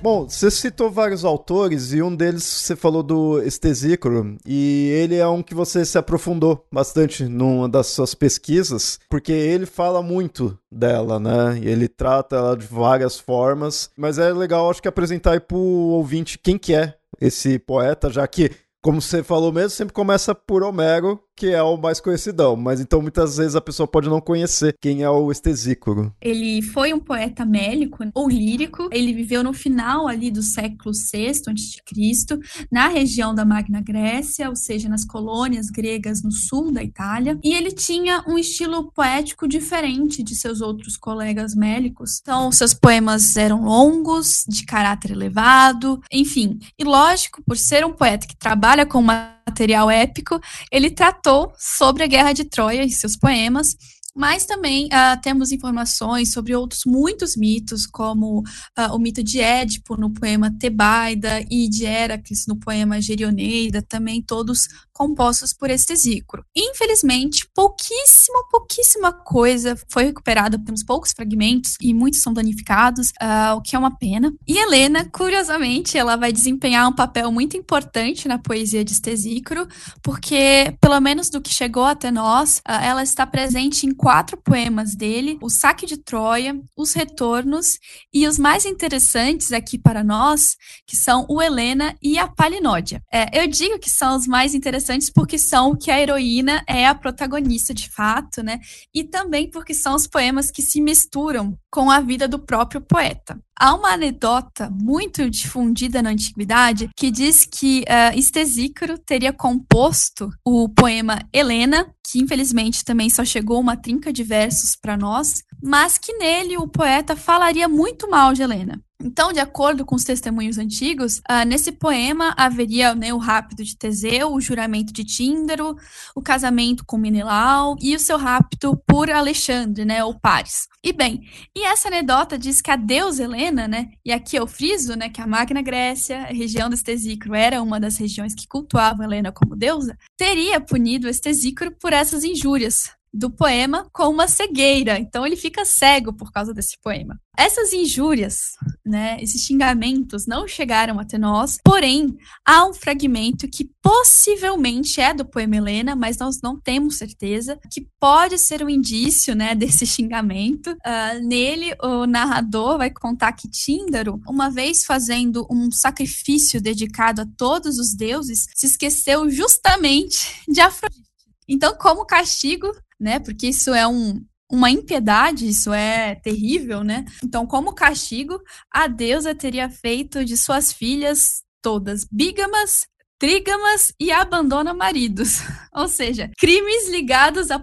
Bom, 0.00 0.28
você 0.28 0.48
citou 0.48 0.92
vários 0.92 1.24
autores 1.24 1.92
e 1.92 2.00
um 2.00 2.14
deles 2.14 2.44
você 2.44 2.76
falou 2.76 3.02
do 3.02 3.42
Estesícoro 3.42 4.36
e 4.46 4.90
ele 4.94 5.16
é 5.16 5.26
um 5.26 5.42
que 5.42 5.56
você 5.56 5.84
se 5.84 5.98
aprofundou 5.98 6.64
bastante 6.72 7.24
numa 7.24 7.68
das 7.68 7.88
suas 7.88 8.14
pesquisas, 8.14 9.00
porque 9.10 9.32
ele 9.32 9.66
fala 9.66 10.00
muito 10.00 10.56
dela, 10.70 11.18
né? 11.18 11.58
Ele 11.60 11.88
trata 11.88 12.36
ela 12.36 12.56
de 12.56 12.64
várias 12.64 13.18
formas, 13.18 13.90
mas 13.96 14.18
é 14.18 14.32
legal 14.32 14.70
acho 14.70 14.80
que 14.80 14.86
apresentar 14.86 15.32
aí 15.32 15.40
pro 15.40 15.58
ouvinte 15.58 16.38
quem 16.38 16.56
que 16.56 16.74
é 16.74 16.94
esse 17.20 17.58
poeta, 17.58 18.08
já 18.08 18.26
que 18.28 18.52
como 18.80 19.02
você 19.02 19.24
falou 19.24 19.52
mesmo, 19.52 19.70
sempre 19.70 19.92
começa 19.92 20.32
por 20.32 20.62
Homero, 20.62 21.20
que 21.38 21.52
é 21.52 21.62
o 21.62 21.76
mais 21.76 22.00
conhecidão, 22.00 22.56
mas 22.56 22.80
então 22.80 23.00
muitas 23.00 23.36
vezes 23.36 23.54
a 23.54 23.60
pessoa 23.60 23.86
pode 23.86 24.08
não 24.08 24.20
conhecer 24.20 24.74
quem 24.80 25.04
é 25.04 25.10
o 25.10 25.30
Estesícoro. 25.30 26.12
Ele 26.20 26.60
foi 26.60 26.92
um 26.92 26.98
poeta 26.98 27.44
mélico 27.44 28.04
ou 28.12 28.28
lírico, 28.28 28.88
ele 28.90 29.12
viveu 29.12 29.44
no 29.44 29.52
final 29.52 30.08
ali 30.08 30.32
do 30.32 30.42
século 30.42 30.92
VI 30.92 31.28
a.C., 31.28 32.38
na 32.72 32.88
região 32.88 33.32
da 33.32 33.44
Magna 33.44 33.80
Grécia, 33.80 34.48
ou 34.48 34.56
seja, 34.56 34.88
nas 34.88 35.04
colônias 35.04 35.70
gregas 35.70 36.22
no 36.22 36.32
sul 36.32 36.72
da 36.72 36.82
Itália, 36.82 37.38
e 37.44 37.54
ele 37.54 37.70
tinha 37.70 38.24
um 38.26 38.36
estilo 38.36 38.90
poético 38.92 39.46
diferente 39.46 40.22
de 40.24 40.34
seus 40.34 40.60
outros 40.60 40.96
colegas 40.96 41.54
mélicos. 41.54 42.18
Então, 42.20 42.50
seus 42.50 42.74
poemas 42.74 43.36
eram 43.36 43.64
longos, 43.64 44.44
de 44.48 44.64
caráter 44.64 45.12
elevado, 45.12 46.00
enfim. 46.10 46.58
E 46.76 46.82
lógico, 46.82 47.42
por 47.46 47.56
ser 47.56 47.84
um 47.86 47.92
poeta 47.92 48.26
que 48.26 48.36
trabalha 48.36 48.84
com 48.84 48.98
uma 48.98 49.37
material 49.48 49.90
épico, 49.90 50.40
ele 50.70 50.90
tratou 50.90 51.52
sobre 51.58 52.04
a 52.04 52.06
Guerra 52.06 52.32
de 52.32 52.44
Troia 52.44 52.84
em 52.84 52.90
seus 52.90 53.16
poemas, 53.16 53.74
mas 54.14 54.44
também 54.44 54.86
uh, 54.86 55.20
temos 55.22 55.52
informações 55.52 56.32
sobre 56.32 56.54
outros 56.54 56.82
muitos 56.84 57.36
mitos, 57.36 57.86
como 57.86 58.40
uh, 58.40 58.92
o 58.92 58.98
mito 58.98 59.22
de 59.22 59.40
Édipo 59.40 59.96
no 59.96 60.10
poema 60.10 60.52
Tebaida 60.58 61.40
e 61.48 61.68
de 61.68 61.84
Heracles 61.84 62.44
no 62.48 62.56
poema 62.56 63.00
Gerioneida, 63.00 63.80
também 63.80 64.20
todos 64.20 64.66
compostos 64.98 65.54
por 65.54 65.70
Estesícoro. 65.70 66.44
Infelizmente, 66.54 67.48
pouquíssima, 67.54 68.42
pouquíssima 68.50 69.12
coisa 69.12 69.78
foi 69.88 70.06
recuperada, 70.06 70.58
temos 70.58 70.82
poucos 70.82 71.12
fragmentos 71.12 71.76
e 71.80 71.94
muitos 71.94 72.20
são 72.20 72.32
danificados, 72.32 73.10
uh, 73.10 73.54
o 73.56 73.62
que 73.62 73.76
é 73.76 73.78
uma 73.78 73.96
pena. 73.96 74.34
E 74.46 74.58
Helena, 74.58 75.08
curiosamente, 75.08 75.96
ela 75.96 76.16
vai 76.16 76.32
desempenhar 76.32 76.88
um 76.88 76.92
papel 76.92 77.30
muito 77.30 77.56
importante 77.56 78.26
na 78.26 78.38
poesia 78.38 78.84
de 78.84 78.92
Estesícoro, 78.92 79.68
porque, 80.02 80.76
pelo 80.80 81.00
menos 81.00 81.30
do 81.30 81.40
que 81.40 81.54
chegou 81.54 81.84
até 81.84 82.10
nós, 82.10 82.58
uh, 82.58 82.72
ela 82.82 83.04
está 83.04 83.24
presente 83.24 83.86
em 83.86 83.94
quatro 83.94 84.36
poemas 84.36 84.96
dele: 84.96 85.38
O 85.40 85.48
Saque 85.48 85.86
de 85.86 85.96
Troia, 85.96 86.60
Os 86.76 86.92
Retornos 86.92 87.78
e 88.12 88.26
os 88.26 88.36
mais 88.36 88.66
interessantes 88.66 89.52
aqui 89.52 89.78
para 89.78 90.02
nós, 90.02 90.56
que 90.84 90.96
são 90.96 91.24
o 91.28 91.40
Helena 91.40 91.96
e 92.02 92.18
a 92.18 92.26
Palinódia. 92.26 93.00
É, 93.12 93.40
eu 93.40 93.46
digo 93.46 93.78
que 93.78 93.90
são 93.90 94.16
os 94.16 94.26
mais 94.26 94.54
interessantes 94.54 94.87
interessantes 94.88 95.10
porque 95.10 95.38
são 95.38 95.76
que 95.76 95.90
a 95.90 96.00
heroína 96.00 96.64
é 96.66 96.86
a 96.86 96.94
protagonista 96.94 97.74
de 97.74 97.88
fato, 97.88 98.42
né? 98.42 98.60
E 98.94 99.04
também 99.04 99.50
porque 99.50 99.74
são 99.74 99.94
os 99.94 100.06
poemas 100.06 100.50
que 100.50 100.62
se 100.62 100.80
misturam 100.80 101.56
com 101.70 101.90
a 101.90 102.00
vida 102.00 102.26
do 102.26 102.38
próprio 102.38 102.80
poeta. 102.80 103.38
Há 103.58 103.74
uma 103.74 103.92
anedota 103.92 104.70
muito 104.70 105.28
difundida 105.28 106.00
na 106.00 106.10
antiguidade 106.10 106.88
que 106.96 107.10
diz 107.10 107.44
que 107.44 107.82
uh, 107.82 108.98
teria 109.04 109.32
composto 109.32 110.30
o 110.44 110.68
poema 110.68 111.18
Helena, 111.32 111.92
que 112.04 112.20
infelizmente 112.20 112.84
também 112.84 113.10
só 113.10 113.24
chegou 113.24 113.60
uma 113.60 113.76
trinca 113.76 114.12
de 114.12 114.22
versos 114.22 114.76
para 114.76 114.96
nós, 114.96 115.42
mas 115.62 115.98
que 115.98 116.12
nele 116.14 116.56
o 116.56 116.68
poeta 116.68 117.16
falaria 117.16 117.68
muito 117.68 118.08
mal 118.08 118.32
de 118.32 118.42
Helena. 118.42 118.80
Então, 119.00 119.32
de 119.32 119.38
acordo 119.38 119.84
com 119.84 119.94
os 119.94 120.02
testemunhos 120.02 120.58
antigos, 120.58 121.18
uh, 121.18 121.46
nesse 121.46 121.70
poema 121.70 122.34
haveria 122.36 122.96
né, 122.96 123.14
o 123.14 123.18
rapto 123.18 123.62
de 123.62 123.76
Teseu, 123.76 124.32
o 124.32 124.40
juramento 124.40 124.92
de 124.92 125.04
Tíndaro, 125.04 125.76
o 126.16 126.20
casamento 126.20 126.84
com 126.84 126.98
Menelau 126.98 127.76
e 127.80 127.94
o 127.94 128.00
seu 128.00 128.18
rapto 128.18 128.76
por 128.88 129.08
Alexandre, 129.08 129.84
né, 129.84 130.02
ou 130.02 130.18
Paris. 130.18 130.66
E 130.82 130.92
bem, 130.92 131.20
e 131.56 131.62
essa 131.62 131.86
anedota 131.86 132.36
diz 132.36 132.60
que 132.60 132.72
a 132.72 132.76
deusa 132.76 133.22
Helena, 133.22 133.68
né, 133.68 133.90
e 134.04 134.10
aqui 134.10 134.34
eu 134.34 134.48
friso, 134.48 134.96
né, 134.96 135.08
que 135.08 135.20
a 135.20 135.28
Magna 135.28 135.62
Grécia, 135.62 136.22
a 136.22 136.32
região 136.32 136.68
do 136.68 136.74
Estesícoro, 136.74 137.36
era 137.36 137.62
uma 137.62 137.78
das 137.78 137.96
regiões 137.98 138.34
que 138.34 138.48
cultuavam 138.48 139.04
Helena 139.04 139.30
como 139.30 139.54
deusa, 139.54 139.96
teria 140.16 140.60
punido 140.60 141.06
o 141.06 141.10
Estesícoro 141.10 141.70
por 141.80 141.92
essas 141.92 142.24
injúrias, 142.24 142.97
do 143.18 143.30
poema 143.30 143.88
com 143.92 144.08
uma 144.08 144.28
cegueira. 144.28 144.98
Então 144.98 145.26
ele 145.26 145.36
fica 145.36 145.64
cego 145.64 146.12
por 146.12 146.30
causa 146.30 146.54
desse 146.54 146.78
poema. 146.80 147.20
Essas 147.36 147.72
injúrias, 147.72 148.52
né, 148.84 149.16
esses 149.20 149.42
xingamentos 149.42 150.26
não 150.26 150.46
chegaram 150.46 150.98
até 150.98 151.16
nós, 151.18 151.58
porém 151.64 152.16
há 152.44 152.64
um 152.66 152.74
fragmento 152.74 153.48
que 153.48 153.70
possivelmente 153.82 155.00
é 155.00 155.14
do 155.14 155.24
poema 155.24 155.56
Helena, 155.56 155.94
mas 155.94 156.18
nós 156.18 156.40
não 156.42 156.60
temos 156.60 156.96
certeza, 156.96 157.58
que 157.70 157.86
pode 158.00 158.38
ser 158.38 158.64
um 158.64 158.68
indício, 158.68 159.34
né, 159.36 159.54
desse 159.54 159.86
xingamento. 159.86 160.70
Uh, 160.70 161.26
nele, 161.26 161.74
o 161.82 162.06
narrador 162.06 162.78
vai 162.78 162.90
contar 162.90 163.32
que 163.32 163.48
Tíndaro, 163.48 164.20
uma 164.28 164.50
vez 164.50 164.84
fazendo 164.84 165.46
um 165.50 165.70
sacrifício 165.70 166.60
dedicado 166.60 167.22
a 167.22 167.26
todos 167.36 167.78
os 167.78 167.94
deuses, 167.94 168.46
se 168.54 168.66
esqueceu 168.66 169.30
justamente 169.30 170.42
de 170.48 170.60
Afrodite. 170.60 171.08
Então, 171.48 171.74
como 171.78 172.04
castigo, 172.04 172.70
né? 172.98 173.18
Porque 173.18 173.48
isso 173.48 173.72
é 173.72 173.86
um, 173.86 174.24
uma 174.50 174.70
impiedade, 174.70 175.48
isso 175.48 175.72
é 175.72 176.14
terrível, 176.16 176.82
né? 176.82 177.04
Então, 177.22 177.46
como 177.46 177.74
castigo, 177.74 178.40
a 178.70 178.86
deusa 178.86 179.34
teria 179.34 179.68
feito 179.68 180.24
de 180.24 180.36
suas 180.36 180.72
filhas 180.72 181.42
todas 181.62 182.06
bígamas 182.10 182.86
trígamas 183.18 183.92
e 183.98 184.12
abandona 184.12 184.72
maridos. 184.72 185.40
Ou 185.74 185.88
seja, 185.88 186.30
crimes 186.38 186.88
ligados 186.88 187.50
à 187.50 187.62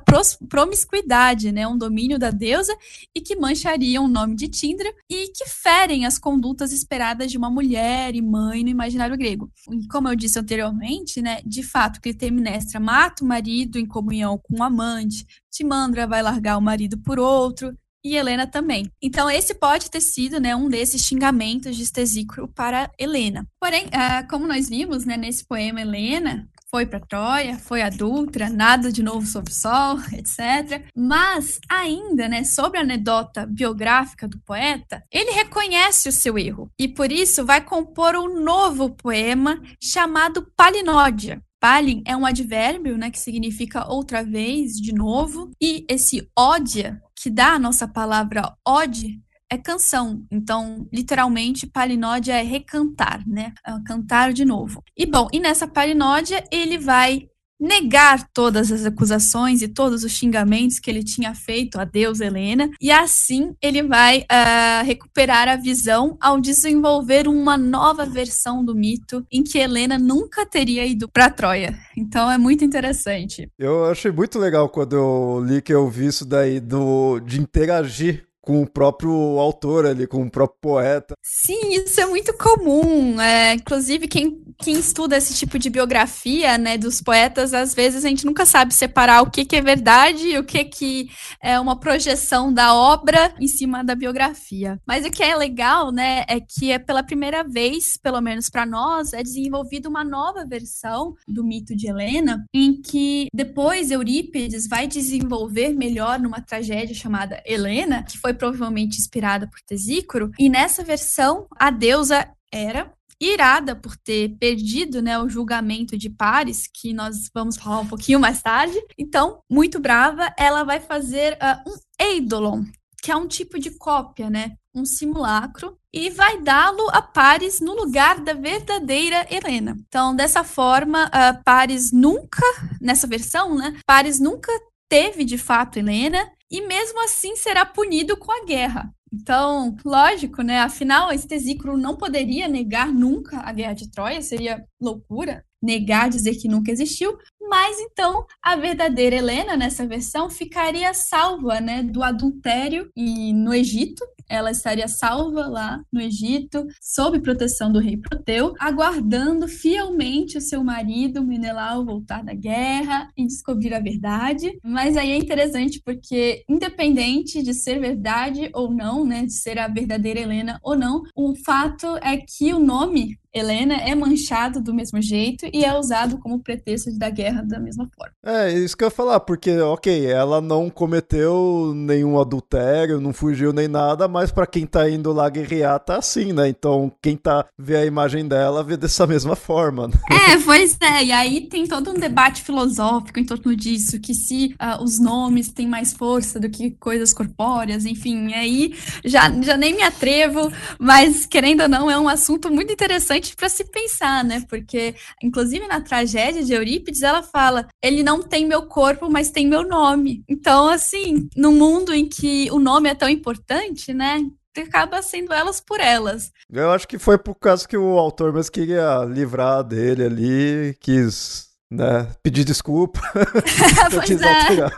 promiscuidade, 0.50 1.52
né, 1.52 1.68
um 1.68 1.78
domínio 1.78 2.20
da 2.20 2.30
deusa 2.30 2.76
e 3.13 3.22
que 3.22 3.36
manchariam 3.36 4.06
o 4.06 4.08
nome 4.08 4.36
de 4.36 4.48
Tindra 4.48 4.91
e 5.10 5.28
que 5.28 5.46
ferem 5.48 6.06
as 6.06 6.20
condutas 6.20 6.72
esperadas 6.72 7.32
de 7.32 7.38
uma 7.38 7.50
mulher 7.50 8.15
e 8.15 8.22
mãe 8.22 8.63
no 8.63 8.70
imaginário 8.70 9.18
grego. 9.18 9.50
E 9.72 9.88
como 9.88 10.08
eu 10.08 10.15
disse 10.15 10.39
anteriormente, 10.39 11.22
né, 11.22 11.41
de 11.46 11.63
fato, 11.63 12.02
Clitemnestra 12.02 12.80
mata 12.80 13.24
o 13.24 13.28
marido 13.28 13.80
em 13.80 13.86
comunhão 13.86 14.38
com 14.38 14.60
o 14.60 14.63
amante, 14.63 15.26
Timandra 15.52 16.06
vai 16.06 16.22
largar 16.22 16.58
o 16.58 16.62
marido 16.62 16.98
por 16.98 17.18
outro, 17.18 17.74
e 18.06 18.15
Helena 18.15 18.46
também. 18.46 18.91
Então, 19.02 19.28
esse 19.32 19.56
pode 19.56 19.89
ter 19.89 20.00
sido 20.00 20.39
né, 20.39 20.56
um 20.56 20.70
desses 20.70 21.02
xingamentos 21.02 21.76
de 21.76 21.82
Estesícoro 21.82 22.48
para 22.48 22.91
Helena. 23.00 23.48
Porém, 23.60 23.86
uh, 23.86 24.28
como 24.30 24.48
nós 24.48 24.70
vimos 24.70 25.06
né, 25.06 25.18
nesse 25.18 25.44
poema 25.44 25.82
Helena, 25.82 26.48
foi 26.70 26.86
para 26.86 27.00
Troia, 27.00 27.58
foi 27.58 27.82
adulta, 27.82 28.48
nada 28.48 28.91
de 28.91 29.02
novo 29.02 29.26
sobre 29.26 29.52
o 29.52 29.56
sol, 29.56 29.98
etc. 30.13 30.86
Mas 30.96 31.60
ainda, 31.68 32.28
né, 32.28 32.44
sobre 32.44 32.78
a 32.78 32.82
anedota 32.82 33.46
biográfica 33.48 34.28
do 34.28 34.39
poeta, 34.39 35.04
ele 35.12 35.32
reconhece 35.32 36.08
o 36.08 36.12
seu 36.12 36.38
erro 36.38 36.70
e 36.78 36.88
por 36.88 37.12
isso 37.12 37.44
vai 37.44 37.62
compor 37.62 38.15
um 38.15 38.44
novo 38.44 38.91
poema 38.91 39.60
chamado 39.82 40.46
Palinódia. 40.56 41.41
Palin 41.60 42.04
é 42.06 42.15
um 42.15 42.26
advérbio, 42.28 42.96
né, 42.96 43.10
que 43.10 43.18
significa 43.18 43.91
outra 43.91 44.24
vez, 44.24 44.74
de 44.74 44.94
novo, 44.94 45.50
e 45.60 45.84
esse 45.89 46.30
ódia 46.38 47.02
que 47.15 47.30
dá 47.30 47.54
a 47.54 47.60
nossa 47.60 47.88
palavra 47.88 48.56
ode 48.67 49.21
é 49.49 49.58
canção. 49.58 50.25
Então, 50.32 50.88
literalmente, 50.91 51.67
palinódia 51.67 52.34
é 52.34 52.41
recantar, 52.41 53.23
né? 53.28 53.54
É 53.65 53.71
cantar 53.86 54.34
de 54.34 54.43
novo. 54.43 54.84
E 54.97 55.06
bom, 55.06 55.28
e 55.32 55.39
nessa 55.39 55.67
palinódia 55.67 56.43
ele 56.51 56.78
vai 56.78 57.28
negar 57.60 58.28
todas 58.34 58.72
as 58.72 58.86
acusações 58.86 59.62
e 59.62 59.68
todos 59.68 60.04
os 60.04 60.12
xingamentos 60.12 60.80
que 60.80 60.89
ele 60.89 61.04
tinha 61.04 61.34
feito 61.34 61.80
a 61.80 61.86
Deus 61.86 62.20
Helena, 62.20 62.70
e 62.82 62.91
assim 62.91 63.56
ele 63.62 63.84
vai 63.84 64.20
uh, 64.22 64.86
recuperar 64.86 65.48
a 65.48 65.56
visão 65.56 66.18
ao 66.20 66.39
desenvolver 66.39 67.28
uma 67.28 67.58
nova 67.58 68.06
versão 68.06 68.63
do 68.63 68.76
mito 68.76 69.26
em 69.32 69.44
que 69.44 69.58
Helena 69.58 69.98
nunca 69.98 70.46
teria 70.46 70.86
ido 70.86 71.08
para 71.08 71.30
Troia. 71.30 71.78
Então 71.98 72.30
é 72.30 72.38
muito 72.38 72.63
interessante. 72.63 73.50
Eu 73.58 73.86
achei 73.86 74.12
muito 74.12 74.38
legal 74.38 74.70
quando 74.70 74.96
eu 74.96 75.44
li 75.46 75.62
que 75.62 75.74
eu 75.74 75.89
vi 75.89 76.08
isso 76.08 76.26
daí 76.26 76.60
do 76.60 77.20
de 77.20 77.39
interagir 77.39 78.26
com 78.46 78.62
o 78.62 78.70
próprio 78.70 79.12
autor 79.40 79.88
ali, 79.88 80.06
com 80.06 80.22
o 80.22 80.30
próprio 80.30 80.60
poeta. 80.62 81.16
Sim, 81.22 81.74
isso 81.74 82.00
é 82.00 82.06
muito 82.06 82.32
comum. 82.38 83.20
É, 83.20 83.54
inclusive, 83.54 84.08
quem, 84.08 84.44
quem 84.60 84.76
estuda 84.76 85.18
esse 85.18 85.34
tipo 85.34 85.58
de 85.58 85.70
biografia, 85.70 86.58
né, 86.58 86.78
dos 86.78 87.02
poetas, 87.02 87.54
às 87.54 87.74
vezes 87.74 88.06
a 88.06 88.08
gente 88.08 88.26
nunca 88.26 88.46
sabe 88.46 88.74
separar 88.74 89.24
o 89.24 89.32
que, 89.32 89.44
que 89.44 89.56
é 89.56 89.62
verdade 89.62 90.28
e 90.28 90.38
o 90.38 90.44
que, 90.44 90.64
que 90.64 91.10
é 91.42 91.60
uma 91.60 91.80
projeção 91.80 92.54
da 92.54 92.76
obra 92.76 93.34
em 93.40 93.48
cima 93.48 93.84
da 93.84 93.96
biografia. 93.96 94.80
Mas 94.86 95.06
o 95.06 95.12
que 95.12 95.24
é 95.24 95.36
legal, 95.36 95.92
né, 95.92 96.24
é 96.28 96.40
que 96.40 96.72
é 96.72 96.78
pela 96.78 97.02
primeira 97.02 97.44
vez, 97.44 97.98
pelo 97.98 98.22
menos 98.22 98.50
para 98.50 98.66
nós, 98.66 99.12
é 99.12 99.24
desenvolvida 99.24 99.90
uma 99.90 100.04
nova 100.04 100.46
versão 100.46 101.16
do 101.28 101.44
mito 101.44 101.76
de 101.76 101.88
Helena, 101.88 102.46
em 102.54 102.80
que 102.80 103.28
depois 103.34 103.90
Eurípides 103.90 104.68
vai 104.68 104.86
desenvolver 104.86 105.74
melhor 105.74 106.20
numa 106.20 106.42
tragédia 106.42 106.94
chamada 106.94 107.42
Helena, 107.44 108.04
que 108.04 108.20
foi 108.20 108.35
provavelmente 108.36 109.00
inspirada 109.00 109.48
por 109.48 109.60
Tesícoro, 109.62 110.32
e 110.38 110.50
nessa 110.50 110.84
versão 110.84 111.48
a 111.58 111.69
deusa 111.69 112.28
era 112.52 112.93
irada 113.19 113.76
por 113.76 113.95
ter 113.95 114.36
perdido 114.38 115.02
né, 115.02 115.17
o 115.19 115.30
julgamento 115.30 115.98
de 115.98 116.10
Paris, 116.10 116.67
que 116.71 116.93
nós 116.93 117.30
vamos 117.34 117.56
falar 117.58 117.80
um 117.80 117.88
pouquinho 117.88 118.19
mais 118.19 118.41
tarde. 118.41 118.78
Então, 118.98 119.39
muito 119.50 119.80
brava, 119.80 120.34
ela 120.38 120.63
vai 120.63 120.80
fazer 120.80 121.34
uh, 121.34 121.69
um 121.69 121.76
eidolon, 122.00 122.63
que 123.02 123.12
é 123.12 123.15
um 123.15 123.28
tipo 123.28 123.60
de 123.60 123.71
cópia, 123.71 124.30
né? 124.30 124.58
Um 124.74 124.84
simulacro, 124.84 125.78
e 125.93 126.10
vai 126.10 126.41
dá-lo 126.41 126.89
a 126.89 127.02
Paris 127.02 127.62
no 127.62 127.74
lugar 127.74 128.19
da 128.19 128.34
verdadeira 128.34 129.26
Helena. 129.30 129.78
Então, 129.88 130.13
dessa 130.13 130.43
forma, 130.43 131.06
uh, 131.06 131.41
Paris 131.45 131.93
nunca, 131.93 132.43
nessa 132.82 133.08
versão, 133.08 133.56
né? 133.56 133.78
Paris 133.86 134.19
nunca 134.19 134.52
teve 134.89 135.24
de 135.24 135.38
fato 135.38 135.80
Helena, 135.80 136.30
e 136.52 136.62
mesmo 136.62 137.04
assim 137.04 137.36
será 137.36 137.66
punido 137.66 138.18
com 138.18 138.32
a 138.32 138.46
guerra. 138.46 138.94
Então, 139.14 139.76
lógico, 139.86 140.42
né? 140.42 140.60
Afinal, 140.60 141.12
Estesícoro 141.12 141.78
não 141.78 141.96
poderia 141.96 142.48
negar 142.48 142.92
nunca 142.92 143.40
a 143.40 143.52
guerra 143.54 143.74
de 143.74 143.90
Troia, 143.90 144.22
seria 144.22 144.64
loucura 144.82 145.44
negar, 145.62 146.10
dizer 146.10 146.36
que 146.36 146.48
nunca 146.48 146.72
existiu, 146.72 147.18
mas 147.42 147.80
então 147.80 148.26
a 148.42 148.56
verdadeira 148.56 149.16
Helena 149.16 149.58
nessa 149.58 149.88
versão 149.88 150.30
ficaria 150.30 150.94
salva, 150.94 151.60
né, 151.60 151.82
do 151.82 152.04
adultério 152.04 152.90
e 152.96 153.34
no 153.34 153.54
Egito, 153.54 154.06
ela 154.30 154.52
estaria 154.52 154.88
salva 154.88 155.48
lá 155.48 155.82
no 155.92 156.02
Egito, 156.02 156.66
sob 156.82 157.20
proteção 157.20 157.72
do 157.72 157.80
rei 157.80 157.98
Proteu, 157.98 158.54
aguardando 158.60 159.48
fielmente 159.48 160.38
o 160.38 160.42
seu 160.42 160.64
marido 160.64 161.24
Menelau 161.24 161.86
voltar 161.86 162.24
da 162.24 162.34
guerra 162.34 163.10
e 163.18 163.26
descobrir 163.26 163.74
a 163.74 163.80
verdade. 163.80 164.58
Mas 164.64 164.98
aí 164.98 165.12
é 165.12 165.18
interessante 165.18 165.82
porque, 165.84 166.44
independente 166.50 167.42
de 167.42 167.54
ser 167.54 167.80
verdade 167.80 168.50
ou 168.54 168.72
não, 168.72 169.06
né, 169.06 169.26
de 169.26 169.34
ser 169.34 169.60
a 169.60 169.68
verdadeira 169.68 170.20
Helena 170.20 170.60
ou 170.64 170.76
não, 170.76 171.04
o 171.16 171.36
fato 171.36 171.98
é 171.98 172.18
que 172.18 172.54
o 172.54 172.60
nome 172.60 173.18
Helena 173.36 173.76
é 173.76 173.93
manchado 173.93 174.62
do 174.62 174.74
mesmo 174.74 175.02
jeito 175.02 175.45
e 175.52 175.65
é 175.65 175.78
usado 175.78 176.17
como 176.19 176.39
pretexto 176.39 176.98
da 176.98 177.10
guerra 177.10 177.41
da 177.41 177.60
mesma 177.60 177.89
forma. 177.93 178.13
É, 178.26 178.50
isso 178.54 178.78
que 178.78 178.84
eu 178.86 178.88
ia 178.88 178.91
falar, 178.91 179.19
porque, 179.19 179.60
ok, 179.60 180.06
ela 180.06 180.39
não 180.39 180.69
cometeu 180.69 181.74
nenhum 181.76 182.17
adultério, 182.17 183.02
não 183.02 183.12
fugiu 183.12 183.52
nem 183.52 183.67
nada, 183.67 184.08
mas 184.08 184.32
para 184.32 184.48
quem 184.48 184.65
tá 184.65 184.89
indo 184.89 185.12
lá 185.12 185.28
guerrear 185.30 185.80
tá 185.82 185.98
assim, 185.98 186.32
né? 186.32 186.48
Então, 186.48 186.89
quem 187.02 187.17
tá 187.17 187.45
vê 187.58 187.76
a 187.76 187.86
imagem 187.86 188.26
dela 188.26 188.63
vê 188.63 188.78
dessa 188.78 189.06
mesma 189.06 189.36
forma. 189.36 189.89
Né? 189.89 189.93
É, 190.10 190.38
pois 190.38 190.78
é, 190.82 191.04
e 191.04 191.12
aí 191.12 191.41
tem 191.41 191.67
todo 191.67 191.91
um 191.91 191.95
debate 191.95 192.41
filosófico 192.41 193.19
em 193.19 193.26
torno 193.26 193.54
disso, 193.54 194.00
que 194.00 194.13
se 194.13 194.56
uh, 194.62 194.82
os 194.82 194.98
nomes 194.98 195.50
têm 195.52 195.67
mais 195.67 195.91
força 195.91 196.39
do 196.39 196.50
que 196.50 196.71
coisas 196.71 197.13
corpóreas, 197.13 197.86
enfim, 197.86 198.34
aí 198.34 198.74
já, 199.04 199.30
já 199.41 199.58
nem 199.58 199.76
me 199.76 199.82
atrevo, 199.82 200.50
mas 200.80 201.26
querendo 201.26 201.63
ou 201.63 201.69
não, 201.69 201.91
é 201.91 202.00
um 202.00 202.08
assunto 202.08 202.50
muito 202.50 202.71
interessante 202.71 203.25
para 203.34 203.48
se 203.48 203.64
pensar, 203.64 204.26
né? 204.26 204.44
Porque, 204.50 204.94
inclusive, 205.24 205.66
na 205.68 205.80
tragédia 205.80 206.44
de 206.44 206.52
Eurípides, 206.54 207.02
ela 207.02 207.24
fala: 207.24 207.68
ele 207.82 208.04
não 208.04 208.22
tem 208.22 208.46
meu 208.46 208.64
corpo, 208.64 209.10
mas 209.10 209.32
tem 209.32 209.48
meu 209.48 209.66
nome. 209.66 210.26
Então, 210.28 210.68
assim, 210.68 211.30
no 211.36 211.54
mundo 211.54 211.94
em 211.94 212.10
que 212.10 212.50
o 212.52 212.60
nome 212.60 212.90
é 212.90 212.96
tão 212.96 213.08
importante, 213.08 213.94
né? 213.94 214.20
acaba 214.62 215.02
sendo 215.02 215.34
elas 215.34 215.60
por 215.60 215.82
elas. 215.82 216.32
Eu 216.50 216.72
acho 216.72 216.88
que 216.88 216.98
foi 216.98 217.18
por 217.18 217.36
causa 217.36 217.68
que 217.68 217.76
o 217.76 217.98
autor 217.98 218.32
mesmo 218.32 218.52
queria 218.52 219.04
livrar 219.04 219.64
dele 219.64 220.06
ali, 220.06 220.78
quis 220.80 221.55
né, 221.76 222.08
pedir 222.24 222.44
desculpa. 222.44 223.00
pois 223.92 224.22
é. 224.22 224.56
Né? 224.56 224.72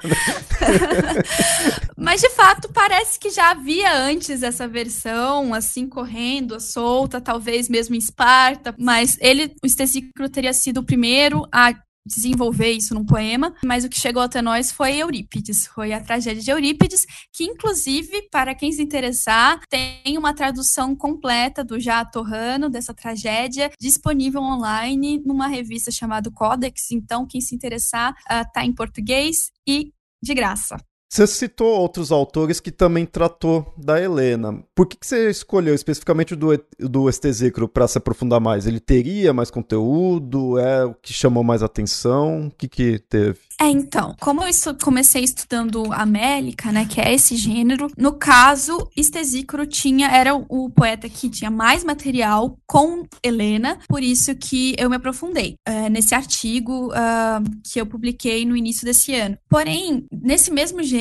Mas 1.98 2.22
de 2.22 2.30
fato 2.30 2.70
parece 2.74 3.20
que 3.20 3.30
já 3.30 3.52
havia 3.52 3.94
antes 3.96 4.44
essa 4.44 4.68
versão, 4.68 5.54
assim, 5.54 5.88
correndo, 5.88 6.60
solta, 6.60 7.20
talvez 7.20 7.68
mesmo 7.70 7.96
em 7.96 7.98
Esparta, 7.98 8.74
mas 8.78 9.18
ele, 9.20 9.56
o 9.64 9.68
Stesícro 9.68 10.30
teria 10.30 10.54
sido 10.54 10.80
o 10.80 10.84
primeiro 10.84 11.48
a 11.52 11.74
desenvolver 12.08 12.72
isso 12.72 12.94
num 12.94 13.06
poema, 13.06 13.54
mas 13.64 13.84
o 13.84 13.90
que 13.90 14.00
chegou 14.00 14.22
até 14.22 14.42
nós 14.42 14.72
foi 14.72 14.98
Eurípides, 14.98 15.68
foi 15.68 15.94
a 15.94 16.02
tragédia 16.02 16.42
de 16.42 16.50
Eurípides, 16.50 17.06
que 17.34 17.44
inclusive, 17.44 18.28
para 18.32 18.56
quem 18.56 18.72
se 18.72 18.82
interessar, 18.82 19.60
tem 19.70 20.18
uma 20.18 20.34
tradução 20.34 20.96
completa 20.96 21.64
do 21.64 21.80
Já 21.80 22.04
Torrano, 22.06 22.70
dessa 22.70 22.94
tragédia, 22.94 23.70
disponível 23.80 24.42
online 24.42 25.22
numa 25.26 25.48
revista 25.48 25.92
chamada 25.92 26.32
Codex, 26.32 26.92
então 26.92 27.28
quem 27.28 27.42
se 27.42 27.54
interessar, 27.54 28.12
uh, 28.12 28.52
tá 28.54 28.64
em 28.64 28.74
português 28.74 29.52
e 29.68 29.92
de 30.22 30.34
graça. 30.34 30.78
Você 31.10 31.26
citou 31.26 31.68
outros 31.68 32.12
autores 32.12 32.60
que 32.60 32.72
também 32.72 33.06
tratou 33.06 33.74
da 33.78 34.02
Helena. 34.02 34.62
Por 34.76 34.86
que, 34.86 34.98
que 34.98 35.08
você 35.08 35.30
escolheu 35.30 35.74
especificamente 35.74 36.36
do, 36.36 36.50
do 36.78 37.10
Estesícro 37.10 37.68
para 37.68 37.88
se 37.88 37.98
aprofundar 37.98 38.42
mais? 38.42 38.68
Ele 38.68 38.80
teria 38.80 39.34
mais 39.34 39.50
conteúdo? 39.50 40.60
É 40.60 40.86
o 40.86 40.94
que 40.94 41.14
chamou 41.14 41.44
mais 41.44 41.64
atenção? 41.64 42.48
O 42.48 42.52
que, 42.52 42.68
que 42.68 43.00
teve? 43.00 43.40
É, 43.60 43.70
então, 43.70 44.16
como 44.20 44.44
eu 44.44 44.50
comecei 44.84 45.24
estudando 45.24 45.92
a 45.92 46.06
Mélica, 46.06 46.72
né, 46.72 46.86
que 46.86 47.02
é 47.02 47.14
esse 47.14 47.36
gênero, 47.36 47.88
no 47.98 48.14
caso, 48.14 48.88
Estesícoro 48.96 49.66
tinha, 49.66 50.08
era 50.10 50.36
o 50.36 50.70
poeta 50.70 51.10
que 51.10 51.30
tinha 51.30 51.50
mais 51.50 51.84
material 51.84 52.56
com 52.68 53.04
Helena, 53.24 53.80
por 53.88 54.04
isso 54.04 54.36
que 54.36 54.76
eu 54.78 54.90
me 54.90 54.98
aprofundei 54.98 55.56
é, 55.66 55.90
nesse 55.90 56.14
artigo 56.14 56.90
uh, 56.90 57.44
que 57.64 57.82
eu 57.82 57.86
publiquei 57.86 58.46
no 58.46 58.56
início 58.56 58.86
desse 58.86 59.16
ano. 59.16 59.38
Porém, 59.50 60.06
nesse 60.12 60.52
mesmo 60.52 60.84
gênero, 60.84 60.97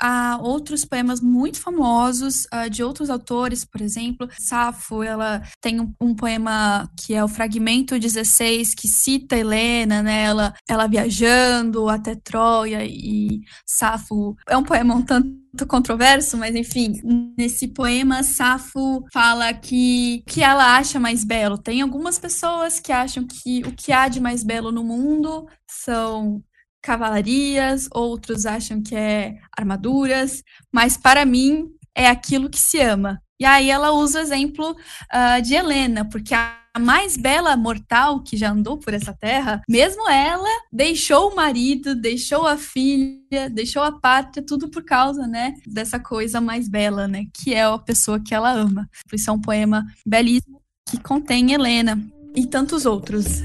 há 0.00 0.38
outros 0.40 0.84
poemas 0.84 1.20
muito 1.20 1.60
famosos 1.60 2.46
uh, 2.46 2.68
de 2.70 2.82
outros 2.82 3.10
autores, 3.10 3.64
por 3.64 3.80
exemplo, 3.80 4.28
Safo, 4.38 5.02
ela 5.02 5.42
tem 5.60 5.80
um, 5.80 5.92
um, 6.00 6.14
poema 6.14 6.88
que 6.96 7.14
é 7.14 7.22
o 7.22 7.28
Fragmento 7.28 7.98
16, 7.98 8.74
que 8.74 8.88
cita 8.88 9.36
Helena, 9.36 10.02
né, 10.02 10.24
ela, 10.24 10.54
ela 10.68 10.86
viajando, 10.86 11.88
até 11.88 12.14
Troia 12.14 12.84
e 12.84 13.40
Safo. 13.66 14.36
É 14.48 14.56
um 14.56 14.64
poema 14.64 14.94
um 14.94 15.02
tanto 15.02 15.66
controverso, 15.66 16.36
mas 16.36 16.54
enfim, 16.54 16.92
nesse 17.36 17.68
poema 17.68 18.22
Safo 18.22 19.04
fala 19.12 19.52
que 19.54 20.22
que 20.26 20.42
ela 20.42 20.76
acha 20.76 21.00
mais 21.00 21.24
belo. 21.24 21.58
Tem 21.58 21.80
algumas 21.80 22.18
pessoas 22.18 22.80
que 22.80 22.92
acham 22.92 23.26
que 23.26 23.62
o 23.66 23.72
que 23.72 23.92
há 23.92 24.08
de 24.08 24.20
mais 24.20 24.42
belo 24.42 24.70
no 24.70 24.84
mundo 24.84 25.46
são 25.66 26.42
cavalarias, 26.82 27.88
outros 27.92 28.46
acham 28.46 28.82
que 28.82 28.94
é 28.94 29.38
armaduras, 29.56 30.42
mas 30.72 30.96
para 30.96 31.24
mim 31.24 31.68
é 31.94 32.08
aquilo 32.08 32.48
que 32.48 32.60
se 32.60 32.80
ama. 32.80 33.20
E 33.40 33.44
aí 33.44 33.70
ela 33.70 33.92
usa 33.92 34.18
o 34.18 34.22
exemplo 34.22 34.70
uh, 34.72 35.42
de 35.42 35.54
Helena, 35.54 36.08
porque 36.08 36.34
a 36.34 36.58
mais 36.78 37.16
bela 37.16 37.56
mortal 37.56 38.22
que 38.22 38.36
já 38.36 38.50
andou 38.50 38.78
por 38.78 38.94
essa 38.94 39.12
terra, 39.12 39.60
mesmo 39.68 40.08
ela 40.08 40.48
deixou 40.72 41.30
o 41.30 41.36
marido, 41.36 41.94
deixou 41.94 42.46
a 42.46 42.56
filha, 42.56 43.48
deixou 43.50 43.82
a 43.82 43.92
pátria, 43.92 44.44
tudo 44.44 44.68
por 44.68 44.84
causa, 44.84 45.26
né, 45.26 45.54
dessa 45.66 45.98
coisa 45.98 46.40
mais 46.40 46.68
bela, 46.68 47.06
né, 47.06 47.26
que 47.34 47.54
é 47.54 47.64
a 47.64 47.78
pessoa 47.78 48.20
que 48.20 48.34
ela 48.34 48.52
ama. 48.52 48.88
Isso 49.12 49.30
é 49.30 49.32
um 49.32 49.40
poema 49.40 49.84
belíssimo 50.06 50.60
que 50.88 50.98
contém 50.98 51.52
Helena 51.52 52.00
e 52.34 52.46
tantos 52.46 52.86
outros. 52.86 53.42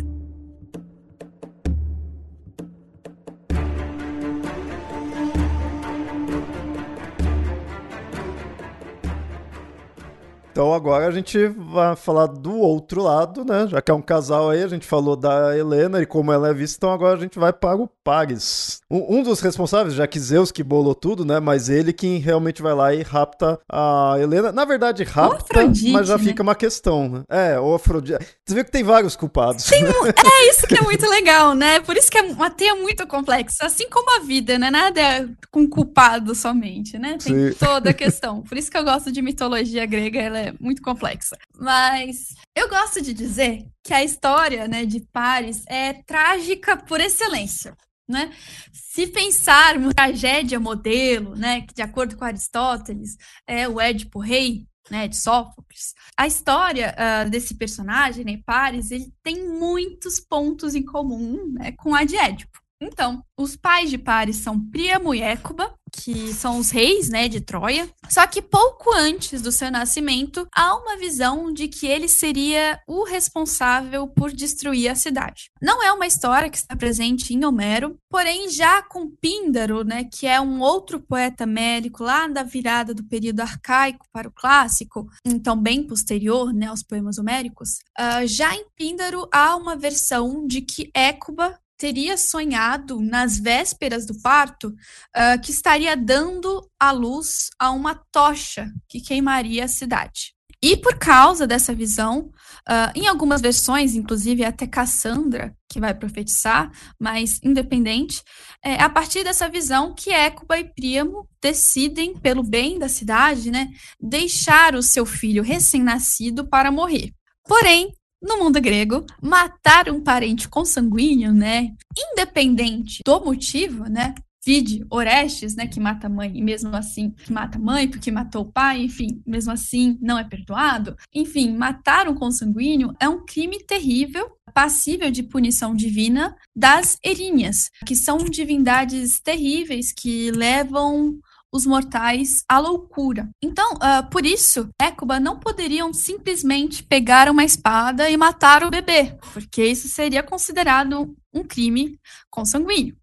Então 10.53 10.71
agora 10.71 11.07
a 11.07 11.11
gente 11.11 11.47
vai 11.47 11.95
falar 11.95 12.27
do 12.27 12.55
outro 12.59 13.01
lado, 13.01 13.43
né? 13.43 13.65
Já 13.67 13.81
que 13.81 13.89
é 13.89 13.93
um 13.93 14.03
casal 14.03 14.51
aí, 14.51 14.61
a 14.61 14.67
gente 14.67 14.85
falou 14.85 15.15
da 15.15 15.57
Helena 15.57 15.99
e 15.99 16.05
como 16.05 16.31
ela 16.31 16.47
é 16.47 16.53
vista, 16.53 16.77
então 16.77 16.93
agora 16.93 17.17
a 17.17 17.19
gente 17.19 17.39
vai 17.39 17.51
para 17.51 17.75
o 17.75 17.89
Paris. 18.03 18.79
Um, 18.87 19.17
um 19.17 19.23
dos 19.23 19.39
responsáveis, 19.39 19.95
já 19.95 20.05
que 20.05 20.19
Zeus 20.19 20.51
que 20.51 20.61
bolou 20.61 20.93
tudo, 20.93 21.25
né? 21.25 21.39
Mas 21.39 21.69
ele 21.69 21.91
que 21.91 22.19
realmente 22.19 22.61
vai 22.61 22.75
lá 22.75 22.93
e 22.93 23.01
rapta 23.01 23.59
a 23.67 24.13
Helena. 24.19 24.51
Na 24.51 24.63
verdade, 24.63 25.03
rapta, 25.03 25.65
mas 25.91 26.07
já 26.07 26.19
né? 26.19 26.23
fica 26.23 26.43
uma 26.43 26.53
questão, 26.53 27.09
né? 27.09 27.23
É, 27.27 27.59
o 27.59 27.73
Afrodite. 27.73 28.23
Você 28.45 28.53
vê 28.53 28.63
que 28.63 28.69
tem 28.69 28.83
vários 28.83 29.15
culpados. 29.15 29.63
Tem, 29.63 29.83
é 29.83 30.49
isso 30.51 30.67
que 30.67 30.77
é 30.77 30.81
muito 30.81 31.09
legal, 31.09 31.55
né? 31.55 31.79
Por 31.79 31.97
isso 31.97 32.11
que 32.11 32.17
é 32.19 32.21
uma 32.21 32.51
teia 32.51 32.75
muito 32.75 33.07
complexa. 33.07 33.65
Assim 33.65 33.89
como 33.89 34.17
a 34.17 34.19
vida, 34.19 34.59
né? 34.59 34.69
Nada 34.69 35.01
é 35.01 35.27
com 35.49 35.67
culpado 35.67 36.35
somente, 36.35 36.99
né? 36.99 37.17
Tem 37.17 37.51
Sim. 37.51 37.57
toda 37.57 37.89
a 37.89 37.93
questão. 37.93 38.43
Por 38.43 38.55
isso 38.55 38.69
que 38.69 38.77
eu 38.77 38.83
gosto 38.83 39.11
de 39.11 39.19
mitologia 39.19 39.83
grega, 39.87 40.19
ela 40.19 40.42
é 40.42 40.42
muito 40.59 40.81
complexa. 40.81 41.37
Mas 41.57 42.35
eu 42.55 42.69
gosto 42.69 43.01
de 43.01 43.13
dizer 43.13 43.65
que 43.83 43.93
a 43.93 44.03
história 44.03 44.67
né, 44.67 44.85
de 44.85 44.99
Paris 45.11 45.63
é 45.67 45.93
trágica 45.93 46.77
por 46.77 46.99
excelência. 46.99 47.75
Né? 48.07 48.33
Se 48.71 49.07
pensarmos 49.07 49.93
tragédia 49.93 50.59
modelo, 50.59 51.35
né, 51.35 51.61
que 51.61 51.73
de 51.73 51.81
acordo 51.81 52.17
com 52.17 52.25
Aristóteles 52.25 53.17
é 53.47 53.67
o 53.67 53.79
Édipo 53.79 54.19
Rei, 54.19 54.67
né, 54.91 55.07
de 55.07 55.15
Sófocles, 55.15 55.93
a 56.17 56.27
história 56.27 56.93
uh, 56.93 57.29
desse 57.29 57.55
personagem, 57.55 58.25
né, 58.25 58.39
Paris, 58.45 58.91
ele 58.91 59.11
tem 59.23 59.47
muitos 59.47 60.19
pontos 60.19 60.75
em 60.75 60.83
comum 60.83 61.53
né, 61.53 61.71
com 61.71 61.95
a 61.95 62.03
de 62.03 62.17
Édipo. 62.17 62.62
Então, 62.83 63.23
os 63.37 63.55
pais 63.55 63.89
de 63.89 63.97
Paris 63.97 64.37
são 64.37 64.59
Príamo 64.59 65.15
e 65.15 65.21
Écuba, 65.21 65.73
que 65.91 66.33
são 66.33 66.57
os 66.57 66.71
reis, 66.71 67.07
né, 67.07 67.27
de 67.27 67.39
Troia. 67.39 67.87
Só 68.09 68.25
que 68.27 68.41
pouco 68.41 68.93
antes 68.93 69.41
do 69.41 69.51
seu 69.51 69.71
nascimento, 69.71 70.47
há 70.53 70.75
uma 70.75 70.97
visão 70.97 71.53
de 71.53 71.67
que 71.67 71.87
ele 71.87 72.07
seria 72.07 72.79
o 72.87 73.03
responsável 73.03 74.07
por 74.07 74.31
destruir 74.31 74.89
a 74.89 74.95
cidade. 74.95 75.51
Não 75.61 75.83
é 75.83 75.91
uma 75.93 76.07
história 76.07 76.49
que 76.49 76.57
está 76.57 76.75
presente 76.75 77.33
em 77.33 77.45
Homero, 77.45 77.97
porém 78.09 78.49
já 78.49 78.81
com 78.81 79.09
Píndaro, 79.21 79.83
né, 79.83 80.03
que 80.03 80.27
é 80.27 80.41
um 80.41 80.59
outro 80.59 80.99
poeta 80.99 81.45
médico 81.45 82.03
lá 82.03 82.27
da 82.27 82.43
virada 82.43 82.93
do 82.93 83.03
período 83.03 83.41
arcaico 83.41 84.05
para 84.11 84.27
o 84.27 84.33
clássico, 84.33 85.07
então 85.25 85.55
bem 85.55 85.85
posterior, 85.85 86.53
né, 86.53 86.67
aos 86.67 86.83
poemas 86.83 87.17
homéricos, 87.17 87.77
uh, 87.99 88.25
já 88.25 88.53
em 88.55 88.65
Píndaro 88.75 89.27
há 89.31 89.55
uma 89.55 89.75
versão 89.75 90.45
de 90.45 90.61
que 90.61 90.89
Écuba 90.93 91.57
teria 91.83 92.15
sonhado 92.15 93.01
nas 93.01 93.37
vésperas 93.37 94.05
do 94.05 94.17
parto 94.21 94.69
uh, 94.69 95.41
que 95.43 95.51
estaria 95.51 95.97
dando 95.97 96.65
a 96.79 96.91
luz 96.91 97.49
a 97.59 97.71
uma 97.71 97.93
tocha 98.09 98.71
que 98.87 99.01
queimaria 99.01 99.65
a 99.65 99.67
cidade. 99.67 100.33
E 100.61 100.77
por 100.77 100.97
causa 100.97 101.45
dessa 101.45 101.75
visão, 101.75 102.31
uh, 102.69 102.89
em 102.95 103.05
algumas 103.05 103.41
versões, 103.41 103.95
inclusive 103.95 104.45
até 104.45 104.65
Cassandra, 104.65 105.53
que 105.69 105.77
vai 105.77 105.93
profetizar, 105.93 106.71
mas 106.97 107.37
independente, 107.43 108.23
é 108.63 108.81
a 108.81 108.89
partir 108.89 109.25
dessa 109.25 109.49
visão 109.49 109.93
que 109.93 110.09
Écuba 110.09 110.57
e 110.57 110.63
Príamo 110.63 111.27
decidem, 111.41 112.17
pelo 112.17 112.43
bem 112.43 112.79
da 112.79 112.87
cidade, 112.87 113.51
né, 113.51 113.67
deixar 113.99 114.73
o 114.73 114.81
seu 114.81 115.05
filho 115.05 115.43
recém-nascido 115.43 116.47
para 116.47 116.71
morrer. 116.71 117.11
Porém, 117.45 117.93
no 118.23 118.37
mundo 118.39 118.61
grego, 118.61 119.05
matar 119.21 119.89
um 119.89 120.01
parente 120.01 120.47
consanguíneo, 120.47 121.33
né, 121.33 121.73
independente 121.95 123.01
do 123.05 123.19
motivo, 123.19 123.83
né, 123.83 124.15
vide 124.45 124.85
Orestes, 124.89 125.55
né, 125.55 125.67
que 125.67 125.79
mata 125.79 126.07
a 126.07 126.09
mãe, 126.09 126.31
e 126.35 126.41
mesmo 126.41 126.75
assim 126.75 127.13
mata 127.29 127.57
a 127.57 127.61
mãe 127.61 127.87
porque 127.87 128.11
matou 128.11 128.43
o 128.43 128.51
pai, 128.51 128.83
enfim, 128.83 129.21
mesmo 129.25 129.51
assim 129.51 129.97
não 130.01 130.17
é 130.17 130.23
perdoado. 130.23 130.95
Enfim, 131.13 131.55
matar 131.55 132.07
um 132.09 132.15
consanguíneo 132.15 132.93
é 132.99 133.07
um 133.07 133.25
crime 133.25 133.63
terrível, 133.63 134.29
passível 134.53 135.09
de 135.09 135.23
punição 135.23 135.73
divina 135.73 136.35
das 136.55 136.97
Eríneas, 137.03 137.69
que 137.85 137.95
são 137.95 138.17
divindades 138.17 139.19
terríveis 139.21 139.93
que 139.93 140.29
levam 140.31 141.19
os 141.53 141.67
mortais 141.67 142.43
à 142.49 142.57
loucura. 142.57 143.29
Então, 143.41 143.73
uh, 143.75 144.09
por 144.09 144.25
isso, 144.25 144.69
Écuba 144.81 145.19
não 145.19 145.39
poderiam 145.39 145.93
simplesmente 145.93 146.81
pegar 146.83 147.29
uma 147.29 147.45
espada 147.45 148.09
e 148.09 148.17
matar 148.17 148.63
o 148.63 148.71
bebê, 148.71 149.15
porque 149.31 149.63
isso 149.63 149.87
seria 149.87 150.23
considerado 150.23 151.15
um 151.31 151.43
crime 151.43 151.99
consanguíneo. 152.29 152.97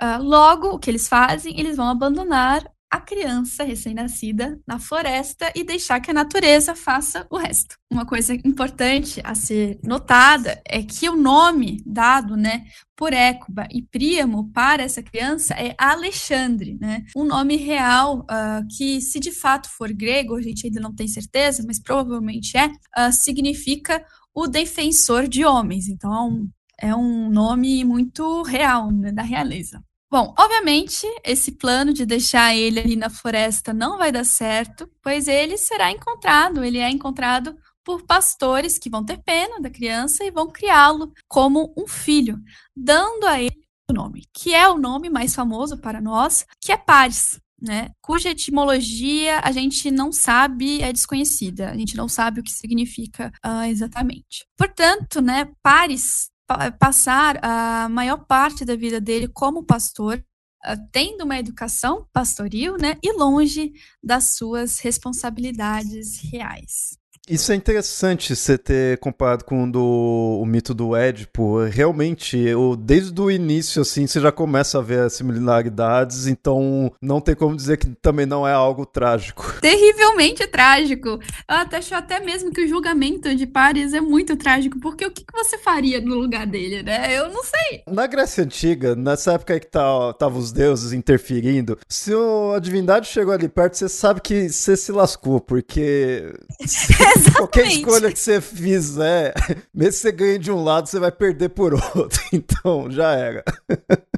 Uh, 0.00 0.22
logo, 0.22 0.68
o 0.68 0.78
que 0.78 0.90
eles 0.90 1.06
fazem? 1.06 1.60
Eles 1.60 1.76
vão 1.76 1.88
abandonar 1.88 2.64
a 2.90 3.00
criança 3.00 3.64
recém-nascida 3.64 4.60
na 4.66 4.78
floresta 4.78 5.50
e 5.54 5.64
deixar 5.64 6.00
que 6.00 6.10
a 6.10 6.14
natureza 6.14 6.76
faça 6.76 7.26
o 7.28 7.36
resto. 7.36 7.76
Uma 7.90 8.06
coisa 8.06 8.34
importante 8.34 9.20
a 9.24 9.34
ser 9.34 9.80
notada 9.82 10.62
é 10.64 10.82
que 10.82 11.08
o 11.08 11.16
nome 11.16 11.82
dado, 11.84 12.36
né, 12.36 12.64
por 12.96 13.12
Écuba 13.12 13.66
e 13.70 13.82
Príamo 13.82 14.50
para 14.52 14.82
essa 14.82 15.02
criança 15.02 15.54
é 15.54 15.74
Alexandre, 15.76 16.78
né? 16.80 17.04
Um 17.16 17.24
nome 17.24 17.56
real 17.56 18.20
uh, 18.20 18.66
que, 18.76 19.00
se 19.00 19.18
de 19.18 19.32
fato 19.32 19.68
for 19.70 19.92
grego, 19.92 20.36
a 20.36 20.42
gente 20.42 20.66
ainda 20.66 20.80
não 20.80 20.94
tem 20.94 21.08
certeza, 21.08 21.64
mas 21.66 21.80
provavelmente 21.80 22.56
é, 22.56 22.68
uh, 22.68 23.12
significa 23.12 24.04
o 24.32 24.46
defensor 24.46 25.26
de 25.26 25.44
homens. 25.44 25.88
Então, 25.88 26.48
é 26.78 26.94
um 26.94 27.30
nome 27.30 27.84
muito 27.84 28.42
real, 28.42 28.90
né, 28.90 29.10
da 29.10 29.22
realeza. 29.22 29.82
Bom, 30.14 30.32
obviamente, 30.38 31.04
esse 31.24 31.50
plano 31.50 31.92
de 31.92 32.06
deixar 32.06 32.54
ele 32.54 32.78
ali 32.78 32.94
na 32.94 33.10
floresta 33.10 33.74
não 33.74 33.98
vai 33.98 34.12
dar 34.12 34.24
certo, 34.24 34.88
pois 35.02 35.26
ele 35.26 35.58
será 35.58 35.90
encontrado, 35.90 36.62
ele 36.62 36.78
é 36.78 36.88
encontrado 36.88 37.58
por 37.82 38.00
pastores 38.04 38.78
que 38.78 38.88
vão 38.88 39.04
ter 39.04 39.18
pena 39.24 39.60
da 39.60 39.68
criança 39.68 40.22
e 40.22 40.30
vão 40.30 40.52
criá-lo 40.52 41.12
como 41.26 41.74
um 41.76 41.88
filho, 41.88 42.38
dando 42.76 43.26
a 43.26 43.42
ele 43.42 43.66
o 43.90 43.92
nome, 43.92 44.22
que 44.32 44.54
é 44.54 44.68
o 44.68 44.78
nome 44.78 45.10
mais 45.10 45.34
famoso 45.34 45.78
para 45.78 46.00
nós, 46.00 46.46
que 46.60 46.70
é 46.70 46.76
Paris. 46.76 47.40
Né, 47.60 47.90
cuja 48.00 48.30
etimologia 48.30 49.40
a 49.42 49.50
gente 49.50 49.90
não 49.90 50.12
sabe, 50.12 50.82
é 50.82 50.92
desconhecida, 50.92 51.70
a 51.70 51.76
gente 51.76 51.96
não 51.96 52.08
sabe 52.08 52.38
o 52.38 52.42
que 52.42 52.52
significa 52.52 53.32
uh, 53.44 53.64
exatamente. 53.64 54.46
Portanto, 54.56 55.22
né, 55.22 55.50
Paris 55.62 56.28
passar 56.78 57.38
a 57.42 57.88
maior 57.88 58.18
parte 58.26 58.64
da 58.64 58.76
vida 58.76 59.00
dele 59.00 59.28
como 59.28 59.64
pastor, 59.64 60.24
ah, 60.64 60.76
tendo 60.92 61.24
uma 61.24 61.38
educação 61.38 62.08
pastoril, 62.12 62.76
né, 62.76 62.96
e 63.02 63.12
longe 63.12 63.72
das 64.02 64.36
suas 64.36 64.78
responsabilidades 64.78 66.20
reais. 66.30 66.98
Isso 67.28 67.52
é 67.52 67.54
interessante 67.54 68.36
você 68.36 68.58
ter 68.58 68.98
comparado 68.98 69.44
com 69.46 69.64
o, 69.64 69.72
do, 69.72 70.40
o 70.42 70.44
mito 70.44 70.74
do 70.74 70.94
Édipo. 70.94 71.64
Realmente, 71.64 72.36
eu, 72.36 72.76
desde 72.76 73.18
o 73.18 73.30
início, 73.30 73.80
assim, 73.80 74.06
você 74.06 74.20
já 74.20 74.30
começa 74.30 74.78
a 74.78 74.82
ver 74.82 75.00
as 75.00 75.14
similaridades, 75.14 76.26
então 76.26 76.92
não 77.00 77.22
tem 77.22 77.34
como 77.34 77.56
dizer 77.56 77.78
que 77.78 77.86
também 78.02 78.26
não 78.26 78.46
é 78.46 78.52
algo 78.52 78.84
trágico. 78.84 79.54
Terrivelmente 79.62 80.46
trágico. 80.46 81.08
Eu 81.08 81.20
até 81.48 81.78
acho 81.78 81.94
até 81.94 82.20
mesmo 82.20 82.52
que 82.52 82.60
o 82.60 82.68
julgamento 82.68 83.34
de 83.34 83.46
Paris 83.46 83.94
é 83.94 84.02
muito 84.02 84.36
trágico, 84.36 84.78
porque 84.78 85.06
o 85.06 85.10
que, 85.10 85.24
que 85.24 85.32
você 85.32 85.56
faria 85.56 86.02
no 86.02 86.16
lugar 86.16 86.46
dele, 86.46 86.82
né? 86.82 87.18
Eu 87.18 87.30
não 87.30 87.42
sei. 87.42 87.82
Na 87.88 88.06
Grécia 88.06 88.44
Antiga, 88.44 88.94
nessa 88.94 89.32
época 89.32 89.58
que 89.58 89.66
tá, 89.66 90.12
tava 90.12 90.38
os 90.38 90.52
deuses 90.52 90.92
interferindo, 90.92 91.78
se 91.88 92.12
a 92.54 92.58
divindade 92.58 93.06
chegou 93.08 93.32
ali 93.32 93.48
perto, 93.48 93.78
você 93.78 93.88
sabe 93.88 94.20
que 94.20 94.50
você 94.50 94.76
se 94.76 94.92
lascou, 94.92 95.40
porque... 95.40 96.34
Exatamente. 97.16 97.36
Qualquer 97.36 97.66
escolha 97.66 98.12
que 98.12 98.18
você 98.18 98.40
fizer, 98.40 99.34
mesmo 99.74 99.92
que 99.92 99.96
você 99.98 100.12
ganhe 100.12 100.38
de 100.38 100.50
um 100.50 100.62
lado, 100.62 100.88
você 100.88 100.98
vai 100.98 101.12
perder 101.12 101.50
por 101.50 101.74
outro. 101.94 102.20
Então, 102.32 102.90
já 102.90 103.12
era. 103.12 103.44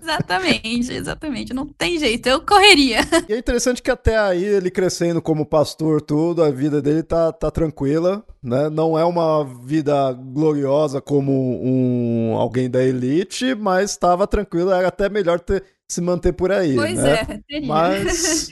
Exatamente, 0.00 0.92
exatamente. 0.92 1.54
Não 1.54 1.66
tem 1.66 1.98
jeito, 1.98 2.28
eu 2.28 2.40
correria. 2.40 3.00
E 3.28 3.32
é 3.32 3.38
interessante 3.38 3.82
que 3.82 3.90
até 3.90 4.16
aí, 4.16 4.44
ele 4.44 4.70
crescendo 4.70 5.20
como 5.20 5.44
pastor, 5.44 6.00
tudo, 6.00 6.44
a 6.44 6.50
vida 6.50 6.80
dele 6.80 7.02
tá, 7.02 7.32
tá 7.32 7.50
tranquila, 7.50 8.24
né? 8.42 8.70
Não 8.70 8.96
é 8.96 9.04
uma 9.04 9.44
vida 9.64 10.12
gloriosa 10.12 11.00
como 11.00 11.32
um 11.32 12.36
alguém 12.36 12.70
da 12.70 12.82
elite, 12.82 13.54
mas 13.54 13.90
estava 13.90 14.26
tranquila, 14.26 14.78
era 14.78 14.88
até 14.88 15.08
melhor 15.08 15.40
ter, 15.40 15.64
se 15.88 16.00
manter 16.00 16.32
por 16.32 16.52
aí. 16.52 16.76
Pois 16.76 16.94
né? 16.94 17.14
é, 17.14 17.24
teria. 17.48 17.66
Mas 17.66 18.50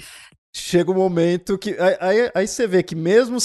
chega 0.54 0.90
um 0.90 0.94
momento 0.94 1.58
que. 1.58 1.76
Aí, 1.78 1.96
aí, 2.00 2.30
aí 2.34 2.48
você 2.48 2.66
vê 2.66 2.82
que 2.82 2.94
mesmo 2.94 3.38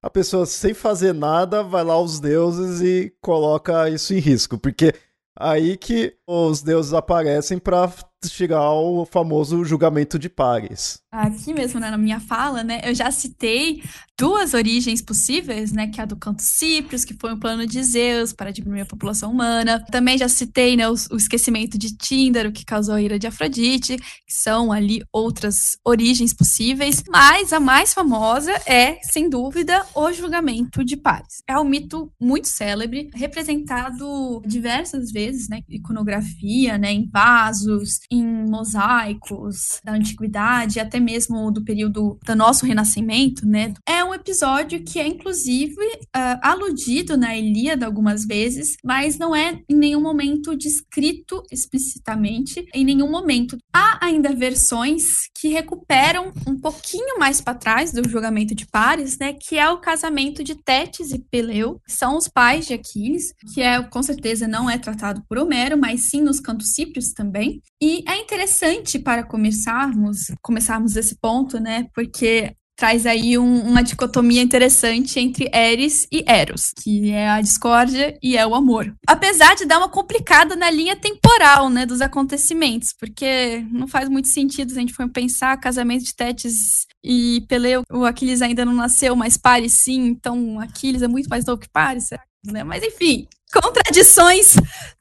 a 0.00 0.08
pessoa 0.08 0.46
sem 0.46 0.72
fazer 0.72 1.12
nada 1.12 1.62
vai 1.62 1.84
lá 1.84 1.94
aos 1.94 2.20
deuses 2.20 2.80
e 2.80 3.12
coloca 3.20 3.88
isso 3.90 4.14
em 4.14 4.18
risco, 4.18 4.56
porque 4.56 4.94
aí 5.36 5.76
que 5.76 6.16
os 6.26 6.62
deuses 6.62 6.94
aparecem 6.94 7.58
para 7.58 7.90
chegar 8.28 8.58
ao 8.58 9.04
famoso 9.06 9.64
julgamento 9.64 10.18
de 10.18 10.28
pares. 10.28 11.00
Aqui 11.10 11.52
mesmo 11.52 11.78
né, 11.78 11.90
na 11.90 11.98
minha 11.98 12.20
fala, 12.20 12.64
né, 12.64 12.80
eu 12.84 12.94
já 12.94 13.10
citei 13.10 13.82
duas 14.18 14.54
origens 14.54 15.02
possíveis, 15.02 15.72
né, 15.72 15.86
que 15.88 16.00
é 16.00 16.04
a 16.04 16.06
do 16.06 16.16
canto 16.16 16.40
Cíprios, 16.42 17.04
que 17.04 17.14
foi 17.14 17.34
um 17.34 17.38
plano 17.38 17.66
de 17.66 17.82
Zeus 17.82 18.32
para 18.32 18.50
diminuir 18.50 18.82
a 18.82 18.86
população 18.86 19.30
humana. 19.30 19.84
Também 19.90 20.16
já 20.16 20.28
citei, 20.28 20.76
né, 20.76 20.88
o, 20.88 20.94
o 21.10 21.16
esquecimento 21.16 21.76
de 21.76 21.94
Tíndaro, 21.96 22.52
que 22.52 22.64
causou 22.64 22.94
a 22.94 23.02
ira 23.02 23.18
de 23.18 23.26
Afrodite, 23.26 23.96
que 23.96 24.32
são 24.32 24.72
ali 24.72 25.02
outras 25.12 25.76
origens 25.84 26.32
possíveis, 26.32 27.02
mas 27.08 27.52
a 27.52 27.60
mais 27.60 27.92
famosa 27.92 28.52
é, 28.64 28.98
sem 29.02 29.28
dúvida, 29.28 29.84
o 29.94 30.12
julgamento 30.12 30.84
de 30.84 30.96
pares. 30.96 31.42
É 31.46 31.58
um 31.58 31.64
mito 31.64 32.10
muito 32.20 32.48
célebre, 32.48 33.10
representado 33.14 34.40
diversas 34.46 35.10
vezes, 35.10 35.48
né, 35.48 35.60
iconografia, 35.68 36.78
né, 36.78 36.92
em 36.92 37.08
vasos, 37.10 38.00
em 38.12 38.24
mosaicos 38.48 39.80
da 39.82 39.92
antiguidade, 39.92 40.78
até 40.78 41.00
mesmo 41.00 41.50
do 41.50 41.64
período 41.64 42.18
do 42.24 42.36
nosso 42.36 42.66
renascimento, 42.66 43.46
né? 43.46 43.72
É 43.88 44.04
um 44.04 44.12
episódio 44.12 44.84
que 44.84 45.00
é 45.00 45.06
inclusive 45.06 45.74
uh, 45.74 46.38
aludido 46.42 47.16
na 47.16 47.36
Ilíada 47.36 47.86
algumas 47.86 48.26
vezes, 48.26 48.76
mas 48.84 49.18
não 49.18 49.34
é 49.34 49.60
em 49.68 49.74
nenhum 49.74 50.00
momento 50.00 50.56
descrito 50.56 51.42
explicitamente, 51.50 52.66
em 52.74 52.84
nenhum 52.84 53.10
momento. 53.10 53.56
Há 53.72 54.04
ainda 54.04 54.34
versões 54.34 55.02
que 55.38 55.48
recuperam 55.48 56.32
um 56.46 56.58
pouquinho 56.58 57.18
mais 57.18 57.40
para 57.40 57.54
trás 57.54 57.92
do 57.92 58.06
julgamento 58.06 58.54
de 58.54 58.66
pares, 58.66 59.18
né? 59.18 59.32
Que 59.32 59.58
é 59.58 59.70
o 59.70 59.78
casamento 59.78 60.44
de 60.44 60.54
Tétis 60.54 61.12
e 61.12 61.18
Peleu, 61.18 61.80
que 61.86 61.92
são 61.92 62.18
os 62.18 62.28
pais 62.28 62.66
de 62.66 62.74
Aquiles, 62.74 63.32
que 63.54 63.62
é 63.62 63.82
com 63.82 64.02
certeza 64.02 64.46
não 64.46 64.68
é 64.68 64.76
tratado 64.76 65.22
por 65.26 65.38
Homero, 65.38 65.78
mas 65.78 66.10
sim 66.10 66.20
nos 66.20 66.40
cantos 66.40 66.74
cíprios 66.74 67.12
também. 67.12 67.62
E 67.80 68.01
é 68.06 68.16
interessante 68.18 68.98
para 68.98 69.22
começarmos, 69.22 70.32
começarmos 70.42 70.96
esse 70.96 71.16
ponto, 71.16 71.58
né? 71.58 71.86
Porque 71.94 72.54
traz 72.76 73.06
aí 73.06 73.38
um, 73.38 73.60
uma 73.60 73.82
dicotomia 73.82 74.42
interessante 74.42 75.20
entre 75.20 75.48
Eris 75.54 76.06
e 76.10 76.24
Eros, 76.26 76.72
que 76.82 77.12
é 77.12 77.28
a 77.28 77.40
discórdia 77.40 78.18
e 78.22 78.36
é 78.36 78.44
o 78.46 78.54
amor. 78.54 78.92
Apesar 79.06 79.54
de 79.54 79.64
dar 79.64 79.78
uma 79.78 79.88
complicada 79.88 80.56
na 80.56 80.70
linha 80.70 80.96
temporal, 80.96 81.70
né, 81.70 81.86
dos 81.86 82.00
acontecimentos, 82.00 82.92
porque 82.98 83.64
não 83.70 83.86
faz 83.86 84.08
muito 84.08 84.26
sentido 84.26 84.72
se 84.72 84.78
a 84.78 84.80
gente 84.80 84.94
for 84.94 85.08
pensar 85.08 85.56
casamento 85.60 86.04
de 86.04 86.14
Tétis 86.14 86.86
e 87.04 87.44
Peleu, 87.48 87.82
o 87.88 88.04
Aquiles 88.04 88.42
ainda 88.42 88.64
não 88.64 88.74
nasceu, 88.74 89.14
mas 89.14 89.36
Paris 89.36 89.74
sim, 89.74 90.06
então 90.06 90.58
Aquiles 90.58 91.02
é 91.02 91.08
muito 91.08 91.28
mais 91.28 91.44
novo 91.44 91.60
que 91.60 91.68
Paris, 91.68 92.10
né? 92.44 92.64
Mas 92.64 92.82
enfim, 92.82 93.28
contradições 93.52 94.54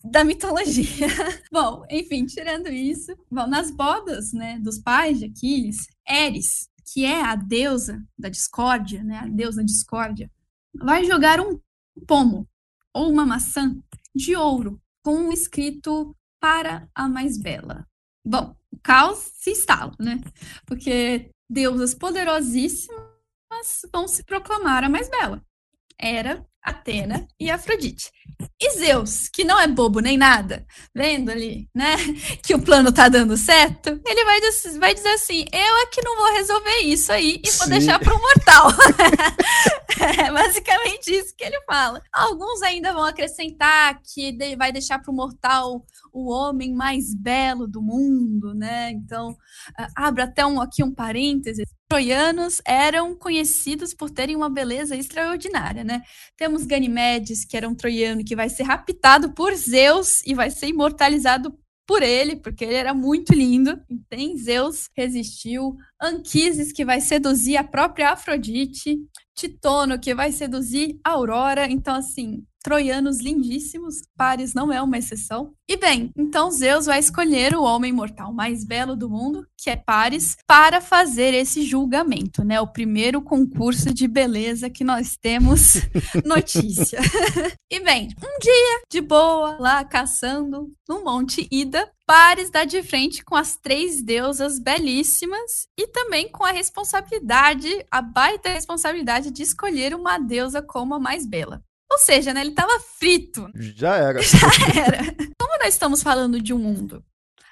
da 0.03 0.23
mitologia. 0.23 1.07
bom, 1.51 1.83
enfim, 1.89 2.25
tirando 2.25 2.67
isso, 2.67 3.15
bom, 3.29 3.47
nas 3.47 3.71
bodas, 3.71 4.33
né, 4.33 4.59
dos 4.59 4.77
pais 4.77 5.19
de 5.19 5.25
Aquiles, 5.25 5.87
Eris, 6.07 6.69
que 6.93 7.05
é 7.05 7.21
a 7.21 7.35
deusa 7.35 8.03
da 8.17 8.29
discórdia, 8.29 9.03
né, 9.03 9.19
a 9.19 9.27
deusa 9.27 9.63
discórdia, 9.63 10.29
vai 10.75 11.05
jogar 11.05 11.39
um 11.39 11.59
pomo 12.05 12.47
ou 12.93 13.09
uma 13.09 13.25
maçã 13.25 13.75
de 14.13 14.35
ouro 14.35 14.81
com 15.03 15.15
um 15.15 15.31
escrito 15.31 16.15
para 16.39 16.89
a 16.93 17.07
mais 17.07 17.37
bela. 17.37 17.87
Bom, 18.25 18.55
o 18.71 18.77
caos 18.79 19.19
se 19.33 19.51
instala, 19.51 19.93
né? 19.99 20.21
Porque 20.65 21.31
deusas 21.49 21.93
poderosíssimas 21.93 23.01
vão 23.91 24.07
se 24.07 24.23
proclamar 24.23 24.83
a 24.83 24.89
mais 24.89 25.09
bela. 25.09 25.43
Era 25.97 26.45
Atena 26.63 27.27
e 27.39 27.49
Afrodite. 27.49 28.11
E 28.59 28.71
Zeus, 28.77 29.27
que 29.27 29.43
não 29.43 29.59
é 29.59 29.67
bobo 29.67 29.99
nem 29.99 30.17
nada, 30.17 30.65
vendo 30.95 31.31
ali, 31.31 31.67
né, 31.73 31.95
que 32.45 32.53
o 32.53 32.61
plano 32.61 32.91
tá 32.91 33.09
dando 33.09 33.35
certo, 33.35 33.99
ele 34.05 34.25
vai, 34.25 34.39
vai 34.79 34.93
dizer 34.93 35.09
assim: 35.09 35.45
eu 35.51 35.77
é 35.77 35.85
que 35.87 36.03
não 36.03 36.15
vou 36.15 36.33
resolver 36.33 36.79
isso 36.81 37.11
aí 37.11 37.41
e 37.43 37.51
vou 37.51 37.65
Sim. 37.65 37.71
deixar 37.71 37.99
para 37.99 38.13
o 38.13 38.21
mortal. 38.21 38.71
é 40.19 40.31
basicamente 40.31 41.11
isso 41.11 41.35
que 41.35 41.43
ele 41.43 41.59
fala. 41.61 42.01
Alguns 42.13 42.61
ainda 42.61 42.93
vão 42.93 43.03
acrescentar 43.03 43.99
que 44.01 44.35
vai 44.55 44.71
deixar 44.71 44.99
para 44.99 45.11
o 45.11 45.15
mortal 45.15 45.83
o 46.13 46.29
homem 46.29 46.73
mais 46.73 47.15
belo 47.15 47.67
do 47.67 47.81
mundo, 47.81 48.53
né? 48.53 48.91
Então, 48.91 49.35
abre 49.95 50.21
até 50.23 50.45
um, 50.45 50.61
aqui 50.61 50.83
um 50.83 50.93
parênteses 50.93 51.65
troianos 51.91 52.61
eram 52.63 53.13
conhecidos 53.13 53.93
por 53.93 54.09
terem 54.09 54.33
uma 54.33 54.49
beleza 54.49 54.95
extraordinária, 54.95 55.83
né? 55.83 56.01
Temos 56.37 56.65
Ganimedes, 56.65 57.43
que 57.43 57.57
era 57.57 57.67
um 57.67 57.75
troiano 57.75 58.23
que 58.23 58.33
vai 58.33 58.47
ser 58.47 58.63
raptado 58.63 59.33
por 59.33 59.53
Zeus 59.53 60.21
e 60.25 60.33
vai 60.33 60.49
ser 60.49 60.67
imortalizado 60.67 61.53
por 61.85 62.01
ele, 62.01 62.37
porque 62.37 62.63
ele 62.63 62.75
era 62.75 62.93
muito 62.93 63.33
lindo. 63.33 63.77
Tem 64.07 64.37
Zeus 64.37 64.87
resistiu, 64.95 65.75
Anquises 66.01 66.71
que 66.71 66.85
vai 66.85 67.01
seduzir 67.01 67.57
a 67.57 67.63
própria 67.63 68.11
Afrodite, 68.11 68.97
Titono 69.35 69.99
que 69.99 70.15
vai 70.15 70.31
seduzir 70.31 70.97
a 71.03 71.09
Aurora. 71.09 71.69
Então 71.69 71.93
assim, 71.93 72.41
troianos 72.63 73.19
lindíssimos, 73.19 74.01
Paris 74.15 74.53
não 74.53 74.71
é 74.71 74.81
uma 74.81 74.97
exceção. 74.97 75.53
E 75.67 75.77
bem, 75.77 76.11
então 76.17 76.51
Zeus 76.51 76.85
vai 76.85 76.99
escolher 76.99 77.55
o 77.55 77.63
homem 77.63 77.93
mortal 77.93 78.33
mais 78.33 78.63
belo 78.63 78.95
do 78.95 79.09
mundo, 79.09 79.47
que 79.57 79.69
é 79.69 79.75
Paris, 79.75 80.35
para 80.45 80.81
fazer 80.81 81.33
esse 81.33 81.63
julgamento, 81.63 82.43
né? 82.43 82.59
O 82.59 82.67
primeiro 82.67 83.21
concurso 83.21 83.93
de 83.93 84.07
beleza 84.07 84.69
que 84.69 84.83
nós 84.83 85.15
temos 85.15 85.75
notícia. 86.25 86.99
e 87.71 87.79
bem, 87.79 88.09
um 88.21 88.39
dia 88.39 88.81
de 88.91 89.01
boa 89.01 89.57
lá 89.59 89.83
caçando 89.83 90.71
no 90.87 91.03
Monte 91.03 91.47
Ida, 91.49 91.89
Paris 92.05 92.49
dá 92.49 92.65
de 92.65 92.83
frente 92.83 93.23
com 93.23 93.35
as 93.35 93.55
três 93.55 94.03
deusas 94.03 94.59
belíssimas 94.59 95.67
e 95.79 95.87
também 95.87 96.29
com 96.29 96.43
a 96.43 96.51
responsabilidade, 96.51 97.69
a 97.89 98.01
baita 98.01 98.49
responsabilidade 98.49 99.31
de 99.31 99.43
escolher 99.43 99.95
uma 99.95 100.17
deusa 100.17 100.61
como 100.61 100.93
a 100.93 100.99
mais 100.99 101.25
bela. 101.25 101.63
Ou 101.91 101.97
seja, 101.97 102.33
né, 102.33 102.41
ele 102.41 102.51
estava 102.51 102.79
frito. 102.79 103.47
Já 103.53 103.95
era. 103.97 104.21
Já 104.23 104.47
era. 104.81 105.03
Como 105.37 105.57
nós 105.59 105.73
estamos 105.73 106.01
falando 106.01 106.41
de 106.41 106.53
um 106.53 106.57
mundo 106.57 107.03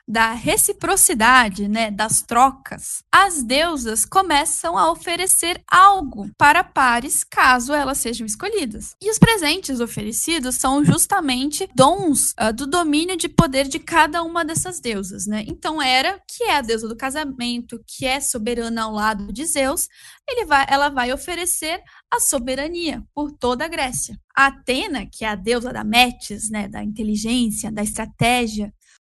da 0.09 0.31
reciprocidade, 0.33 1.67
né, 1.67 1.91
das 1.91 2.23
trocas, 2.23 3.03
as 3.11 3.43
deusas 3.43 4.05
começam 4.05 4.75
a 4.75 4.91
oferecer 4.91 5.61
algo 5.69 6.31
para 6.35 6.63
pares 6.63 7.23
caso 7.23 7.71
elas 7.73 7.99
sejam 7.99 8.25
escolhidas. 8.25 8.95
E 8.99 9.11
os 9.11 9.19
presentes 9.19 9.79
oferecidos 9.79 10.55
são 10.55 10.83
justamente 10.83 11.69
dons 11.75 12.31
uh, 12.31 12.51
do 12.51 12.65
domínio 12.65 13.15
de 13.15 13.29
poder 13.29 13.67
de 13.67 13.77
cada 13.77 14.23
uma 14.23 14.43
dessas 14.43 14.79
deusas, 14.79 15.27
né? 15.27 15.45
Então 15.47 15.79
Hera, 15.79 16.19
que 16.27 16.45
é 16.45 16.55
a 16.55 16.61
deusa 16.61 16.87
do 16.87 16.95
casamento, 16.95 17.79
que 17.85 18.07
é 18.07 18.19
soberana 18.19 18.83
ao 18.83 18.91
lado 18.91 19.31
de 19.31 19.45
Zeus, 19.45 19.87
vai, 20.47 20.65
ela 20.67 20.89
vai 20.89 21.13
oferecer 21.13 21.81
a 22.11 22.19
soberania 22.19 23.03
por 23.13 23.31
toda 23.31 23.65
a 23.65 23.67
Grécia. 23.67 24.19
A 24.35 24.47
Atena, 24.47 25.05
que 25.05 25.23
é 25.23 25.29
a 25.29 25.35
deusa 25.35 25.71
da 25.71 25.83
Metis, 25.83 26.49
né, 26.49 26.67
da 26.67 26.83
inteligência, 26.83 27.71
da 27.71 27.83
estratégia, 27.83 28.73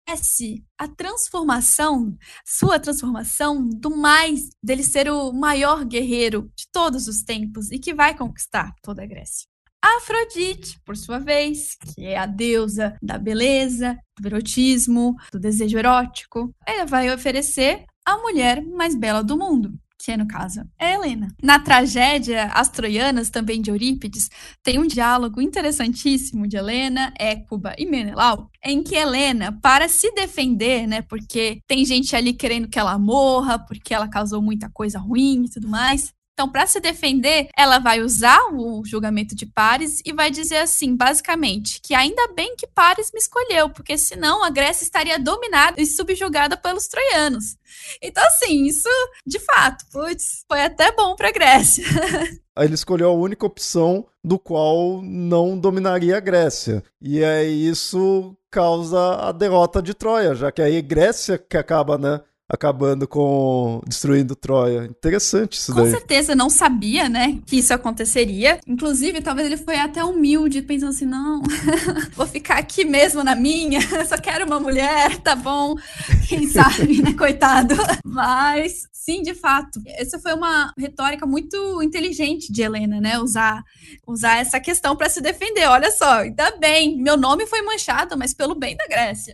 oferece 0.07 0.63
a 0.77 0.87
transformação, 0.87 2.15
sua 2.45 2.79
transformação 2.79 3.67
do 3.67 3.95
mais, 3.95 4.49
dele 4.61 4.83
ser 4.83 5.09
o 5.09 5.31
maior 5.31 5.85
guerreiro 5.85 6.51
de 6.55 6.65
todos 6.71 7.07
os 7.07 7.23
tempos 7.23 7.71
e 7.71 7.79
que 7.79 7.93
vai 7.93 8.15
conquistar 8.15 8.73
toda 8.81 9.03
a 9.03 9.05
Grécia. 9.05 9.47
Afrodite, 9.81 10.79
por 10.85 10.95
sua 10.95 11.19
vez, 11.19 11.75
que 11.75 12.05
é 12.05 12.17
a 12.17 12.25
deusa 12.25 12.97
da 13.01 13.17
beleza, 13.17 13.97
do 14.17 14.27
erotismo, 14.27 15.15
do 15.31 15.39
desejo 15.39 15.77
erótico, 15.77 16.53
ela 16.65 16.85
vai 16.85 17.13
oferecer 17.13 17.83
a 18.05 18.17
mulher 18.17 18.61
mais 18.65 18.95
bela 18.95 19.21
do 19.21 19.37
mundo, 19.37 19.73
que 20.03 20.17
no 20.17 20.27
caso 20.27 20.61
é 20.77 20.95
Helena. 20.95 21.29
Na 21.41 21.59
tragédia 21.59 22.47
As 22.47 22.67
Troianas, 22.67 23.29
também 23.29 23.61
de 23.61 23.69
Eurípides, 23.69 24.29
tem 24.61 24.77
um 24.77 24.85
diálogo 24.85 25.39
interessantíssimo 25.39 26.45
de 26.45 26.57
Helena, 26.57 27.13
Écuba 27.17 27.73
e 27.77 27.85
Menelau, 27.85 28.49
em 28.63 28.83
que 28.83 28.95
Helena, 28.95 29.57
para 29.61 29.87
se 29.87 30.11
defender, 30.11 30.85
né, 30.87 31.01
porque 31.01 31.59
tem 31.65 31.85
gente 31.85 32.15
ali 32.15 32.33
querendo 32.33 32.67
que 32.67 32.77
ela 32.77 32.99
morra, 32.99 33.57
porque 33.57 33.93
ela 33.93 34.09
causou 34.09 34.41
muita 34.41 34.69
coisa 34.69 34.99
ruim 34.99 35.45
e 35.45 35.49
tudo 35.49 35.69
mais, 35.69 36.11
então, 36.33 36.49
para 36.49 36.65
se 36.65 36.79
defender, 36.79 37.47
ela 37.55 37.77
vai 37.77 38.01
usar 38.01 38.39
o 38.51 38.83
julgamento 38.83 39.35
de 39.35 39.45
Paris 39.45 40.01
e 40.03 40.11
vai 40.11 40.31
dizer 40.31 40.57
assim, 40.57 40.95
basicamente, 40.95 41.79
que 41.79 41.93
ainda 41.93 42.33
bem 42.33 42.55
que 42.55 42.65
Paris 42.65 43.11
me 43.13 43.19
escolheu, 43.19 43.69
porque 43.69 43.97
senão 43.99 44.43
a 44.43 44.49
Grécia 44.49 44.83
estaria 44.83 45.19
dominada 45.19 45.79
e 45.79 45.85
subjugada 45.85 46.57
pelos 46.57 46.87
troianos. 46.87 47.55
Então, 48.01 48.23
assim, 48.25 48.65
isso, 48.65 48.89
de 49.25 49.39
fato, 49.39 49.85
putz, 49.91 50.43
foi 50.47 50.63
até 50.63 50.91
bom 50.91 51.15
para 51.15 51.29
a 51.29 51.31
Grécia. 51.31 51.85
Ele 52.57 52.73
escolheu 52.73 53.09
a 53.09 53.15
única 53.15 53.45
opção 53.45 54.05
do 54.23 54.39
qual 54.39 55.01
não 55.03 55.57
dominaria 55.57 56.17
a 56.17 56.19
Grécia. 56.19 56.83
E 57.01 57.23
aí 57.23 57.67
isso 57.67 58.35
causa 58.49 59.15
a 59.15 59.31
derrota 59.31 59.81
de 59.81 59.93
Troia, 59.93 60.35
já 60.35 60.51
que 60.51 60.61
aí 60.61 60.81
Grécia 60.81 61.37
que 61.37 61.57
acaba, 61.57 61.97
né, 61.97 62.21
acabando 62.49 63.07
com 63.07 63.81
destruindo 63.87 64.35
Troia. 64.35 64.85
Interessante 64.85 65.53
isso 65.53 65.73
com 65.73 65.81
daí. 65.81 65.91
Com 65.91 65.97
certeza 65.97 66.35
não 66.35 66.49
sabia, 66.49 67.09
né, 67.09 67.39
que 67.45 67.57
isso 67.57 67.73
aconteceria. 67.73 68.59
Inclusive, 68.67 69.21
talvez 69.21 69.47
ele 69.47 69.57
foi 69.57 69.77
até 69.77 70.03
humilde, 70.03 70.61
pensando 70.61 70.89
assim, 70.89 71.05
não, 71.05 71.41
vou 72.15 72.27
ficar 72.27 72.57
aqui 72.57 72.85
mesmo 72.85 73.23
na 73.23 73.35
minha, 73.35 73.79
só 74.07 74.17
quero 74.17 74.45
uma 74.45 74.59
mulher, 74.59 75.17
tá 75.19 75.35
bom? 75.35 75.75
Quem 76.27 76.47
sabe, 76.47 77.01
né, 77.01 77.13
coitado. 77.13 77.75
Mas 78.05 78.87
sim, 78.91 79.21
de 79.21 79.33
fato, 79.33 79.81
essa 79.85 80.19
foi 80.19 80.33
uma 80.33 80.71
retórica 80.77 81.25
muito 81.25 81.81
inteligente 81.81 82.51
de 82.51 82.61
Helena, 82.61 82.99
né, 82.99 83.19
usar 83.19 83.63
usar 84.07 84.37
essa 84.37 84.59
questão 84.59 84.95
para 84.95 85.09
se 85.09 85.21
defender. 85.21 85.67
Olha 85.67 85.91
só, 85.91 86.19
ainda 86.19 86.51
bem, 86.57 86.97
meu 86.97 87.17
nome 87.17 87.45
foi 87.47 87.61
manchado, 87.61 88.17
mas 88.17 88.33
pelo 88.33 88.55
bem 88.55 88.75
da 88.75 88.85
Grécia. 88.87 89.33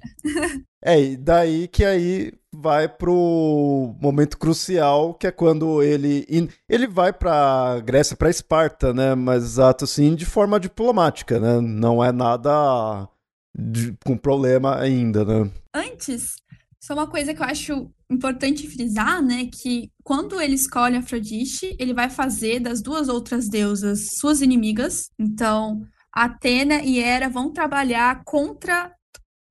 É, 0.83 0.99
e 1.01 1.17
daí 1.17 1.67
que 1.67 1.83
aí 1.83 2.31
vai 2.53 2.87
pro 2.89 3.95
momento 4.01 4.37
crucial, 4.37 5.13
que 5.13 5.27
é 5.27 5.31
quando 5.31 5.83
ele 5.83 6.25
ele 6.67 6.87
vai 6.87 7.13
pra 7.13 7.79
Grécia, 7.79 8.15
pra 8.15 8.29
Esparta, 8.29 8.93
né? 8.93 9.15
Mas 9.15 9.43
exato 9.43 9.85
assim, 9.85 10.15
de 10.15 10.25
forma 10.25 10.59
diplomática, 10.59 11.39
né? 11.39 11.61
Não 11.61 12.03
é 12.03 12.11
nada 12.11 13.07
de, 13.55 13.95
com 14.05 14.17
problema 14.17 14.79
ainda, 14.79 15.23
né? 15.23 15.51
Antes, 15.73 16.35
só 16.79 16.93
uma 16.93 17.07
coisa 17.07 17.33
que 17.33 17.41
eu 17.41 17.45
acho 17.45 17.91
importante 18.09 18.67
frisar, 18.67 19.21
né, 19.21 19.47
que 19.51 19.91
quando 20.03 20.41
ele 20.41 20.55
escolhe 20.55 20.97
Afrodite, 20.97 21.75
ele 21.79 21.93
vai 21.93 22.09
fazer 22.09 22.59
das 22.59 22.81
duas 22.81 23.07
outras 23.07 23.47
deusas 23.47 24.15
suas 24.15 24.41
inimigas. 24.41 25.11
Então, 25.19 25.85
Atena 26.11 26.81
e 26.81 26.99
Hera 26.99 27.29
vão 27.29 27.53
trabalhar 27.53 28.23
contra 28.23 28.91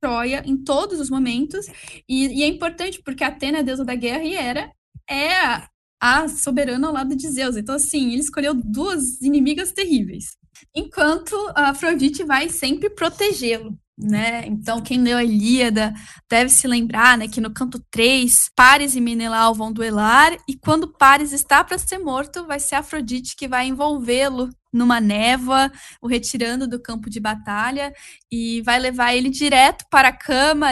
Troia 0.00 0.42
em 0.46 0.56
todos 0.56 1.00
os 1.00 1.10
momentos. 1.10 1.66
E, 2.08 2.26
e, 2.26 2.42
é 2.42 2.46
importante 2.46 3.02
porque 3.02 3.24
Atena 3.24 3.58
é 3.58 3.60
a 3.60 3.64
deusa 3.64 3.84
da 3.84 3.94
guerra 3.94 4.24
e 4.24 4.34
Hera 4.34 4.72
é 5.08 5.32
a, 5.32 5.68
a 6.00 6.28
soberana 6.28 6.86
ao 6.86 6.92
lado 6.92 7.16
de 7.16 7.28
Zeus. 7.28 7.56
Então, 7.56 7.74
assim, 7.74 8.12
ele 8.12 8.20
escolheu 8.20 8.54
duas 8.54 9.20
inimigas 9.20 9.72
terríveis. 9.72 10.36
Enquanto 10.74 11.34
a 11.54 11.70
Afrodite 11.70 12.24
vai 12.24 12.48
sempre 12.48 12.90
protegê-lo. 12.90 13.78
Né? 14.00 14.46
Então, 14.46 14.80
quem 14.80 15.02
leu 15.02 15.18
a 15.18 15.24
Ilíada 15.24 15.92
deve 16.30 16.50
se 16.50 16.68
lembrar 16.68 17.18
né, 17.18 17.26
que 17.26 17.40
no 17.40 17.52
canto 17.52 17.82
3, 17.90 18.48
Paris 18.54 18.94
e 18.94 19.00
Menelau 19.00 19.52
vão 19.52 19.72
duelar, 19.72 20.36
e 20.46 20.56
quando 20.56 20.92
Paris 20.92 21.32
está 21.32 21.64
para 21.64 21.78
ser 21.78 21.98
morto, 21.98 22.46
vai 22.46 22.60
ser 22.60 22.76
Afrodite 22.76 23.34
que 23.34 23.48
vai 23.48 23.66
envolvê-lo 23.66 24.50
numa 24.72 25.00
névoa, 25.00 25.72
o 26.00 26.06
retirando 26.06 26.68
do 26.68 26.80
campo 26.80 27.10
de 27.10 27.18
batalha, 27.18 27.92
e 28.30 28.62
vai 28.62 28.78
levar 28.78 29.14
ele 29.14 29.30
direto 29.30 29.84
para 29.90 30.08
a 30.08 30.16
cama, 30.16 30.68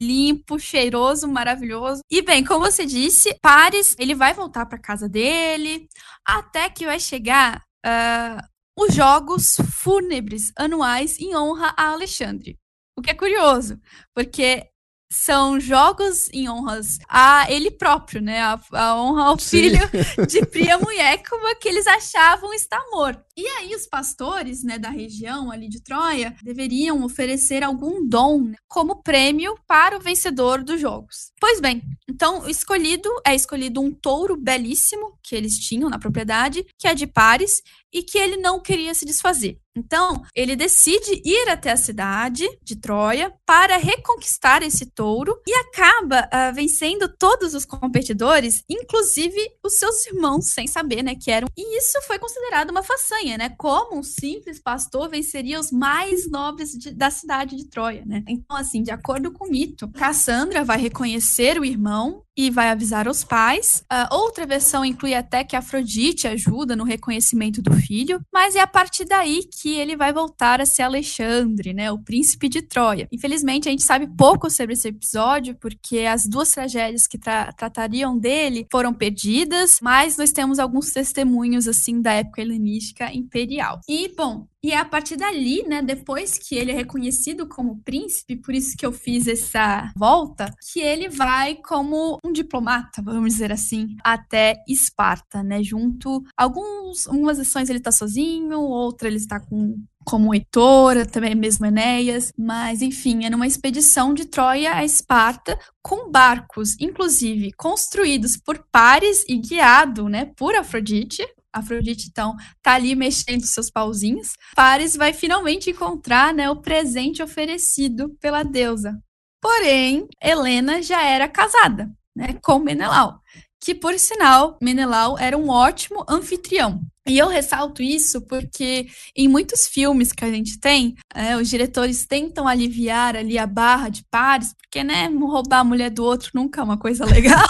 limpo, 0.00 0.58
cheiroso, 0.58 1.26
maravilhoso. 1.26 2.02
E 2.10 2.20
bem, 2.20 2.44
como 2.44 2.60
você 2.60 2.84
disse, 2.84 3.34
Paris, 3.40 3.96
ele 3.98 4.14
vai 4.14 4.34
voltar 4.34 4.66
para 4.66 4.78
casa 4.78 5.08
dele, 5.08 5.88
até 6.24 6.68
que 6.68 6.84
vai 6.84 7.00
chegar 7.00 7.62
uh, 7.86 8.57
os 8.78 8.94
jogos 8.94 9.56
fúnebres 9.72 10.52
anuais 10.56 11.18
em 11.18 11.34
honra 11.34 11.74
a 11.76 11.90
Alexandre. 11.90 12.56
O 12.96 13.02
que 13.02 13.10
é 13.10 13.14
curioso, 13.14 13.80
porque 14.14 14.70
são 15.10 15.58
jogos 15.58 16.28
em 16.32 16.48
honras 16.48 16.98
a 17.08 17.50
ele 17.50 17.70
próprio, 17.70 18.20
né? 18.20 18.40
A, 18.40 18.60
a 18.72 19.02
honra 19.02 19.24
ao 19.24 19.38
Sim. 19.38 19.62
filho 19.62 19.80
de 20.28 20.46
Príamo 20.46 20.90
e 20.92 20.98
Écuba 21.00 21.56
que 21.56 21.68
eles 21.68 21.86
achavam 21.86 22.54
estar 22.54 22.82
morto. 22.90 23.24
E 23.38 23.46
aí 23.46 23.72
os 23.72 23.86
pastores, 23.86 24.64
né, 24.64 24.80
da 24.80 24.90
região 24.90 25.52
ali 25.52 25.68
de 25.68 25.80
Troia 25.80 26.34
deveriam 26.42 27.04
oferecer 27.04 27.62
algum 27.62 28.04
dom 28.04 28.42
né, 28.42 28.56
como 28.66 29.00
prêmio 29.00 29.56
para 29.64 29.96
o 29.96 30.00
vencedor 30.00 30.64
dos 30.64 30.80
jogos. 30.80 31.30
Pois 31.40 31.60
bem, 31.60 31.80
então 32.10 32.48
escolhido 32.48 33.08
é 33.24 33.36
escolhido 33.36 33.80
um 33.80 33.92
touro 33.94 34.36
belíssimo 34.36 35.16
que 35.22 35.36
eles 35.36 35.56
tinham 35.56 35.88
na 35.88 36.00
propriedade, 36.00 36.66
que 36.76 36.88
é 36.88 36.94
de 36.96 37.06
Pares 37.06 37.62
e 37.92 38.02
que 38.02 38.18
ele 38.18 38.36
não 38.36 38.60
queria 38.60 38.92
se 38.92 39.06
desfazer. 39.06 39.58
Então, 39.76 40.22
ele 40.34 40.56
decide 40.56 41.22
ir 41.24 41.48
até 41.48 41.70
a 41.70 41.76
cidade 41.76 42.44
de 42.62 42.74
Troia 42.76 43.32
para 43.46 43.76
reconquistar 43.76 44.62
esse 44.62 44.86
touro 44.86 45.40
e 45.46 45.54
acaba 45.54 46.22
uh, 46.26 46.52
vencendo 46.52 47.08
todos 47.16 47.54
os 47.54 47.64
competidores, 47.64 48.64
inclusive 48.68 49.38
os 49.64 49.78
seus 49.78 50.04
irmãos, 50.06 50.52
sem 50.52 50.66
saber, 50.66 51.04
né, 51.04 51.14
que 51.14 51.30
eram. 51.30 51.46
E 51.56 51.78
isso 51.78 52.00
foi 52.06 52.18
considerado 52.18 52.70
uma 52.70 52.82
façanha, 52.82 53.27
né? 53.36 53.50
Como 53.50 53.98
um 53.98 54.02
simples 54.02 54.58
pastor 54.60 55.10
venceria 55.10 55.60
os 55.60 55.70
mais 55.70 56.30
nobres 56.30 56.72
de, 56.72 56.92
da 56.92 57.10
cidade 57.10 57.56
de 57.56 57.66
Troia, 57.66 58.04
né? 58.06 58.22
Então, 58.28 58.56
assim, 58.56 58.82
de 58.82 58.90
acordo 58.90 59.32
com 59.32 59.46
o 59.46 59.50
mito, 59.50 59.88
Cassandra 59.88 60.64
vai 60.64 60.78
reconhecer 60.78 61.60
o 61.60 61.64
irmão 61.64 62.22
e 62.38 62.50
vai 62.50 62.68
avisar 62.68 63.08
os 63.08 63.24
pais. 63.24 63.82
Uh, 63.92 64.14
outra 64.14 64.46
versão 64.46 64.84
inclui 64.84 65.12
até 65.12 65.42
que 65.42 65.56
Afrodite 65.56 66.28
ajuda 66.28 66.76
no 66.76 66.84
reconhecimento 66.84 67.60
do 67.60 67.72
filho, 67.72 68.20
mas 68.32 68.54
é 68.54 68.60
a 68.60 68.66
partir 68.66 69.04
daí 69.04 69.42
que 69.60 69.74
ele 69.74 69.96
vai 69.96 70.12
voltar 70.12 70.60
a 70.60 70.66
ser 70.66 70.82
Alexandre, 70.82 71.74
né, 71.74 71.90
o 71.90 71.98
príncipe 71.98 72.48
de 72.48 72.62
Troia. 72.62 73.08
Infelizmente, 73.10 73.68
a 73.68 73.72
gente 73.72 73.82
sabe 73.82 74.06
pouco 74.16 74.48
sobre 74.48 74.74
esse 74.74 74.86
episódio, 74.86 75.56
porque 75.56 76.00
as 76.00 76.28
duas 76.28 76.52
tragédias 76.52 77.08
que 77.08 77.18
tra 77.18 77.52
tratariam 77.52 78.16
dele 78.16 78.68
foram 78.70 78.94
perdidas, 78.94 79.78
mas 79.82 80.16
nós 80.16 80.30
temos 80.30 80.60
alguns 80.60 80.92
testemunhos, 80.92 81.66
assim, 81.66 82.00
da 82.00 82.12
época 82.12 82.40
helenística 82.40 83.12
imperial. 83.12 83.80
E, 83.88 84.14
bom, 84.16 84.46
e 84.62 84.72
é 84.72 84.78
a 84.78 84.84
partir 84.84 85.16
dali, 85.16 85.62
né, 85.62 85.80
depois 85.82 86.36
que 86.36 86.56
ele 86.56 86.72
é 86.72 86.74
reconhecido 86.74 87.46
como 87.48 87.80
príncipe, 87.84 88.36
por 88.36 88.54
isso 88.54 88.76
que 88.76 88.84
eu 88.84 88.92
fiz 88.92 89.26
essa 89.28 89.92
volta, 89.96 90.52
que 90.72 90.80
ele 90.80 91.08
vai 91.08 91.54
como 91.56 92.18
um 92.24 92.32
diplomata, 92.32 93.00
vamos 93.02 93.34
dizer 93.34 93.52
assim, 93.52 93.96
até 94.02 94.56
Esparta, 94.68 95.42
né, 95.42 95.62
junto 95.62 96.22
alguns 96.36 97.06
algumas 97.06 97.38
ações 97.38 97.70
ele 97.70 97.80
tá 97.80 97.92
sozinho, 97.92 98.60
outra 98.60 99.08
ele 99.08 99.16
está 99.16 99.38
com 99.38 99.76
como 100.04 100.34
Heitor, 100.34 101.06
também 101.06 101.34
mesmo 101.34 101.66
Enéas, 101.66 102.32
mas 102.36 102.80
enfim, 102.80 103.26
é 103.26 103.30
numa 103.30 103.46
expedição 103.46 104.14
de 104.14 104.24
Troia 104.24 104.74
a 104.74 104.82
Esparta 104.82 105.58
com 105.82 106.10
barcos, 106.10 106.76
inclusive 106.80 107.52
construídos 107.52 108.34
por 108.38 108.64
pares 108.72 109.22
e 109.28 109.36
guiado, 109.36 110.08
né, 110.08 110.32
por 110.34 110.54
Afrodite, 110.54 111.22
Afrodite, 111.52 112.08
então, 112.10 112.36
tá 112.62 112.74
ali 112.74 112.94
mexendo 112.94 113.44
seus 113.44 113.70
pauzinhos. 113.70 114.32
Paris 114.54 114.96
vai 114.96 115.12
finalmente 115.12 115.70
encontrar 115.70 116.34
né, 116.34 116.50
o 116.50 116.60
presente 116.60 117.22
oferecido 117.22 118.10
pela 118.20 118.42
deusa. 118.42 118.98
Porém, 119.40 120.06
Helena 120.22 120.82
já 120.82 121.02
era 121.02 121.28
casada 121.28 121.90
né, 122.18 122.36
com 122.42 122.58
Menelau, 122.58 123.20
que, 123.60 123.74
por 123.74 123.98
sinal, 123.98 124.56
Menelau 124.62 125.18
era 125.18 125.36
um 125.36 125.48
ótimo 125.48 126.04
anfitrião. 126.08 126.80
E 127.08 127.16
eu 127.16 127.26
ressalto 127.26 127.82
isso 127.82 128.20
porque 128.20 128.86
em 129.16 129.26
muitos 129.28 129.66
filmes 129.66 130.12
que 130.12 130.24
a 130.24 130.30
gente 130.30 130.60
tem, 130.60 130.94
é, 131.14 131.34
os 131.36 131.48
diretores 131.48 132.06
tentam 132.06 132.46
aliviar 132.46 133.16
ali 133.16 133.38
a 133.38 133.46
barra 133.46 133.88
de 133.88 134.04
pares, 134.10 134.54
porque, 134.54 134.84
né, 134.84 135.08
roubar 135.08 135.60
a 135.60 135.64
mulher 135.64 135.90
do 135.90 136.04
outro 136.04 136.30
nunca 136.34 136.60
é 136.60 136.64
uma 136.64 136.76
coisa 136.76 137.04
legal. 137.06 137.46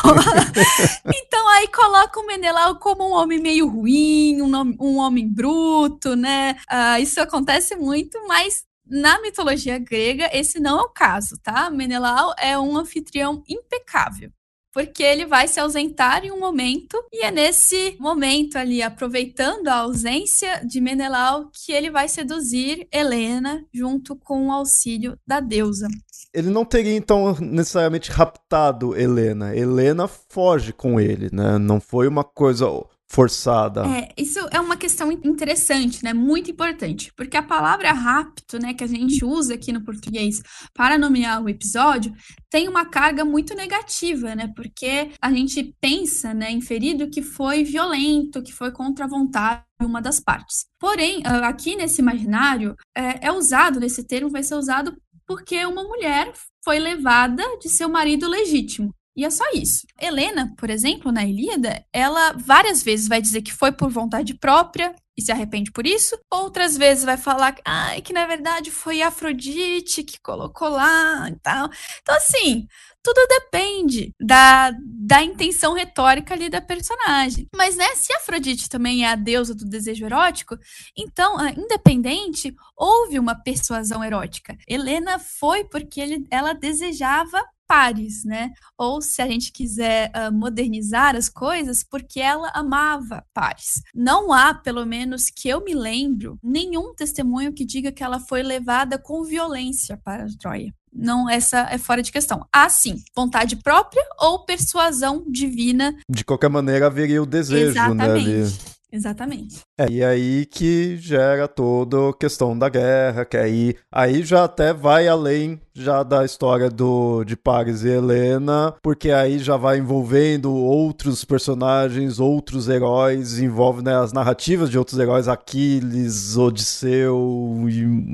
então 1.13 1.49
aí 1.49 1.67
coloca 1.69 2.21
o 2.21 2.27
Menelau 2.27 2.79
como 2.79 3.09
um 3.09 3.13
homem 3.13 3.41
meio 3.41 3.67
ruim, 3.69 4.41
um, 4.41 4.77
um 4.81 4.97
homem 4.99 5.29
bruto, 5.29 6.15
né? 6.15 6.57
Uh, 6.71 7.03
isso 7.03 7.21
acontece 7.21 7.75
muito, 7.75 8.17
mas 8.29 8.63
na 8.87 9.21
mitologia 9.21 9.79
grega, 9.79 10.31
esse 10.33 10.61
não 10.61 10.79
é 10.79 10.83
o 10.83 10.89
caso, 10.89 11.37
tá? 11.43 11.69
Menelau 11.69 12.33
é 12.39 12.57
um 12.57 12.77
anfitrião 12.77 13.43
impecável 13.49 14.31
porque 14.73 15.03
ele 15.03 15.27
vai 15.27 15.49
se 15.49 15.59
ausentar 15.61 16.25
em 16.25 16.31
um 16.31 16.39
momento 16.39 16.97
e 17.13 17.25
é 17.25 17.31
nesse 17.31 17.97
momento 17.99 18.57
ali, 18.57 18.83
aproveitando 18.83 19.69
a 19.69 19.79
ausência 19.79 20.65
de 20.67 20.81
Menelau, 20.81 21.51
que 21.53 21.73
ele 21.73 21.91
vai 21.91 22.09
seduzir 22.09 22.87
Helena 22.93 23.65
junto 23.73 24.17
com 24.17 24.49
o 24.49 24.53
auxílio 24.53 25.19
da 25.27 25.41
deusa. 25.41 25.89
Ele 26.33 26.51
não 26.51 26.65
teria 26.65 26.95
então 26.95 27.35
necessariamente 27.41 28.11
raptado 28.11 28.97
Helena. 28.97 29.57
Helena 29.57 30.07
foge 30.07 30.73
com 30.73 31.01
ele, 31.01 31.29
né? 31.33 31.59
Não 31.59 31.81
foi 31.81 32.07
uma 32.07 32.23
coisa 32.23 32.67
forçada. 33.11 33.87
É, 33.87 34.13
isso 34.19 34.39
é 34.51 34.61
uma 34.61 34.77
questão 34.77 35.11
interessante, 35.11 36.05
né? 36.05 36.13
Muito 36.13 36.51
importante, 36.51 37.11
porque 37.17 37.37
a 37.37 37.43
palavra 37.43 37.91
rapto, 37.93 38.59
né, 38.59 38.75
que 38.75 38.85
a 38.85 38.87
gente 38.87 39.25
usa 39.25 39.55
aqui 39.55 39.73
no 39.73 39.83
português 39.83 40.43
para 40.75 40.99
nomear 40.99 41.43
o 41.43 41.49
episódio, 41.49 42.13
tem 42.51 42.69
uma 42.69 42.85
carga 42.85 43.25
muito 43.25 43.55
negativa, 43.55 44.35
né? 44.35 44.53
Porque 44.55 45.11
a 45.21 45.33
gente 45.33 45.75
pensa, 45.81 46.35
né, 46.35 46.51
inferido 46.51 47.09
que 47.09 47.23
foi 47.23 47.65
violento, 47.65 48.43
que 48.43 48.53
foi 48.53 48.71
contra 48.71 49.07
a 49.07 49.09
vontade 49.09 49.63
de 49.81 49.87
uma 49.87 50.03
das 50.03 50.21
partes. 50.21 50.67
Porém, 50.79 51.23
ah, 51.25 51.49
aqui 51.49 51.77
nesse 51.77 52.03
imaginário, 52.03 52.77
é, 52.97 53.29
é 53.29 53.33
usado, 53.33 53.81
nesse 53.81 54.05
termo 54.05 54.31
vai 54.31 54.43
ser 54.43 54.55
usado 54.55 54.95
porque 55.27 55.65
uma 55.67 55.85
mulher 55.85 56.33
foi 56.65 56.79
levada 56.79 57.43
de 57.59 57.69
seu 57.69 57.89
marido 57.89 58.27
legítimo. 58.29 58.95
E 59.19 59.25
é 59.25 59.31
só 59.31 59.43
isso. 59.53 59.85
Helena, 60.01 60.55
por 60.57 60.71
exemplo, 60.71 61.11
na 61.11 61.25
Ilíada, 61.25 61.85
ela 61.93 62.35
várias 62.35 62.85
vezes 62.85 63.09
vai 63.09 63.21
dizer 63.21 63.43
que 63.43 63.53
foi 63.53 63.73
por 63.73 63.91
vontade 63.91 64.33
própria 64.33 64.95
e 65.19 65.23
se 65.23 65.33
arrepende 65.33 65.73
por 65.73 65.85
isso. 65.85 66.17
Outras 66.33 66.77
vezes 66.77 67.03
vai 67.03 67.17
falar 67.17 67.57
ah, 67.65 68.01
que 68.01 68.13
na 68.13 68.29
verdade 68.29 68.71
foi 68.71 69.03
Afrodite 69.03 70.05
que 70.05 70.21
colocou 70.23 70.69
lá 70.69 71.29
e 71.29 71.35
tal. 71.41 71.69
Então, 72.01 72.15
assim, 72.15 72.69
tudo 73.03 73.27
depende 73.27 74.13
da, 74.21 74.71
da 74.85 75.21
intenção 75.21 75.73
retórica 75.73 76.35
ali 76.35 76.49
da 76.49 76.61
personagem. 76.61 77.49
Mas, 77.57 77.75
né, 77.75 77.97
se 77.97 78.13
Afrodite 78.13 78.69
também 78.69 79.05
é 79.05 79.09
a 79.09 79.17
deusa 79.17 79.53
do 79.53 79.69
desejo 79.69 80.07
erótico, 80.07 80.57
então, 80.97 81.37
ah, 81.37 81.51
independente, 81.51 82.55
houve 82.77 83.19
uma 83.19 83.35
persuasão 83.35 84.05
erótica. 84.05 84.57
Helena 84.69 85.19
foi 85.19 85.65
porque 85.65 86.01
ele, 86.01 86.25
ela 86.31 86.53
desejava 86.53 87.43
pares, 87.69 88.25
né? 88.25 88.53
Ou 88.77 89.03
se 89.03 89.21
a 89.21 89.27
gente 89.27 89.53
quiser 89.53 90.11
uh, 90.11 90.33
modernizar 90.33 91.15
as 91.15 91.29
coisas, 91.29 91.85
porque 91.85 92.19
ela 92.19 92.51
amava 92.55 93.23
pares. 93.35 93.83
Não 93.95 94.33
há, 94.33 94.55
pelo 94.55 94.87
menos 94.87 95.29
que 95.29 95.49
eu 95.49 95.63
me 95.63 95.75
lembro, 95.75 96.39
nenhum 96.43 96.95
testemunho 96.95 97.53
que 97.53 97.67
diga 97.67 97.93
que 97.93 98.03
ela 98.03 98.19
foi 98.19 98.43
levada 98.43 98.99
com 98.99 99.23
violência 99.23 100.01
para 100.03 100.27
Troia. 100.41 100.73
Não, 100.93 101.29
essa 101.29 101.69
é 101.71 101.77
fora 101.77 102.03
de 102.03 102.11
questão. 102.11 102.47
Há 102.53 102.69
sim, 102.71 103.03
vontade 103.15 103.57
própria 103.57 104.03
ou 104.19 104.45
persuasão 104.45 105.23
divina. 105.29 105.95
De 106.09 106.25
qualquer 106.25 106.49
maneira, 106.49 106.87
haveria 106.87 107.23
o 107.23 107.27
desejo, 107.27 107.71
Exatamente. 107.71 108.27
né? 108.27 108.43
Ali. 108.43 108.78
Exatamente. 108.91 109.61
É, 109.77 109.87
e 109.91 110.03
aí 110.03 110.47
que 110.47 110.97
gera 110.97 111.47
toda 111.47 112.09
a 112.09 112.15
questão 112.15 112.59
da 112.59 112.71
guerra, 112.71 113.25
que 113.25 113.37
aí, 113.37 113.75
aí 113.93 114.23
já 114.23 114.45
até 114.45 114.73
vai 114.73 115.07
além 115.07 115.61
já 115.75 116.03
da 116.03 116.25
história 116.25 116.71
do 116.71 117.23
de 117.23 117.37
Paris 117.37 117.85
e 117.85 117.89
Helena, 117.89 118.75
porque 118.83 119.11
aí 119.11 119.39
já 119.39 119.57
vai 119.59 119.79
envolvendo 119.79 120.53
outros 120.55 121.23
personagens, 121.23 122.19
outros 122.19 122.67
heróis, 122.69 123.39
envolve 123.39 123.83
né, 123.83 123.95
as 123.95 124.13
narrativas 124.13 124.71
de 124.71 124.79
outros 124.79 124.99
heróis, 124.99 125.29
Aquiles, 125.29 126.37
Odisseu, 126.37 127.67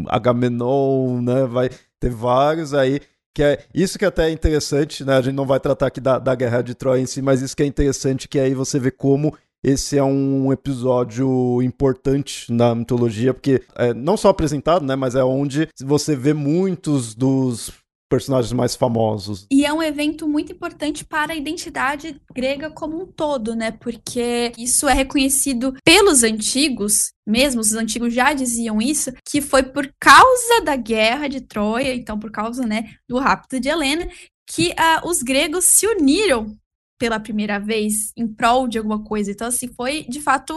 Agamenon, 0.09 1.23
né, 1.23 1.47
vai 1.47 1.71
ter 2.01 2.11
vários 2.11 2.75
aí 2.75 3.01
que 3.35 3.43
é 3.43 3.65
isso 3.75 3.99
que 3.99 4.05
é 4.05 4.09
até 4.09 4.29
é 4.29 4.31
interessante, 4.31 5.05
né? 5.05 5.17
A 5.17 5.21
gente 5.21 5.35
não 5.35 5.45
vai 5.45 5.59
tratar 5.59 5.89
aqui 5.89 6.01
da, 6.01 6.21
da 6.21 6.37
guerra 6.37 6.63
de 6.63 6.73
Troia 6.73 7.03
em 7.03 7.07
si, 7.07 7.21
mas 7.21 7.43
isso 7.43 7.57
que 7.57 7.65
é 7.65 7.67
interessante 7.67 8.29
que 8.29 8.39
aí 8.39 8.55
você 8.55 8.79
vê 8.79 8.93
como 8.93 9.37
esse 9.65 9.97
é 9.97 10.05
um 10.05 10.53
episódio 10.53 11.63
importante 11.63 12.53
na 12.53 12.75
mitologia, 12.75 13.33
porque 13.33 13.63
é 13.75 13.95
não 13.95 14.17
só 14.17 14.29
apresentado, 14.29 14.85
né, 14.85 14.95
mas 14.95 15.15
é 15.15 15.25
onde 15.25 15.69
você 15.83 16.15
vê 16.15 16.35
muitos 16.35 17.15
dos 17.15 17.73
personagens 18.11 18.53
mais 18.53 18.77
famosos. 18.77 19.47
E 19.51 19.65
é 19.65 19.73
um 19.73 19.83
evento 19.83 20.29
muito 20.29 20.53
importante 20.53 21.05
para 21.05 21.33
a 21.33 21.37
identidade 21.37 22.21
grega 22.33 22.71
como 22.71 23.03
um 23.03 23.07
todo, 23.07 23.57
né? 23.57 23.73
Porque 23.73 24.53
isso 24.57 24.89
é 24.89 24.93
reconhecido 24.93 25.75
pelos 25.83 26.23
antigos, 26.23 27.11
mesmo 27.27 27.61
os 27.61 27.73
antigos 27.73 28.13
já 28.13 28.33
diziam 28.33 28.81
isso, 28.81 29.11
que 29.29 29.41
foi 29.41 29.63
por 29.63 29.91
causa 29.99 30.61
da 30.63 30.77
guerra 30.77 31.27
de 31.27 31.41
Troia, 31.41 31.95
então 31.95 32.19
por 32.19 32.31
causa, 32.31 32.67
né, 32.67 32.91
do 33.09 33.19
rapto 33.19 33.59
de 33.59 33.69
Helena, 33.69 34.07
que 34.47 34.69
uh, 34.73 35.09
os 35.09 35.23
gregos 35.23 35.65
se 35.65 35.87
uniram 35.87 36.55
pela 36.99 37.21
primeira 37.21 37.59
vez 37.59 38.13
em 38.17 38.27
prol 38.27 38.69
de 38.69 38.79
alguma 38.79 39.03
coisa. 39.03 39.31
Então, 39.31 39.47
assim, 39.47 39.69
foi 39.69 40.05
de 40.09 40.21
fato 40.21 40.55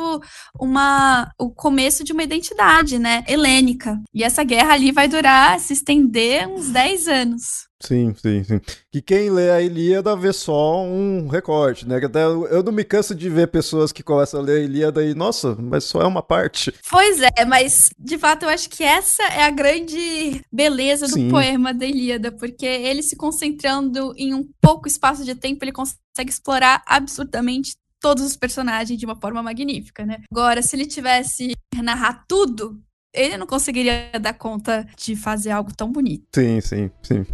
uma 0.59 1.31
o 1.39 1.49
começo 1.49 2.03
de 2.03 2.13
uma 2.13 2.23
identidade, 2.23 2.99
né, 2.99 3.23
helênica. 3.27 3.99
E 4.13 4.23
essa 4.23 4.43
guerra 4.43 4.73
ali 4.73 4.91
vai 4.91 5.07
durar, 5.07 5.59
se 5.59 5.73
estender 5.73 6.47
uns 6.47 6.69
10 6.69 7.07
anos. 7.07 7.66
Sim, 7.79 8.13
sim, 8.15 8.43
sim. 8.43 8.59
Que 8.91 9.01
quem 9.01 9.29
lê 9.29 9.51
a 9.51 9.61
Ilíada 9.61 10.15
vê 10.15 10.33
só 10.33 10.83
um 10.83 11.27
recorte, 11.27 11.87
né? 11.87 11.97
Até 11.97 12.23
eu 12.23 12.63
não 12.63 12.71
me 12.71 12.83
canso 12.83 13.13
de 13.13 13.29
ver 13.29 13.47
pessoas 13.47 13.91
que 13.91 14.01
começam 14.01 14.39
a 14.39 14.43
ler 14.43 14.61
a 14.61 14.63
Ilíada 14.63 15.05
e, 15.05 15.13
nossa, 15.13 15.55
mas 15.55 15.83
só 15.83 16.01
é 16.01 16.07
uma 16.07 16.23
parte. 16.23 16.73
Pois 16.89 17.21
é, 17.21 17.45
mas 17.45 17.91
de 17.97 18.17
fato 18.17 18.43
eu 18.43 18.49
acho 18.49 18.69
que 18.69 18.83
essa 18.83 19.23
é 19.23 19.43
a 19.43 19.51
grande 19.51 20.41
beleza 20.51 21.05
do 21.07 21.13
sim. 21.13 21.29
poema 21.29 21.73
da 21.73 21.85
Ilíada, 21.85 22.31
porque 22.31 22.65
ele 22.65 23.03
se 23.03 23.15
concentrando 23.15 24.11
em 24.17 24.33
um 24.33 24.47
pouco 24.59 24.87
espaço 24.87 25.23
de 25.23 25.35
tempo, 25.35 25.63
ele 25.63 25.71
consegue 25.71 26.29
explorar 26.29 26.81
absurdamente 26.85 27.75
todos 27.99 28.23
os 28.23 28.35
personagens 28.35 28.99
de 28.99 29.05
uma 29.05 29.15
forma 29.15 29.41
magnífica, 29.43 30.05
né? 30.05 30.23
Agora, 30.31 30.61
se 30.61 30.75
ele 30.75 30.85
tivesse 30.85 31.55
narrar 31.75 32.25
tudo, 32.27 32.79
ele 33.13 33.37
não 33.37 33.47
conseguiria 33.47 34.11
dar 34.19 34.33
conta 34.33 34.87
de 34.97 35.15
fazer 35.15 35.51
algo 35.51 35.71
tão 35.75 35.91
bonito. 35.91 36.25
Sim, 36.33 36.59
sim, 36.61 36.91
sim. 37.01 37.25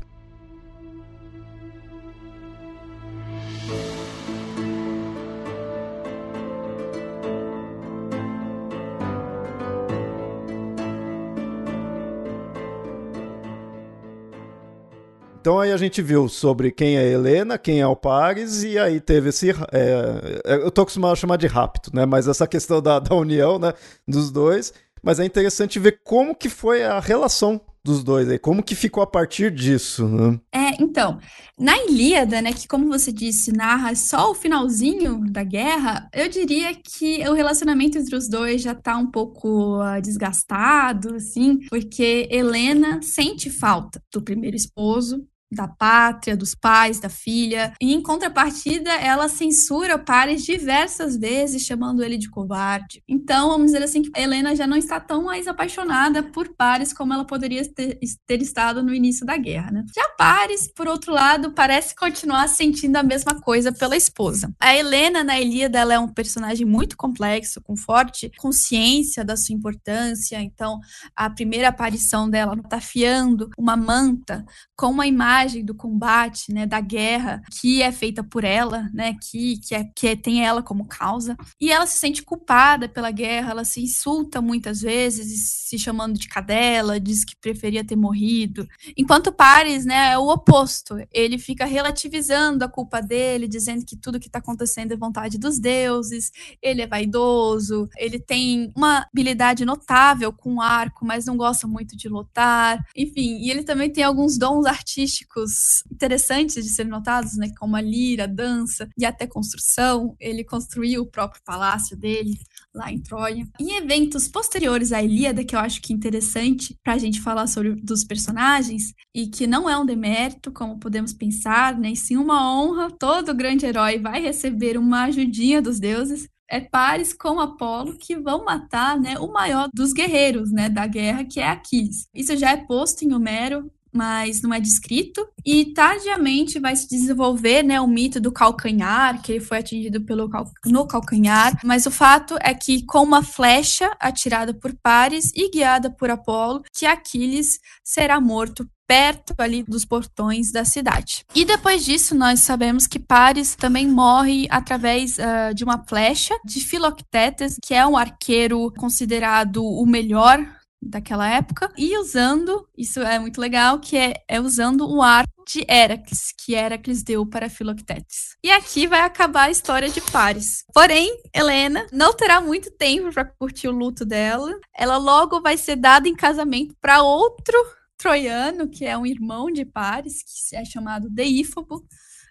Então 15.44 15.60
aí 15.60 15.74
a 15.74 15.78
gente 15.78 16.02
viu 16.02 16.30
sobre 16.30 16.72
quem 16.72 16.96
é 16.96 17.06
Helena, 17.06 17.58
quem 17.58 17.82
é 17.82 17.86
o 17.86 17.98
Paris, 17.98 18.64
e 18.64 18.80
aí 18.80 19.02
teve 19.02 19.28
esse. 19.28 19.50
É, 19.74 20.42
é, 20.46 20.56
eu 20.56 20.72
tô 20.72 20.84
acostumado 20.84 21.12
a 21.12 21.18
chamar 21.18 21.36
de 21.36 21.48
rapto, 21.48 21.94
né? 21.94 22.06
Mas 22.06 22.30
essa 22.30 22.48
questão 22.48 22.82
da, 22.82 22.98
da 22.98 23.14
união 23.14 23.60
né, 23.60 23.74
dos 24.08 24.32
dois. 24.32 24.74
Mas 25.04 25.20
é 25.20 25.26
interessante 25.26 25.80
ver 25.80 26.00
como 26.02 26.34
que 26.34 26.48
foi 26.48 26.86
a 26.86 26.98
relação 26.98 27.60
dos 27.84 28.02
dois 28.06 28.30
aí, 28.30 28.40
como 28.40 28.64
que 28.64 28.74
ficou 28.74 29.04
a 29.04 29.08
partir 29.08 29.52
disso, 29.52 30.08
né? 30.08 30.40
É, 30.54 30.82
então, 30.82 31.20
na 31.60 31.78
Ilíada, 31.78 32.42
né, 32.42 32.54
que 32.54 32.66
como 32.66 32.88
você 32.88 33.12
disse, 33.12 33.52
narra 33.52 33.94
só 33.96 34.32
o 34.32 34.34
finalzinho 34.34 35.30
da 35.30 35.44
guerra, 35.44 36.10
eu 36.14 36.30
diria 36.30 36.74
que 36.74 37.28
o 37.28 37.34
relacionamento 37.34 37.98
entre 37.98 38.16
os 38.16 38.30
dois 38.30 38.62
já 38.62 38.74
tá 38.74 38.96
um 38.96 39.12
pouco 39.12 39.82
uh, 39.82 40.02
desgastado, 40.02 41.16
assim, 41.16 41.60
porque 41.68 42.30
Helena 42.32 43.02
sente 43.02 43.50
falta 43.50 44.02
do 44.10 44.22
primeiro 44.22 44.56
esposo, 44.56 45.28
da 45.54 45.68
pátria, 45.68 46.36
dos 46.36 46.56
pais, 46.56 47.00
da 47.00 47.10
filha. 47.10 47.74
E 47.82 47.94
em 47.94 48.02
contrapartida, 48.02 48.92
ela 48.92 49.28
censura 49.30 49.98
Paris 49.98 50.44
diversas 50.44 51.18
vezes, 51.18 51.64
chamando 51.64 52.04
ele 52.04 52.18
de 52.18 52.30
covarde. 52.30 53.04
Então, 53.08 53.50
vamos 53.50 53.68
dizer 53.68 53.84
assim 53.84 54.02
que 54.02 54.12
Helena 54.20 54.56
já 54.56 54.68
não 54.68 54.78
está 54.78 55.00
tão 55.00 55.24
mais 55.24 55.48
apaixonada 55.48 56.24
por 56.24 56.50
Paris 56.56 56.94
como 56.94 57.14
ela 57.14 57.26
poderia 57.26 57.64
ter, 57.74 58.00
ter 58.28 58.42
estado 58.42 58.84
no 58.84 58.94
início 58.94 59.26
da 59.26 59.38
guerra, 59.38 59.72
né? 59.72 59.86
Já 59.96 60.08
Paris, 60.18 60.72
por 60.74 60.88
outro 60.88 61.14
lado, 61.14 61.52
parece 61.52 61.96
continuar 61.96 62.48
sentindo 62.48 62.98
a 62.98 63.04
mesma 63.04 63.40
coisa 63.40 63.72
pela 63.72 63.96
esposa. 63.96 64.54
A 64.60 64.76
Helena 64.76 65.24
na 65.24 65.40
Ilíada, 65.40 65.80
ela 65.80 65.94
é 65.94 66.00
um 66.00 66.08
personagem 66.08 66.66
muito 66.66 66.98
complexo, 66.98 67.62
com 67.62 67.76
forte 67.76 68.32
consciência 68.38 69.24
da 69.24 69.36
sua 69.36 69.56
importância. 69.56 70.42
Então, 70.42 70.80
a 71.16 71.30
primeira 71.30 71.70
aparição 71.70 72.30
dela 72.30 72.56
tá 72.70 72.80
fiando 72.80 73.50
uma 73.58 73.76
manta 73.76 74.46
com 74.84 74.90
uma 74.90 75.08
imagem 75.08 75.64
do 75.64 75.74
combate, 75.74 76.52
né, 76.52 76.66
da 76.66 76.82
guerra, 76.82 77.42
que 77.50 77.82
é 77.82 77.90
feita 77.90 78.22
por 78.22 78.44
ela, 78.44 78.90
né, 78.94 79.16
que, 79.22 79.58
que, 79.60 79.74
é, 79.74 79.86
que 79.86 80.14
tem 80.14 80.46
ela 80.46 80.62
como 80.62 80.86
causa. 80.86 81.38
E 81.58 81.72
ela 81.72 81.86
se 81.86 81.98
sente 81.98 82.22
culpada 82.22 82.90
pela 82.90 83.10
guerra, 83.10 83.52
ela 83.52 83.64
se 83.64 83.82
insulta 83.82 84.42
muitas 84.42 84.82
vezes, 84.82 85.64
se 85.70 85.80
chamando 85.80 86.20
de 86.20 86.28
cadela, 86.28 87.00
diz 87.00 87.24
que 87.24 87.34
preferia 87.34 87.82
ter 87.82 87.96
morrido. 87.96 88.68
Enquanto 88.98 89.32
Paris, 89.32 89.86
né, 89.86 90.12
é 90.12 90.18
o 90.18 90.28
oposto. 90.28 90.98
Ele 91.14 91.38
fica 91.38 91.64
relativizando 91.64 92.66
a 92.66 92.68
culpa 92.68 93.02
dele, 93.02 93.48
dizendo 93.48 93.86
que 93.86 93.96
tudo 93.96 94.20
que 94.20 94.28
está 94.28 94.40
acontecendo 94.40 94.92
é 94.92 94.98
vontade 94.98 95.38
dos 95.38 95.60
deuses, 95.60 96.30
ele 96.62 96.82
é 96.82 96.88
vaidoso, 96.88 97.90
ele 97.98 98.20
tem 98.20 98.70
uma 98.76 99.08
habilidade 99.10 99.64
notável 99.64 100.34
com 100.34 100.60
arco, 100.60 101.06
mas 101.06 101.26
não 101.26 101.38
gosta 101.38 101.66
muito 101.68 101.96
de 101.96 102.10
lutar. 102.10 102.86
Enfim, 102.94 103.38
e 103.38 103.50
ele 103.50 103.64
também 103.64 103.90
tem 103.90 104.04
alguns 104.04 104.38
dons 104.38 104.73
artísticos 104.74 105.84
interessantes 105.92 106.64
de 106.64 106.70
serem 106.70 106.92
notados, 106.92 107.38
né, 107.38 107.52
como 107.58 107.76
a 107.76 107.82
lira, 107.82 108.26
a 108.26 108.28
dança 108.28 108.90
e 108.98 109.06
até 109.06 109.26
construção. 109.26 110.16
Ele 110.20 110.44
construiu 110.44 111.04
o 111.04 111.10
próprio 111.10 111.42
palácio 111.44 111.96
dele 111.96 112.38
lá 112.74 112.92
em 112.92 113.00
Troia. 113.00 113.48
Em 113.60 113.78
eventos 113.78 114.28
posteriores 114.28 114.92
à 114.92 115.02
Ilíada, 115.02 115.44
que 115.44 115.56
eu 115.56 115.60
acho 115.60 115.82
que 115.82 115.94
é 115.94 115.96
interessante 115.96 116.78
para 116.84 116.94
a 116.94 116.98
gente 116.98 117.22
falar 117.22 117.48
sobre 117.48 117.76
dos 117.76 118.04
personagens, 118.04 118.94
e 119.14 119.28
que 119.28 119.46
não 119.46 119.70
é 119.70 119.78
um 119.78 119.86
demérito, 119.86 120.52
como 120.52 120.80
podemos 120.80 121.14
pensar, 121.14 121.78
né, 121.78 121.92
e 121.92 121.96
sim 121.96 122.18
uma 122.18 122.52
honra, 122.52 122.90
todo 122.90 123.34
grande 123.34 123.66
herói 123.66 124.00
vai 124.00 124.22
receber 124.22 124.78
uma 124.78 125.04
ajudinha 125.04 125.62
dos 125.62 125.80
deuses, 125.80 126.28
é 126.50 126.60
Paris 126.60 127.14
com 127.14 127.40
Apolo 127.40 127.98
que 127.98 128.16
vão 128.16 128.46
matar 128.46 129.00
né, 129.00 129.18
o 129.18 129.32
maior 129.32 129.70
dos 129.74 129.94
guerreiros 129.94 130.52
né, 130.52 130.70
da 130.70 130.86
guerra, 130.86 131.24
que 131.24 131.40
é 131.40 131.48
Aquiles. 131.48 132.08
Isso 132.14 132.36
já 132.38 132.52
é 132.52 132.58
posto 132.58 133.04
em 133.04 133.14
Homero, 133.14 133.72
mas 133.94 134.42
não 134.42 134.54
é 134.54 134.60
descrito. 134.60 135.28
E 135.46 135.66
tardiamente 135.74 136.60
vai 136.60 136.76
se 136.76 136.88
desenvolver, 136.88 137.64
né, 137.64 137.80
o 137.80 137.88
mito 137.88 138.20
do 138.20 138.32
calcanhar, 138.32 139.22
que 139.22 139.34
ele 139.34 139.40
foi 139.40 139.60
atingido 139.60 140.02
pelo 140.02 140.30
cal 140.30 140.50
no 140.66 140.88
calcanhar, 140.88 141.60
mas 141.64 141.86
o 141.86 141.92
fato 141.92 142.38
é 142.42 142.54
que 142.54 142.86
com 142.86 143.04
uma 143.04 143.22
flecha 143.22 143.96
atirada 144.00 144.54
por 144.54 144.74
Paris 144.82 145.32
e 145.36 145.50
guiada 145.50 145.90
por 145.90 146.10
Apolo, 146.10 146.64
que 146.74 146.86
Aquiles 146.86 147.60
será 147.84 148.20
morto 148.20 148.68
perto 148.88 149.34
ali 149.38 149.64
dos 149.64 149.86
portões 149.86 150.52
da 150.52 150.66
cidade. 150.66 151.26
E 151.34 151.46
depois 151.46 151.86
disso, 151.86 152.14
nós 152.14 152.42
sabemos 152.42 152.86
que 152.86 153.00
Paris 153.00 153.56
também 153.56 153.88
morre 153.88 154.46
através 154.50 155.18
uh, 155.18 155.54
de 155.56 155.64
uma 155.64 155.84
flecha 155.88 156.36
de 156.46 156.60
Filoctetes, 156.60 157.58
que 157.64 157.74
é 157.74 157.86
um 157.86 157.98
arqueiro 157.98 158.72
considerado 158.78 159.66
o 159.66 159.86
melhor 159.86 160.46
daquela 160.90 161.30
época, 161.30 161.72
e 161.78 161.98
usando, 161.98 162.68
isso 162.78 163.00
é 163.02 163.20
muito 163.20 163.40
legal, 163.40 163.80
que 163.80 163.98
é, 163.98 164.14
é 164.28 164.40
usando 164.40 164.90
o 164.90 165.02
arco 165.02 165.44
de 165.48 165.66
Heracles, 165.70 166.34
que 166.38 166.54
Heracles 166.54 167.04
deu 167.04 167.26
para 167.26 167.50
Filoctetes. 167.50 168.36
E 168.44 168.52
aqui 168.52 168.88
vai 168.88 169.02
acabar 169.02 169.44
a 169.44 169.52
história 169.52 169.90
de 169.90 170.02
Paris. 170.02 170.64
Porém, 170.74 171.22
Helena 171.34 171.86
não 171.92 172.14
terá 172.14 172.40
muito 172.40 172.72
tempo 172.72 173.12
para 173.14 173.26
curtir 173.26 173.68
o 173.68 173.72
luto 173.72 174.06
dela. 174.06 174.52
Ela 174.76 174.98
logo 174.98 175.42
vai 175.42 175.58
ser 175.58 175.76
dada 175.76 176.08
em 176.08 176.16
casamento 176.16 176.76
para 176.82 177.04
outro 177.04 177.58
troiano, 177.98 178.70
que 178.70 178.86
é 178.86 178.98
um 178.98 179.06
irmão 179.06 179.52
de 179.52 179.66
Paris, 179.66 180.24
que 180.24 180.56
é 180.56 180.66
chamado 180.66 181.10
Deífobo. 181.10 181.86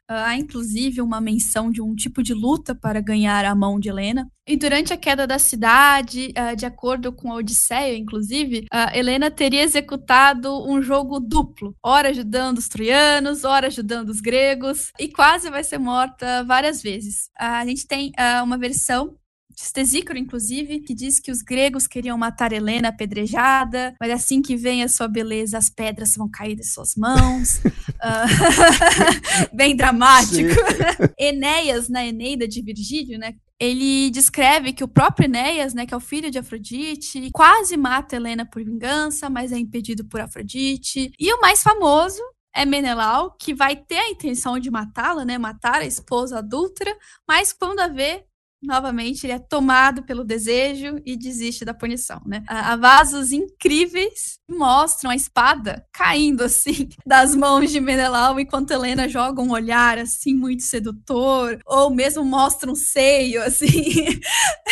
Ah, 0.09 0.29
há 0.29 0.37
inclusive 0.37 1.01
uma 1.01 1.21
menção 1.21 1.71
de 1.71 1.81
um 1.81 1.95
tipo 1.95 2.23
de 2.23 2.35
luta 2.35 2.75
para 2.75 3.01
ganhar 3.01 3.45
a 3.45 3.55
mão 3.55 3.79
de 3.79 3.89
Helena. 3.89 4.29
E 4.47 4.57
durante 4.57 4.93
a 4.93 4.97
queda 4.97 5.27
da 5.27 5.39
cidade, 5.39 6.35
uh, 6.37 6.57
de 6.57 6.67
acordo 6.67 7.13
com 7.13 7.31
a 7.33 7.37
Odisseia, 7.37 7.97
inclusive, 7.97 8.67
uh, 8.73 8.93
Helena 8.93 9.31
teria 9.31 9.63
executado 9.63 10.69
um 10.69 10.83
jogo 10.83 11.21
duplo, 11.21 11.77
ora 11.83 12.09
ajudando 12.09 12.59
os 12.59 12.69
troianos, 12.69 13.45
ora 13.45 13.69
ajudando 13.69 14.09
os 14.09 14.21
gregos, 14.21 14.91
e 14.99 15.09
quase 15.09 15.49
vai 15.49 15.63
ser 15.63 15.79
morta 15.79 16.43
várias 16.45 16.83
vezes. 16.83 17.31
A 17.39 17.65
gente 17.65 17.87
tem 17.87 18.13
uma 18.43 18.59
versão 18.59 19.17
Stesícoro, 19.59 20.19
inclusive, 20.19 20.81
que 20.81 20.95
diz 20.95 21.21
que 21.21 21.31
os 21.31 21.43
gregos 21.43 21.87
queriam 21.87 22.17
matar 22.17 22.53
Helena 22.53 22.89
apedrejada, 22.89 23.95
mas 24.01 24.11
assim 24.11 24.43
que 24.43 24.57
vem 24.57 24.83
a 24.83 24.89
sua 24.89 25.09
beleza, 25.09 25.59
as 25.59 25.71
pedras 25.71 26.15
vão 26.17 26.29
cair 26.29 26.57
de 26.57 26.65
suas 26.65 26.95
mãos. 26.95 27.57
uh, 27.57 28.73
bem 29.53 29.77
dramático. 29.77 30.51
Enéas, 31.19 31.89
na 31.89 32.05
Eneida 32.05 32.47
de 32.47 32.63
Virgílio, 32.63 33.19
né? 33.19 33.35
Ele 33.59 34.11
descreve 34.11 34.73
que 34.73 34.83
o 34.83 34.89
próprio 34.89 35.27
Enéas, 35.27 35.73
né, 35.73 35.87
que 35.87 35.95
é 35.95 35.97
o 35.97 36.01
filho 36.01 36.31
de 36.31 36.39
Afrodite, 36.39 37.31
quase 37.33 37.77
mata 37.77 38.17
Helena 38.17 38.45
por 38.45 38.63
vingança, 38.65 39.31
mas 39.31 39.53
é 39.53 39.59
impedido 39.59 40.05
por 40.05 40.21
Afrodite. 40.21 41.13
E 41.19 41.33
o 41.33 41.41
mais 41.41 41.63
famoso 41.63 42.21
é 42.55 42.65
Menelau, 42.65 43.37
que 43.39 43.55
vai 43.55 43.77
ter 43.77 43.99
a 43.99 44.11
intenção 44.11 44.59
de 44.59 44.71
matá-la, 44.71 45.25
né, 45.25 45.39
matar 45.39 45.81
a 45.81 45.87
esposa 45.87 46.39
adúltera, 46.39 46.95
mas 47.27 47.53
quando 47.53 47.81
a 47.81 47.89
vê, 47.89 48.25
novamente, 48.63 49.27
ele 49.27 49.33
é 49.33 49.39
tomado 49.39 50.05
pelo 50.05 50.25
desejo 50.25 51.01
e 51.05 51.17
desiste 51.17 51.65
da 51.65 51.75
punição, 51.75 52.21
né? 52.25 52.45
Há 52.47 52.77
vasos 52.77 53.33
incríveis 53.33 54.39
que 54.47 54.55
mostram 54.55 55.11
a 55.11 55.17
espada 55.17 55.85
caindo, 55.93 56.43
assim, 56.45 56.89
das 57.05 57.35
mãos 57.35 57.71
de 57.71 57.81
Menelau, 57.81 58.39
enquanto 58.39 58.71
Helena 58.71 59.09
joga 59.09 59.43
um 59.43 59.51
olhar, 59.51 59.99
assim, 59.99 60.35
muito 60.35 60.63
sedutor, 60.63 61.59
ou 61.67 61.91
mesmo 61.91 62.25
mostra 62.25 62.71
um 62.71 62.75
seio, 62.75 63.43
assim. 63.45 64.21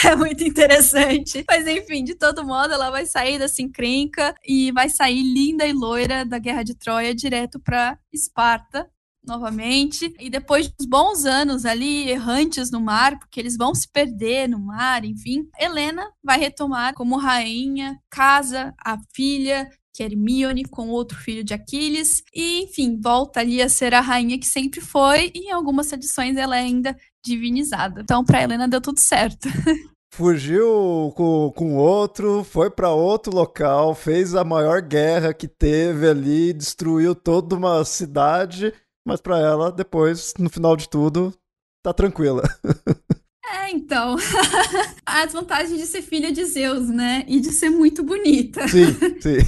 é 0.05 0.15
muito 0.15 0.45
interessante. 0.45 1.45
Mas, 1.49 1.67
enfim, 1.67 2.05
de 2.05 2.15
todo 2.15 2.45
modo, 2.45 2.73
ela 2.73 2.91
vai 2.91 3.07
sair 3.07 3.39
dessa 3.39 3.61
encrenca 3.61 4.35
e 4.47 4.71
vai 4.73 4.89
sair 4.89 5.23
linda 5.23 5.67
e 5.67 5.73
loira 5.73 6.25
da 6.25 6.39
Guerra 6.39 6.63
de 6.63 6.75
Troia 6.75 7.15
direto 7.15 7.59
para 7.59 7.99
Esparta, 8.13 8.89
novamente. 9.25 10.15
E 10.19 10.31
depois 10.31 10.67
de 10.67 10.75
uns 10.81 10.87
bons 10.87 11.25
anos 11.25 11.65
ali 11.65 12.09
errantes 12.09 12.71
no 12.71 12.81
mar, 12.81 13.19
porque 13.19 13.41
eles 13.41 13.57
vão 13.57 13.75
se 13.75 13.89
perder 13.91 14.49
no 14.49 14.59
mar, 14.59 15.05
enfim, 15.05 15.49
Helena 15.59 16.11
vai 16.23 16.39
retomar 16.39 16.95
como 16.95 17.17
rainha, 17.17 17.99
casa 18.11 18.75
a 18.85 18.99
filha 19.15 19.69
que 19.93 20.05
é 20.05 20.07
Hermione 20.07 20.65
com 20.65 20.89
outro 20.89 21.19
filho 21.19 21.43
de 21.43 21.53
Aquiles 21.53 22.23
e 22.35 22.63
enfim, 22.63 22.99
volta 23.03 23.41
ali 23.41 23.61
a 23.61 23.69
ser 23.69 23.93
a 23.93 24.01
rainha 24.01 24.39
que 24.39 24.47
sempre 24.47 24.81
foi 24.81 25.33
e 25.35 25.49
em 25.49 25.51
algumas 25.51 25.93
edições 25.93 26.37
ela 26.37 26.57
é 26.57 26.61
ainda 26.61 26.97
divinizada. 27.25 28.01
Então 28.01 28.25
para 28.25 28.43
Helena 28.43 28.69
deu 28.69 28.81
tudo 28.81 29.01
certo. 29.01 29.49
fugiu 30.13 31.13
com, 31.17 31.53
com 31.57 31.77
outro, 31.77 32.45
foi 32.45 32.71
para 32.71 32.91
outro 32.91 33.35
local, 33.35 33.95
fez 33.95 34.35
a 34.35 34.45
maior 34.45 34.83
guerra 34.83 35.33
que 35.33 35.49
teve 35.49 36.09
ali, 36.09 36.53
destruiu 36.53 37.15
toda 37.15 37.57
uma 37.57 37.85
cidade 37.85 38.73
mas 39.07 39.21
para 39.21 39.39
ela, 39.39 39.73
depois, 39.73 40.35
no 40.39 40.51
final 40.51 40.77
de 40.77 40.89
tudo, 40.89 41.35
tá 41.83 41.93
tranquila. 41.93 42.43
É, 43.53 43.71
então. 43.71 44.17
As 45.05 45.33
vantagens 45.33 45.79
de 45.79 45.87
ser 45.87 46.03
filha 46.03 46.31
de 46.31 46.45
Zeus, 46.45 46.89
né? 46.89 47.25
E 47.27 47.41
de 47.41 47.51
ser 47.51 47.69
muito 47.69 48.03
bonita. 48.03 48.67
Sim, 48.69 48.95
sim. 49.21 49.39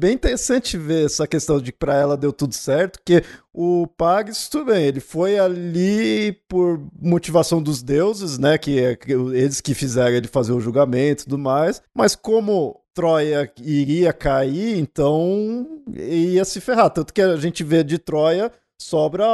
Bem 0.00 0.14
interessante 0.14 0.76
ver 0.76 1.06
essa 1.06 1.26
questão 1.26 1.60
de 1.60 1.72
que 1.72 1.78
pra 1.78 1.94
ela 1.96 2.16
deu 2.16 2.32
tudo 2.32 2.54
certo, 2.54 3.00
que 3.04 3.22
o 3.52 3.86
Pags, 3.96 4.48
tudo 4.48 4.66
bem, 4.66 4.84
ele 4.84 5.00
foi 5.00 5.38
ali 5.38 6.32
por 6.48 6.80
motivação 7.00 7.60
dos 7.62 7.82
deuses, 7.82 8.38
né? 8.38 8.56
Que 8.58 8.78
é 8.78 8.98
eles 9.32 9.60
que 9.60 9.74
fizeram 9.74 10.16
ele 10.16 10.28
fazer 10.28 10.52
o 10.52 10.60
julgamento 10.60 11.22
e 11.22 11.24
tudo 11.24 11.38
mais, 11.38 11.82
mas 11.94 12.14
como 12.14 12.80
Troia 12.98 13.48
iria 13.62 14.12
cair, 14.12 14.76
então 14.76 15.64
ia 15.94 16.44
se 16.44 16.60
ferrar. 16.60 16.90
Tanto 16.90 17.14
que 17.14 17.22
a 17.22 17.36
gente 17.36 17.62
vê 17.62 17.84
de 17.84 17.96
Troia 17.96 18.50
sobra 18.76 19.24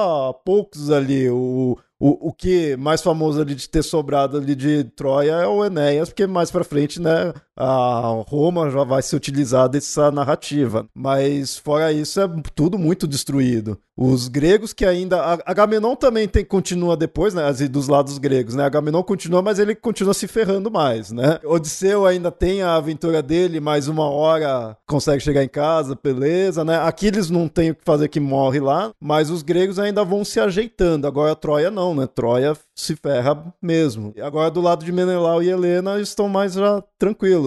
poucos 0.45 0.91
ali. 0.91 1.31
O, 1.31 1.79
o, 1.99 2.29
o 2.29 2.33
que 2.35 2.77
mais 2.77 3.01
famoso 3.01 3.41
ali 3.41 3.55
de 3.55 3.67
ter 3.67 3.83
sobrado 3.83 4.37
ali 4.37 4.55
de 4.55 4.85
Troia 4.85 5.33
é 5.33 5.47
o 5.47 5.65
Enéas, 5.65 6.11
porque 6.11 6.27
mais 6.27 6.51
pra 6.51 6.63
frente, 6.63 7.01
né, 7.01 7.33
a 7.57 8.23
Roma 8.29 8.71
já 8.71 8.85
vai 8.85 9.03
se 9.03 9.15
utilizar 9.15 9.69
dessa 9.69 10.11
narrativa. 10.11 10.87
Mas 10.95 11.57
fora 11.57 11.93
isso, 11.93 12.21
é 12.21 12.29
tudo 12.55 12.79
muito 12.79 13.07
destruído. 13.07 13.79
Os 13.97 14.27
gregos 14.27 14.73
que 14.73 14.85
ainda. 14.85 15.39
Agamenon 15.47 15.95
também 15.95 16.27
tem, 16.27 16.45
continua 16.45 16.97
depois, 16.97 17.33
né? 17.33 17.43
Dos 17.71 17.87
lados 17.87 18.19
gregos, 18.19 18.55
né? 18.57 18.65
Agamenon 18.65 19.05
continua, 19.05 19.41
mas 19.41 19.61
ele 19.61 19.75
continua 19.75 20.13
se 20.13 20.27
ferrando 20.27 20.69
mais, 20.69 21.13
né? 21.13 21.39
Odisseu 21.45 22.05
ainda 22.05 22.33
tem 22.33 22.63
a 22.63 22.75
aventura 22.75 23.23
dele, 23.23 23.61
mais 23.61 23.87
uma 23.87 24.09
hora 24.09 24.77
consegue 24.87 25.23
chegar 25.23 25.45
em 25.45 25.49
casa, 25.49 25.97
beleza, 26.03 26.65
né? 26.65 26.77
Aquiles 26.79 27.31
não 27.31 27.47
tem 27.47 27.71
o 27.71 27.75
que 27.75 27.85
fazer 27.85 28.09
que 28.09 28.19
morre 28.19 28.59
lá, 28.59 28.91
mas 29.01 29.31
os 29.31 29.43
gregos 29.43 29.79
ainda 29.79 30.05
vão 30.05 30.25
se 30.25 30.41
ajeitando. 30.41 31.07
Agora 31.07 31.37
Troia 31.37 31.71
não, 31.71 31.95
né? 31.95 32.09
Troia 32.09 32.57
se 32.75 32.97
ferra 32.97 33.55
mesmo. 33.63 34.13
E 34.17 34.21
agora 34.21 34.51
do 34.51 34.61
lado 34.61 34.85
de 34.85 34.91
Menelau 34.91 35.41
e 35.41 35.49
Helena 35.49 36.01
estão 36.01 36.29
mais 36.29 36.55
já 36.55 36.83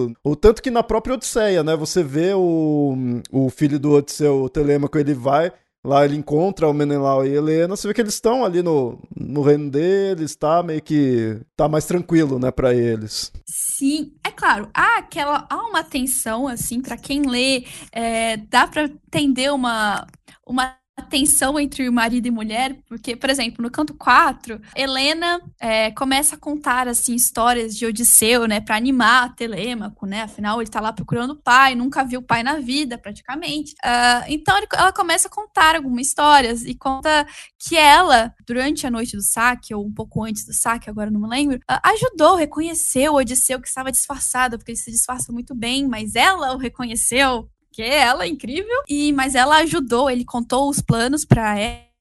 tranquilo. 0.06 0.16
O 0.24 0.36
tanto 0.36 0.62
que 0.62 0.70
na 0.70 0.82
própria 0.82 1.14
Odisseia, 1.14 1.62
né? 1.62 1.76
Você 1.76 2.02
vê 2.02 2.32
o, 2.34 2.96
o 3.30 3.50
filho 3.50 3.78
do 3.78 3.92
Odisseu, 3.92 4.42
o 4.42 4.48
Telêmaco, 4.48 4.98
ele 4.98 5.14
vai 5.14 5.52
Lá 5.84 6.04
ele 6.04 6.16
encontra 6.16 6.68
o 6.68 6.74
Menelau 6.74 7.24
e 7.24 7.32
Helena, 7.32 7.76
você 7.76 7.86
vê 7.86 7.94
que 7.94 8.00
eles 8.00 8.14
estão 8.14 8.44
ali 8.44 8.62
no, 8.62 9.00
no 9.16 9.42
reino 9.42 9.70
deles, 9.70 10.34
tá 10.34 10.60
meio 10.60 10.82
que 10.82 11.40
tá 11.56 11.68
mais 11.68 11.86
tranquilo, 11.86 12.38
né, 12.38 12.50
para 12.50 12.74
eles. 12.74 13.32
Sim, 13.46 14.12
é 14.24 14.30
claro, 14.30 14.68
há 14.74 14.98
aquela 14.98 15.46
há 15.48 15.56
uma 15.56 15.84
tensão 15.84 16.48
assim 16.48 16.82
para 16.82 16.96
quem 16.96 17.22
lê, 17.22 17.64
é, 17.92 18.36
dá 18.36 18.66
para 18.66 18.82
entender 18.82 19.52
uma 19.52 20.04
uma 20.44 20.74
tensão 21.02 21.58
entre 21.58 21.88
marido 21.90 22.26
e 22.26 22.30
mulher, 22.30 22.76
porque, 22.86 23.16
por 23.16 23.30
exemplo, 23.30 23.62
no 23.62 23.70
canto 23.70 23.94
4, 23.94 24.60
Helena 24.74 25.40
é, 25.58 25.90
começa 25.90 26.36
a 26.36 26.38
contar, 26.38 26.88
assim, 26.88 27.14
histórias 27.14 27.76
de 27.76 27.86
Odisseu, 27.86 28.46
né, 28.46 28.60
para 28.60 28.76
animar 28.76 29.34
Telêmaco, 29.34 30.06
né, 30.06 30.22
afinal 30.22 30.60
ele 30.60 30.70
tá 30.70 30.80
lá 30.80 30.92
procurando 30.92 31.32
o 31.32 31.36
pai, 31.36 31.74
nunca 31.74 32.04
viu 32.04 32.20
o 32.20 32.22
pai 32.22 32.42
na 32.42 32.60
vida, 32.60 32.98
praticamente. 32.98 33.72
Uh, 33.84 34.24
então 34.28 34.56
ele, 34.56 34.66
ela 34.72 34.92
começa 34.92 35.28
a 35.28 35.30
contar 35.30 35.76
algumas 35.76 36.06
histórias 36.06 36.64
e 36.64 36.74
conta 36.74 37.26
que 37.58 37.76
ela, 37.76 38.34
durante 38.46 38.86
a 38.86 38.90
noite 38.90 39.16
do 39.16 39.22
saque, 39.22 39.74
ou 39.74 39.84
um 39.84 39.92
pouco 39.92 40.24
antes 40.24 40.44
do 40.44 40.52
saque, 40.52 40.90
agora 40.90 41.10
não 41.10 41.20
me 41.20 41.28
lembro, 41.28 41.56
uh, 41.58 41.80
ajudou, 41.84 42.36
reconheceu 42.36 43.12
o 43.12 43.16
Odisseu 43.16 43.60
que 43.60 43.68
estava 43.68 43.92
disfarçado, 43.92 44.58
porque 44.58 44.72
ele 44.72 44.78
se 44.78 44.90
disfarça 44.90 45.32
muito 45.32 45.54
bem, 45.54 45.86
mas 45.86 46.14
ela 46.14 46.54
o 46.54 46.58
reconheceu 46.58 47.48
porque 47.68 47.82
ela 47.82 48.24
é 48.24 48.28
incrível. 48.28 48.82
E 48.88 49.12
mas 49.12 49.34
ela 49.34 49.58
ajudou, 49.58 50.10
ele 50.10 50.24
contou 50.24 50.68
os 50.68 50.80
planos 50.80 51.24
para 51.24 51.54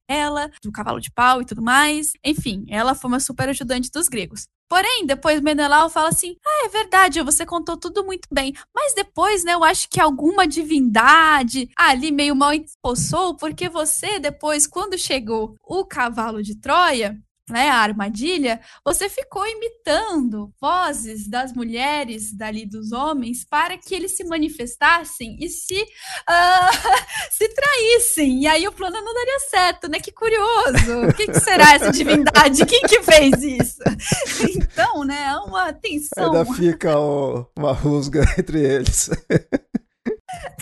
ela, 0.08 0.50
do 0.64 0.72
cavalo 0.72 1.00
de 1.00 1.12
pau 1.12 1.42
e 1.42 1.46
tudo 1.46 1.62
mais. 1.62 2.14
Enfim, 2.24 2.66
ela 2.70 2.96
foi 2.96 3.10
uma 3.10 3.20
super 3.20 3.50
ajudante 3.50 3.92
dos 3.92 4.08
gregos. 4.08 4.48
Porém, 4.70 5.06
depois 5.06 5.42
Menelau 5.42 5.90
fala 5.90 6.10
assim: 6.10 6.36
Ah, 6.46 6.66
é 6.66 6.70
verdade, 6.70 7.22
você 7.22 7.46
contou 7.46 7.78
tudo 7.78 8.04
muito 8.04 8.28
bem. 8.32 8.54
Mas 8.76 8.94
depois, 8.94 9.44
né, 9.44 9.54
eu 9.54 9.64
acho 9.64 9.88
que 9.90 10.00
alguma 10.00 10.46
divindade 10.46 11.70
ali 11.78 12.12
meio 12.12 12.36
mal 12.36 12.54
expulsou, 12.54 13.36
porque 13.36 13.70
você, 13.70 14.20
depois, 14.20 14.68
quando 14.68 14.98
chegou 14.98 15.56
o 15.64 15.86
cavalo 15.86 16.44
de 16.44 16.56
Troia, 16.56 17.18
né, 17.50 17.70
a 17.70 17.78
armadilha, 17.78 18.60
você 18.84 19.08
ficou 19.08 19.46
imitando 19.48 20.52
vozes 20.60 21.30
das 21.30 21.54
mulheres, 21.54 22.36
dali 22.36 22.66
dos 22.66 22.92
homens, 22.92 23.46
para 23.46 23.78
que 23.78 23.96
eles 23.96 24.18
se 24.18 24.26
manifestassem 24.26 25.38
e 25.40 25.48
se, 25.48 25.82
uh, 25.82 26.98
se 27.32 27.48
traíssem. 27.50 28.42
E 28.42 28.48
aí 28.48 28.68
o 28.68 28.72
plano 28.72 29.00
não 29.02 29.14
daria 29.14 29.40
certo, 29.50 29.90
né? 29.90 30.00
Que 30.00 30.12
curioso. 30.12 31.08
O 31.10 31.14
que, 31.14 31.28
que 31.28 31.40
será 31.40 31.76
essa 31.76 31.92
divindade? 31.92 32.66
Quem 32.66 32.82
que 32.82 33.02
fez 33.02 33.42
isso? 33.44 33.82
Então, 34.58 35.04
né, 35.04 35.28
é 35.32 35.36
uma 35.38 35.74
tensão. 35.74 36.34
Ainda 36.34 36.46
fica 36.54 37.00
o, 37.00 37.46
uma 37.58 37.74
rusga 37.74 38.24
entre 38.38 38.60
eles. 38.62 39.10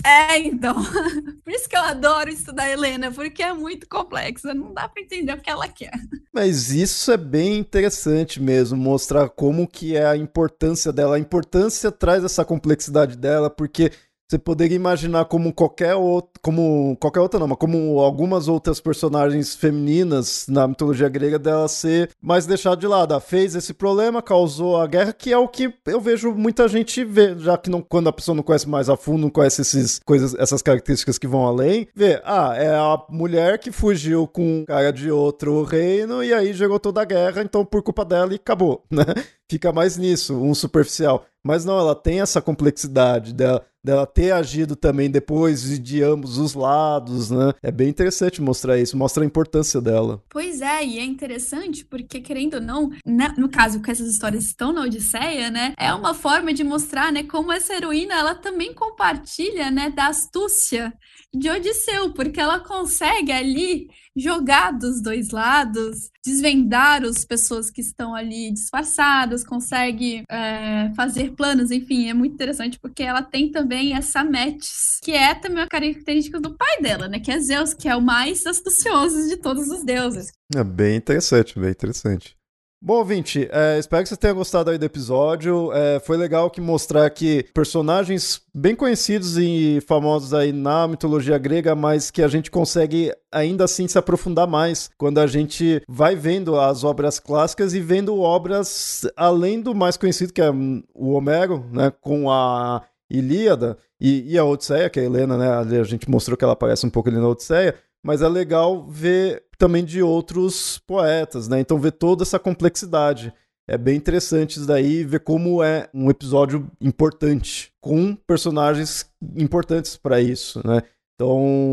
É, 0.04 0.38
então. 0.38 0.74
Por 1.44 1.52
isso 1.52 1.68
que 1.68 1.76
eu 1.76 1.80
adoro 1.80 2.28
estudar 2.28 2.70
Helena, 2.70 3.10
porque 3.10 3.42
é 3.42 3.52
muito 3.52 3.88
complexa. 3.88 4.52
Não 4.52 4.72
dá 4.72 4.88
para 4.88 5.02
entender 5.02 5.32
o 5.32 5.40
que 5.40 5.50
ela 5.50 5.68
quer. 5.68 5.92
Mas 6.32 6.70
isso 6.70 7.10
é 7.10 7.16
bem 7.16 7.58
interessante 7.58 8.40
mesmo, 8.40 8.76
mostrar 8.76 9.28
como 9.30 9.66
que 9.66 9.96
é 9.96 10.06
a 10.06 10.16
importância 10.16 10.92
dela. 10.92 11.16
A 11.16 11.20
importância 11.20 11.90
traz 11.90 12.24
essa 12.24 12.44
complexidade 12.44 13.16
dela, 13.16 13.48
porque 13.48 13.90
você 14.28 14.38
poderia 14.38 14.76
imaginar 14.76 15.24
como 15.26 15.52
qualquer 15.52 15.94
outro, 15.94 16.40
como 16.42 16.96
qualquer 17.00 17.20
outra 17.20 17.38
não, 17.38 17.46
mas 17.46 17.58
como 17.58 18.00
algumas 18.00 18.48
outras 18.48 18.80
personagens 18.80 19.54
femininas 19.54 20.46
na 20.48 20.66
mitologia 20.66 21.08
grega 21.08 21.38
dela 21.38 21.68
ser 21.68 22.10
mais 22.20 22.44
deixada 22.44 22.76
de 22.76 22.86
lado. 22.86 23.12
Ela 23.12 23.20
fez 23.20 23.54
esse 23.54 23.72
problema, 23.72 24.20
causou 24.20 24.80
a 24.80 24.86
guerra, 24.86 25.12
que 25.12 25.32
é 25.32 25.38
o 25.38 25.46
que 25.46 25.72
eu 25.86 26.00
vejo 26.00 26.32
muita 26.32 26.66
gente 26.66 27.04
ver, 27.04 27.38
já 27.38 27.56
que 27.56 27.70
não, 27.70 27.80
quando 27.80 28.08
a 28.08 28.12
pessoa 28.12 28.34
não 28.34 28.42
conhece 28.42 28.68
mais 28.68 28.88
a 28.88 28.96
fundo, 28.96 29.22
não 29.22 29.30
conhece 29.30 29.62
esses 29.62 30.00
coisas, 30.04 30.34
essas 30.34 30.60
características 30.60 31.18
que 31.18 31.28
vão 31.28 31.46
além, 31.46 31.86
vê, 31.94 32.20
ah, 32.24 32.52
é 32.56 32.74
a 32.74 32.98
mulher 33.08 33.58
que 33.58 33.70
fugiu 33.70 34.26
com 34.26 34.60
um 34.60 34.64
cara 34.64 34.92
de 34.92 35.10
outro 35.10 35.62
reino 35.62 36.22
e 36.22 36.34
aí 36.34 36.52
gerou 36.52 36.80
toda 36.80 37.00
a 37.00 37.04
guerra, 37.04 37.42
então 37.42 37.64
por 37.64 37.82
culpa 37.82 38.04
dela 38.04 38.32
e 38.32 38.36
acabou, 38.36 38.84
né? 38.90 39.04
Fica 39.48 39.72
mais 39.72 39.96
nisso, 39.96 40.34
um 40.34 40.52
superficial. 40.52 41.24
Mas 41.46 41.64
não, 41.64 41.78
ela 41.78 41.94
tem 41.94 42.20
essa 42.20 42.42
complexidade 42.42 43.32
dela, 43.32 43.64
dela 43.82 44.04
ter 44.04 44.32
agido 44.32 44.74
também 44.74 45.08
depois 45.08 45.78
de 45.78 46.02
ambos 46.02 46.38
os 46.38 46.54
lados, 46.54 47.30
né? 47.30 47.52
É 47.62 47.70
bem 47.70 47.88
interessante 47.88 48.42
mostrar 48.42 48.76
isso, 48.78 48.96
mostra 48.96 49.22
a 49.22 49.26
importância 49.26 49.80
dela. 49.80 50.20
Pois 50.28 50.60
é, 50.60 50.84
e 50.84 50.98
é 50.98 51.04
interessante 51.04 51.84
porque, 51.84 52.20
querendo 52.20 52.54
ou 52.54 52.60
não, 52.60 52.90
no 53.38 53.48
caso 53.48 53.80
que 53.80 53.90
essas 53.90 54.08
histórias 54.08 54.44
estão 54.44 54.72
na 54.72 54.82
Odisseia, 54.82 55.48
né? 55.48 55.72
É 55.78 55.94
uma 55.94 56.14
forma 56.14 56.52
de 56.52 56.64
mostrar, 56.64 57.12
né, 57.12 57.22
como 57.22 57.52
essa 57.52 57.74
heroína, 57.74 58.14
ela 58.14 58.34
também 58.34 58.74
compartilha, 58.74 59.70
né, 59.70 59.88
da 59.88 60.08
astúcia 60.08 60.92
de 61.38 61.50
Odisseu, 61.50 62.12
porque 62.12 62.40
ela 62.40 62.60
consegue 62.60 63.32
ali 63.32 63.88
jogar 64.16 64.72
dos 64.72 65.02
dois 65.02 65.30
lados, 65.30 66.10
desvendar 66.24 67.04
as 67.04 67.24
pessoas 67.24 67.70
que 67.70 67.82
estão 67.82 68.14
ali 68.14 68.50
disfarçadas, 68.50 69.44
consegue 69.44 70.24
é, 70.30 70.90
fazer 70.96 71.32
planos, 71.32 71.70
enfim, 71.70 72.08
é 72.08 72.14
muito 72.14 72.32
interessante 72.32 72.78
porque 72.80 73.02
ela 73.02 73.22
tem 73.22 73.50
também 73.50 73.94
essa 73.94 74.24
Metis, 74.24 74.98
que 75.02 75.12
é 75.12 75.34
também 75.34 75.58
uma 75.58 75.68
característica 75.68 76.40
do 76.40 76.56
pai 76.56 76.80
dela, 76.80 77.08
né? 77.08 77.20
Que 77.20 77.30
é 77.30 77.38
Zeus, 77.38 77.74
que 77.74 77.88
é 77.88 77.94
o 77.94 78.00
mais 78.00 78.46
astucioso 78.46 79.28
de 79.28 79.36
todos 79.36 79.68
os 79.68 79.84
deuses. 79.84 80.32
É 80.54 80.64
bem 80.64 80.96
interessante, 80.96 81.58
bem 81.58 81.70
interessante. 81.70 82.35
Bom, 82.80 82.98
ouvinte, 82.98 83.48
é, 83.50 83.78
espero 83.78 84.02
que 84.02 84.08
você 84.10 84.16
tenha 84.16 84.34
gostado 84.34 84.70
aí 84.70 84.76
do 84.76 84.84
episódio. 84.84 85.72
É, 85.72 85.98
foi 85.98 86.16
legal 86.16 86.50
que 86.50 86.60
mostrar 86.60 87.08
que 87.08 87.46
personagens 87.54 88.42
bem 88.54 88.76
conhecidos 88.76 89.38
e 89.38 89.80
famosos 89.88 90.34
aí 90.34 90.52
na 90.52 90.86
mitologia 90.86 91.38
grega, 91.38 91.74
mas 91.74 92.10
que 92.10 92.22
a 92.22 92.28
gente 92.28 92.50
consegue 92.50 93.12
ainda 93.32 93.64
assim 93.64 93.88
se 93.88 93.96
aprofundar 93.96 94.46
mais 94.46 94.90
quando 94.98 95.18
a 95.18 95.26
gente 95.26 95.82
vai 95.88 96.14
vendo 96.14 96.60
as 96.60 96.84
obras 96.84 97.18
clássicas 97.18 97.72
e 97.72 97.80
vendo 97.80 98.20
obras 98.20 99.08
além 99.16 99.60
do 99.60 99.74
mais 99.74 99.96
conhecido, 99.96 100.32
que 100.32 100.42
é 100.42 100.50
o 100.94 101.12
Homero, 101.12 101.64
né, 101.72 101.90
com 102.00 102.30
a 102.30 102.82
Ilíada 103.08 103.78
e, 103.98 104.32
e 104.32 104.38
a 104.38 104.44
Odisseia, 104.44 104.90
que 104.90 105.00
é 105.00 105.02
a 105.02 105.06
Helena, 105.06 105.38
né, 105.38 105.78
a 105.80 105.84
gente 105.84 106.10
mostrou 106.10 106.36
que 106.36 106.44
ela 106.44 106.52
aparece 106.52 106.84
um 106.84 106.90
pouco 106.90 107.08
ali 107.08 107.18
na 107.18 107.28
Odisseia, 107.28 107.74
mas 108.06 108.22
é 108.22 108.28
legal 108.28 108.86
ver 108.88 109.42
também 109.58 109.84
de 109.84 110.00
outros 110.00 110.78
poetas, 110.86 111.48
né? 111.48 111.58
Então 111.58 111.78
ver 111.78 111.92
toda 111.92 112.22
essa 112.22 112.38
complexidade. 112.38 113.34
É 113.68 113.76
bem 113.76 113.96
interessante 113.96 114.58
isso 114.58 114.66
daí, 114.66 115.02
ver 115.02 115.20
como 115.20 115.60
é 115.60 115.88
um 115.92 116.08
episódio 116.08 116.70
importante, 116.80 117.72
com 117.80 118.14
personagens 118.14 119.10
importantes 119.36 119.96
para 119.96 120.20
isso, 120.20 120.64
né? 120.64 120.82
Então, 121.16 121.28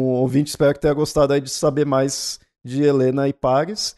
ouvinte, 0.07 0.49
espero 0.49 0.73
que 0.73 0.79
tenha 0.79 0.93
gostado 0.93 1.33
aí 1.33 1.41
de 1.41 1.51
saber 1.51 1.85
mais 1.85 2.39
de 2.65 2.81
Helena 2.81 3.27
e 3.27 3.33
Paris. 3.33 3.95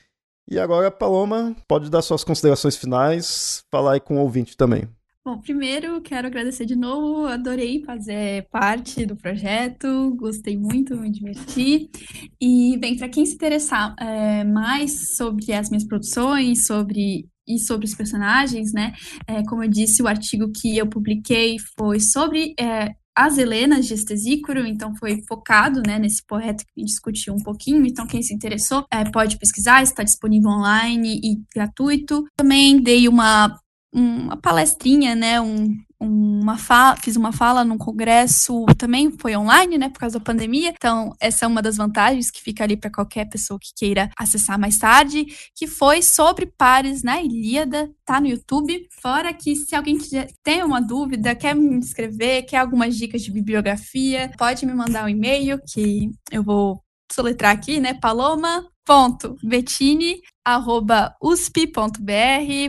E 0.50 0.60
agora, 0.60 0.92
Paloma, 0.92 1.56
pode 1.68 1.90
dar 1.90 2.02
suas 2.02 2.24
considerações 2.24 2.76
finais, 2.76 3.64
falar 3.72 3.94
aí 3.94 4.00
com 4.02 4.18
o 4.18 4.22
ouvinte 4.22 4.58
também. 4.58 4.90
Bom, 5.28 5.40
primeiro 5.40 6.00
quero 6.02 6.28
agradecer 6.28 6.68
de 6.68 6.76
novo, 6.76 7.26
adorei 7.26 7.84
fazer 7.84 8.48
parte 8.52 9.08
do 9.08 9.16
projeto, 9.16 10.14
gostei 10.16 10.56
muito, 10.56 10.96
me 10.96 11.10
diverti. 11.10 11.90
E, 12.40 12.78
bem, 12.78 12.96
para 12.96 13.10
quem 13.10 13.26
se 13.26 13.34
interessar 13.34 13.96
é, 14.00 14.44
mais 14.44 15.16
sobre 15.16 15.52
as 15.52 15.72
minhas 15.72 15.84
produções, 15.84 16.68
sobre 16.68 17.28
e 17.48 17.58
sobre 17.58 17.88
os 17.88 17.96
personagens, 17.96 18.72
né? 18.72 18.94
É, 19.26 19.44
como 19.46 19.64
eu 19.64 19.70
disse, 19.70 20.04
o 20.04 20.08
artigo 20.08 20.52
que 20.52 20.78
eu 20.78 20.88
publiquei 20.88 21.58
foi 21.76 22.00
sobre 22.00 22.54
é, 22.60 22.94
as 23.16 23.40
Helenas 23.40 23.88
de 23.88 23.96
Estesícoro, 23.96 24.66
então 24.66 24.96
foi 24.96 25.24
focado 25.28 25.82
né, 25.88 25.98
nesse 25.98 26.24
poeta 26.26 26.64
que 26.76 26.84
discutiu 26.84 27.34
um 27.34 27.42
pouquinho. 27.42 27.84
Então, 27.86 28.06
quem 28.06 28.22
se 28.22 28.34
interessou 28.34 28.86
é, 28.92 29.10
pode 29.10 29.40
pesquisar, 29.40 29.82
está 29.82 30.04
disponível 30.04 30.50
online 30.50 31.20
e 31.24 31.42
gratuito. 31.56 32.26
Também 32.36 32.80
dei 32.80 33.08
uma 33.08 33.58
uma 33.96 34.36
palestrinha, 34.36 35.16
né, 35.16 35.40
um, 35.40 35.74
uma 35.98 36.58
fala, 36.58 36.98
fiz 36.98 37.16
uma 37.16 37.32
fala 37.32 37.64
num 37.64 37.78
congresso, 37.78 38.66
também 38.78 39.10
foi 39.10 39.38
online, 39.38 39.78
né, 39.78 39.90
por 39.90 40.00
causa 40.00 40.20
da 40.20 40.24
pandemia. 40.24 40.74
Então, 40.76 41.16
essa 41.20 41.46
é 41.46 41.48
uma 41.48 41.62
das 41.62 41.78
vantagens 41.78 42.30
que 42.30 42.42
fica 42.42 42.66
ali 42.66 42.76
para 42.76 42.92
qualquer 42.92 43.26
pessoa 43.30 43.58
que 43.58 43.70
queira 43.74 44.10
acessar 44.18 44.60
mais 44.60 44.78
tarde, 44.78 45.26
que 45.56 45.66
foi 45.66 46.02
sobre 46.02 46.46
pares 46.46 47.04
na 47.04 47.22
Ilíada, 47.22 47.90
tá 48.04 48.20
no 48.20 48.28
YouTube. 48.28 48.86
Fora 49.02 49.34
que 49.34 49.56
se 49.56 49.74
alguém 49.74 49.98
tem 50.44 50.62
uma 50.62 50.82
dúvida, 50.82 51.34
quer 51.34 51.56
me 51.56 51.76
inscrever, 51.76 52.46
quer 52.46 52.58
algumas 52.58 52.98
dicas 52.98 53.22
de 53.22 53.32
bibliografia, 53.32 54.30
pode 54.38 54.66
me 54.66 54.74
mandar 54.74 55.06
um 55.06 55.10
e-mail 55.10 55.60
que 55.66 56.10
eu 56.32 56.44
vou 56.44 56.85
soletrar 57.12 57.52
aqui, 57.52 57.80
né? 57.80 57.94
Paloma 57.94 58.66
ponto 58.86 59.36
Bettini 59.44 60.22
arroba 60.46 61.16
usp.br 61.20 61.96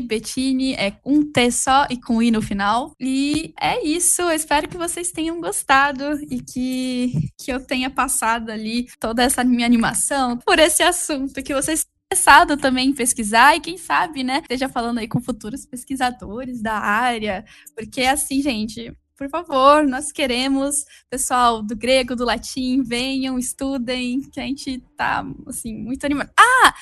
Bettini 0.07 0.73
é 0.73 0.99
um 1.05 1.31
T 1.31 1.53
só 1.53 1.87
e 1.91 2.01
com 2.01 2.23
I 2.23 2.31
no 2.31 2.41
final. 2.41 2.93
E 2.99 3.53
é 3.61 3.85
isso, 3.85 4.23
eu 4.23 4.33
espero 4.33 4.69
que 4.69 4.79
vocês 4.79 5.13
tenham 5.13 5.41
gostado 5.41 6.19
e 6.31 6.41
que, 6.41 7.13
que 7.39 7.53
eu 7.53 7.61
tenha 7.61 7.91
passado 7.91 8.51
ali 8.51 8.87
toda 8.99 9.23
essa 9.23 9.45
minha 9.45 9.67
animação 9.67 10.39
por 10.39 10.59
esse 10.59 10.83
assunto, 10.83 11.43
que 11.43 11.55
vocês 11.55 11.87
interessado 12.07 12.57
também 12.57 12.91
em 12.91 12.95
pesquisar 12.95 13.57
e 13.57 13.61
quem 13.61 13.77
sabe, 13.77 14.23
né, 14.23 14.39
esteja 14.39 14.69
falando 14.69 14.99
aí 14.99 15.09
com 15.09 15.21
futuros 15.21 15.67
pesquisadores 15.67 16.63
da 16.63 16.75
área, 16.75 17.45
porque 17.75 18.03
assim, 18.03 18.41
gente, 18.41 18.97
por 19.17 19.29
favor, 19.31 19.87
nós 19.87 20.13
queremos, 20.13 20.85
pessoal 21.09 21.63
do 21.63 21.75
grego, 21.75 22.15
do 22.15 22.25
latim, 22.25 22.83
venham, 22.83 23.39
estudem, 23.39 24.21
que 24.21 24.39
a 24.39 24.43
gente 24.43 24.79
tá, 24.97 25.25
assim, 25.47 25.75
muito 25.75 26.05
animado. 26.05 26.31
Ah! 26.39 26.75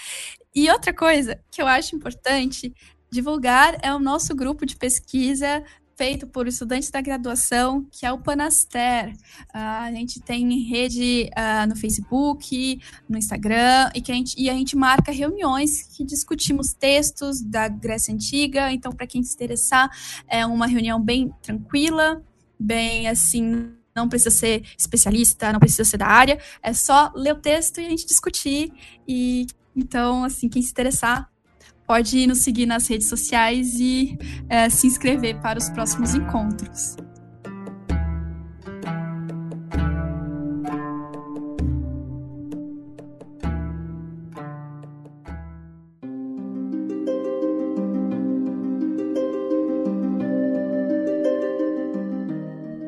E 0.54 0.68
outra 0.70 0.92
coisa 0.92 1.40
que 1.50 1.62
eu 1.62 1.66
acho 1.66 1.94
importante 1.94 2.74
divulgar 3.10 3.78
é 3.82 3.94
o 3.94 4.00
nosso 4.00 4.34
grupo 4.34 4.66
de 4.66 4.76
pesquisa 4.76 5.64
feito 5.96 6.26
por 6.26 6.46
estudantes 6.46 6.90
da 6.90 7.00
graduação, 7.00 7.86
que 7.90 8.04
é 8.04 8.12
o 8.12 8.18
Panaster. 8.18 9.12
Uh, 9.54 9.58
a 9.58 9.92
gente 9.92 10.20
tem 10.20 10.48
rede 10.62 11.30
uh, 11.36 11.68
no 11.68 11.76
Facebook, 11.76 12.80
no 13.08 13.16
Instagram, 13.16 13.90
e, 13.94 14.00
que 14.00 14.10
a 14.10 14.14
gente, 14.14 14.34
e 14.40 14.50
a 14.50 14.54
gente 14.54 14.76
marca 14.76 15.12
reuniões 15.12 15.82
que 15.96 16.04
discutimos 16.04 16.72
textos 16.72 17.40
da 17.40 17.68
Grécia 17.68 18.12
Antiga. 18.12 18.72
Então, 18.72 18.92
para 18.92 19.06
quem 19.06 19.22
se 19.22 19.34
interessar, 19.34 19.90
é 20.28 20.44
uma 20.44 20.66
reunião 20.66 21.00
bem 21.00 21.32
tranquila, 21.42 22.22
bem 22.58 23.08
assim. 23.08 23.72
Não 23.94 24.08
precisa 24.08 24.30
ser 24.30 24.64
especialista, 24.76 25.52
não 25.52 25.60
precisa 25.60 25.84
ser 25.84 25.98
da 25.98 26.08
área, 26.08 26.40
é 26.60 26.72
só 26.72 27.12
ler 27.14 27.34
o 27.34 27.38
texto 27.38 27.80
e 27.80 27.86
a 27.86 27.90
gente 27.90 28.06
discutir. 28.06 28.72
E 29.06 29.46
então, 29.76 30.24
assim, 30.24 30.48
quem 30.48 30.62
se 30.62 30.70
interessar, 30.70 31.30
pode 31.86 32.26
nos 32.26 32.38
seguir 32.38 32.66
nas 32.66 32.88
redes 32.88 33.08
sociais 33.08 33.74
e 33.78 34.18
é, 34.48 34.68
se 34.68 34.86
inscrever 34.86 35.40
para 35.40 35.58
os 35.58 35.68
próximos 35.70 36.14
encontros. 36.14 36.96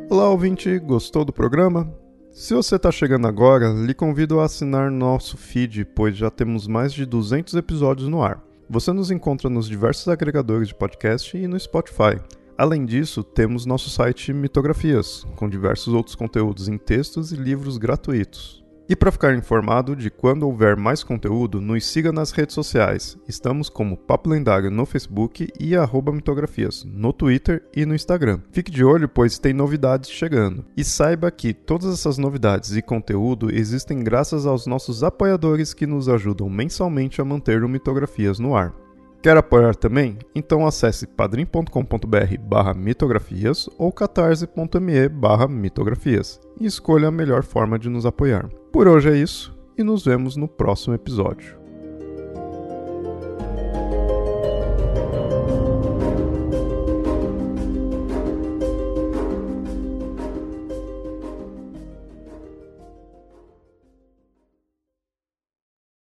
Olá, 0.09 0.31
ouvinte, 0.31 0.79
gostou 0.79 1.25
do 1.25 1.33
programa? 1.33 1.93
Se 2.33 2.55
você 2.55 2.77
está 2.77 2.91
chegando 2.91 3.27
agora, 3.27 3.69
lhe 3.69 3.95
convido 3.95 4.41
a 4.41 4.45
assinar 4.45 4.91
nosso 4.91 5.37
feed, 5.37 5.85
pois 5.85 6.17
já 6.17 6.31
temos 6.31 6.67
mais 6.67 6.93
de 6.93 7.05
200 7.05 7.55
episódios 7.55 8.09
no 8.09 8.23
ar. 8.23 8.46
Você 8.69 8.93
nos 8.93 9.13
encontra 9.13 9.49
nos 9.49 9.69
diversos 9.69 10.09
agregadores 10.09 10.67
de 10.67 10.75
podcast 10.75 11.37
e 11.37 11.47
no 11.47 11.59
Spotify. 11.59 12.21
Além 12.59 12.85
disso, 12.85 13.23
temos 13.23 13.65
nosso 13.65 13.89
site 13.89 14.33
Mitografias, 14.33 15.25
com 15.37 15.49
diversos 15.49 15.95
outros 15.95 16.17
conteúdos 16.17 16.67
em 16.67 16.77
textos 16.77 17.31
e 17.31 17.37
livros 17.37 17.79
gratuitos. 17.79 18.66
E 18.89 18.95
para 18.95 19.11
ficar 19.11 19.35
informado 19.35 19.97
de 19.97 20.11
quando 20.11 20.45
houver 20.45 20.77
mais 20.77 21.03
conteúdo, 21.03 21.61
nos 21.61 21.85
siga 21.85 22.13
nas 22.13 22.31
redes 22.31 22.55
sociais. 22.55 23.19
Estamos 23.27 23.69
como 23.69 23.97
Papo 23.97 24.31
Lendário 24.31 24.71
no 24.71 24.87
Facebook 24.87 25.49
e 25.59 25.75
arroba 25.75 26.13
mitografias 26.13 26.85
no 26.85 27.13
Twitter 27.13 27.65
e 27.75 27.85
no 27.85 27.97
Instagram. 27.97 28.41
Fique 28.53 28.71
de 28.71 28.85
olho, 28.85 29.09
pois 29.09 29.41
tem 29.41 29.53
novidades 29.53 30.09
chegando. 30.09 30.65
E 30.77 30.85
saiba 30.85 31.33
que 31.33 31.53
todas 31.53 31.93
essas 31.93 32.17
novidades 32.17 32.77
e 32.77 32.83
conteúdo 32.83 33.53
existem 33.53 34.05
graças 34.05 34.47
aos 34.47 34.69
nossos 34.69 35.03
apoiadores 35.03 35.75
que 35.75 35.87
nos 35.87 36.09
ajudam 36.09 36.49
mensalmente 36.49 37.21
a 37.21 37.25
manter 37.25 37.65
o 37.65 37.69
Mitografias 37.69 38.39
no 38.39 38.55
ar. 38.55 38.86
Quer 39.23 39.37
apoiar 39.37 39.75
também? 39.75 40.19
Então 40.35 40.67
acesse 40.67 41.07
padrim.com.br 41.07 42.39
barra 42.41 42.75
mitografias 42.75 43.69
ou 43.77 43.91
catarse.me 43.91 45.09
barra 45.09 45.49
mitografias 45.49 46.41
e 46.61 46.67
escolha 46.67 47.09
a 47.09 47.13
melhor 47.13 47.43
forma 47.43 47.79
de 47.79 47.89
nos 47.89 48.07
apoiar. 48.07 48.49
Por 48.71 48.87
hoje 48.87 49.11
é 49.11 49.17
isso 49.17 49.57
e 49.77 49.83
nos 49.83 50.05
vemos 50.05 50.37
no 50.37 50.47
próximo 50.47 50.95
episódio. 50.95 51.66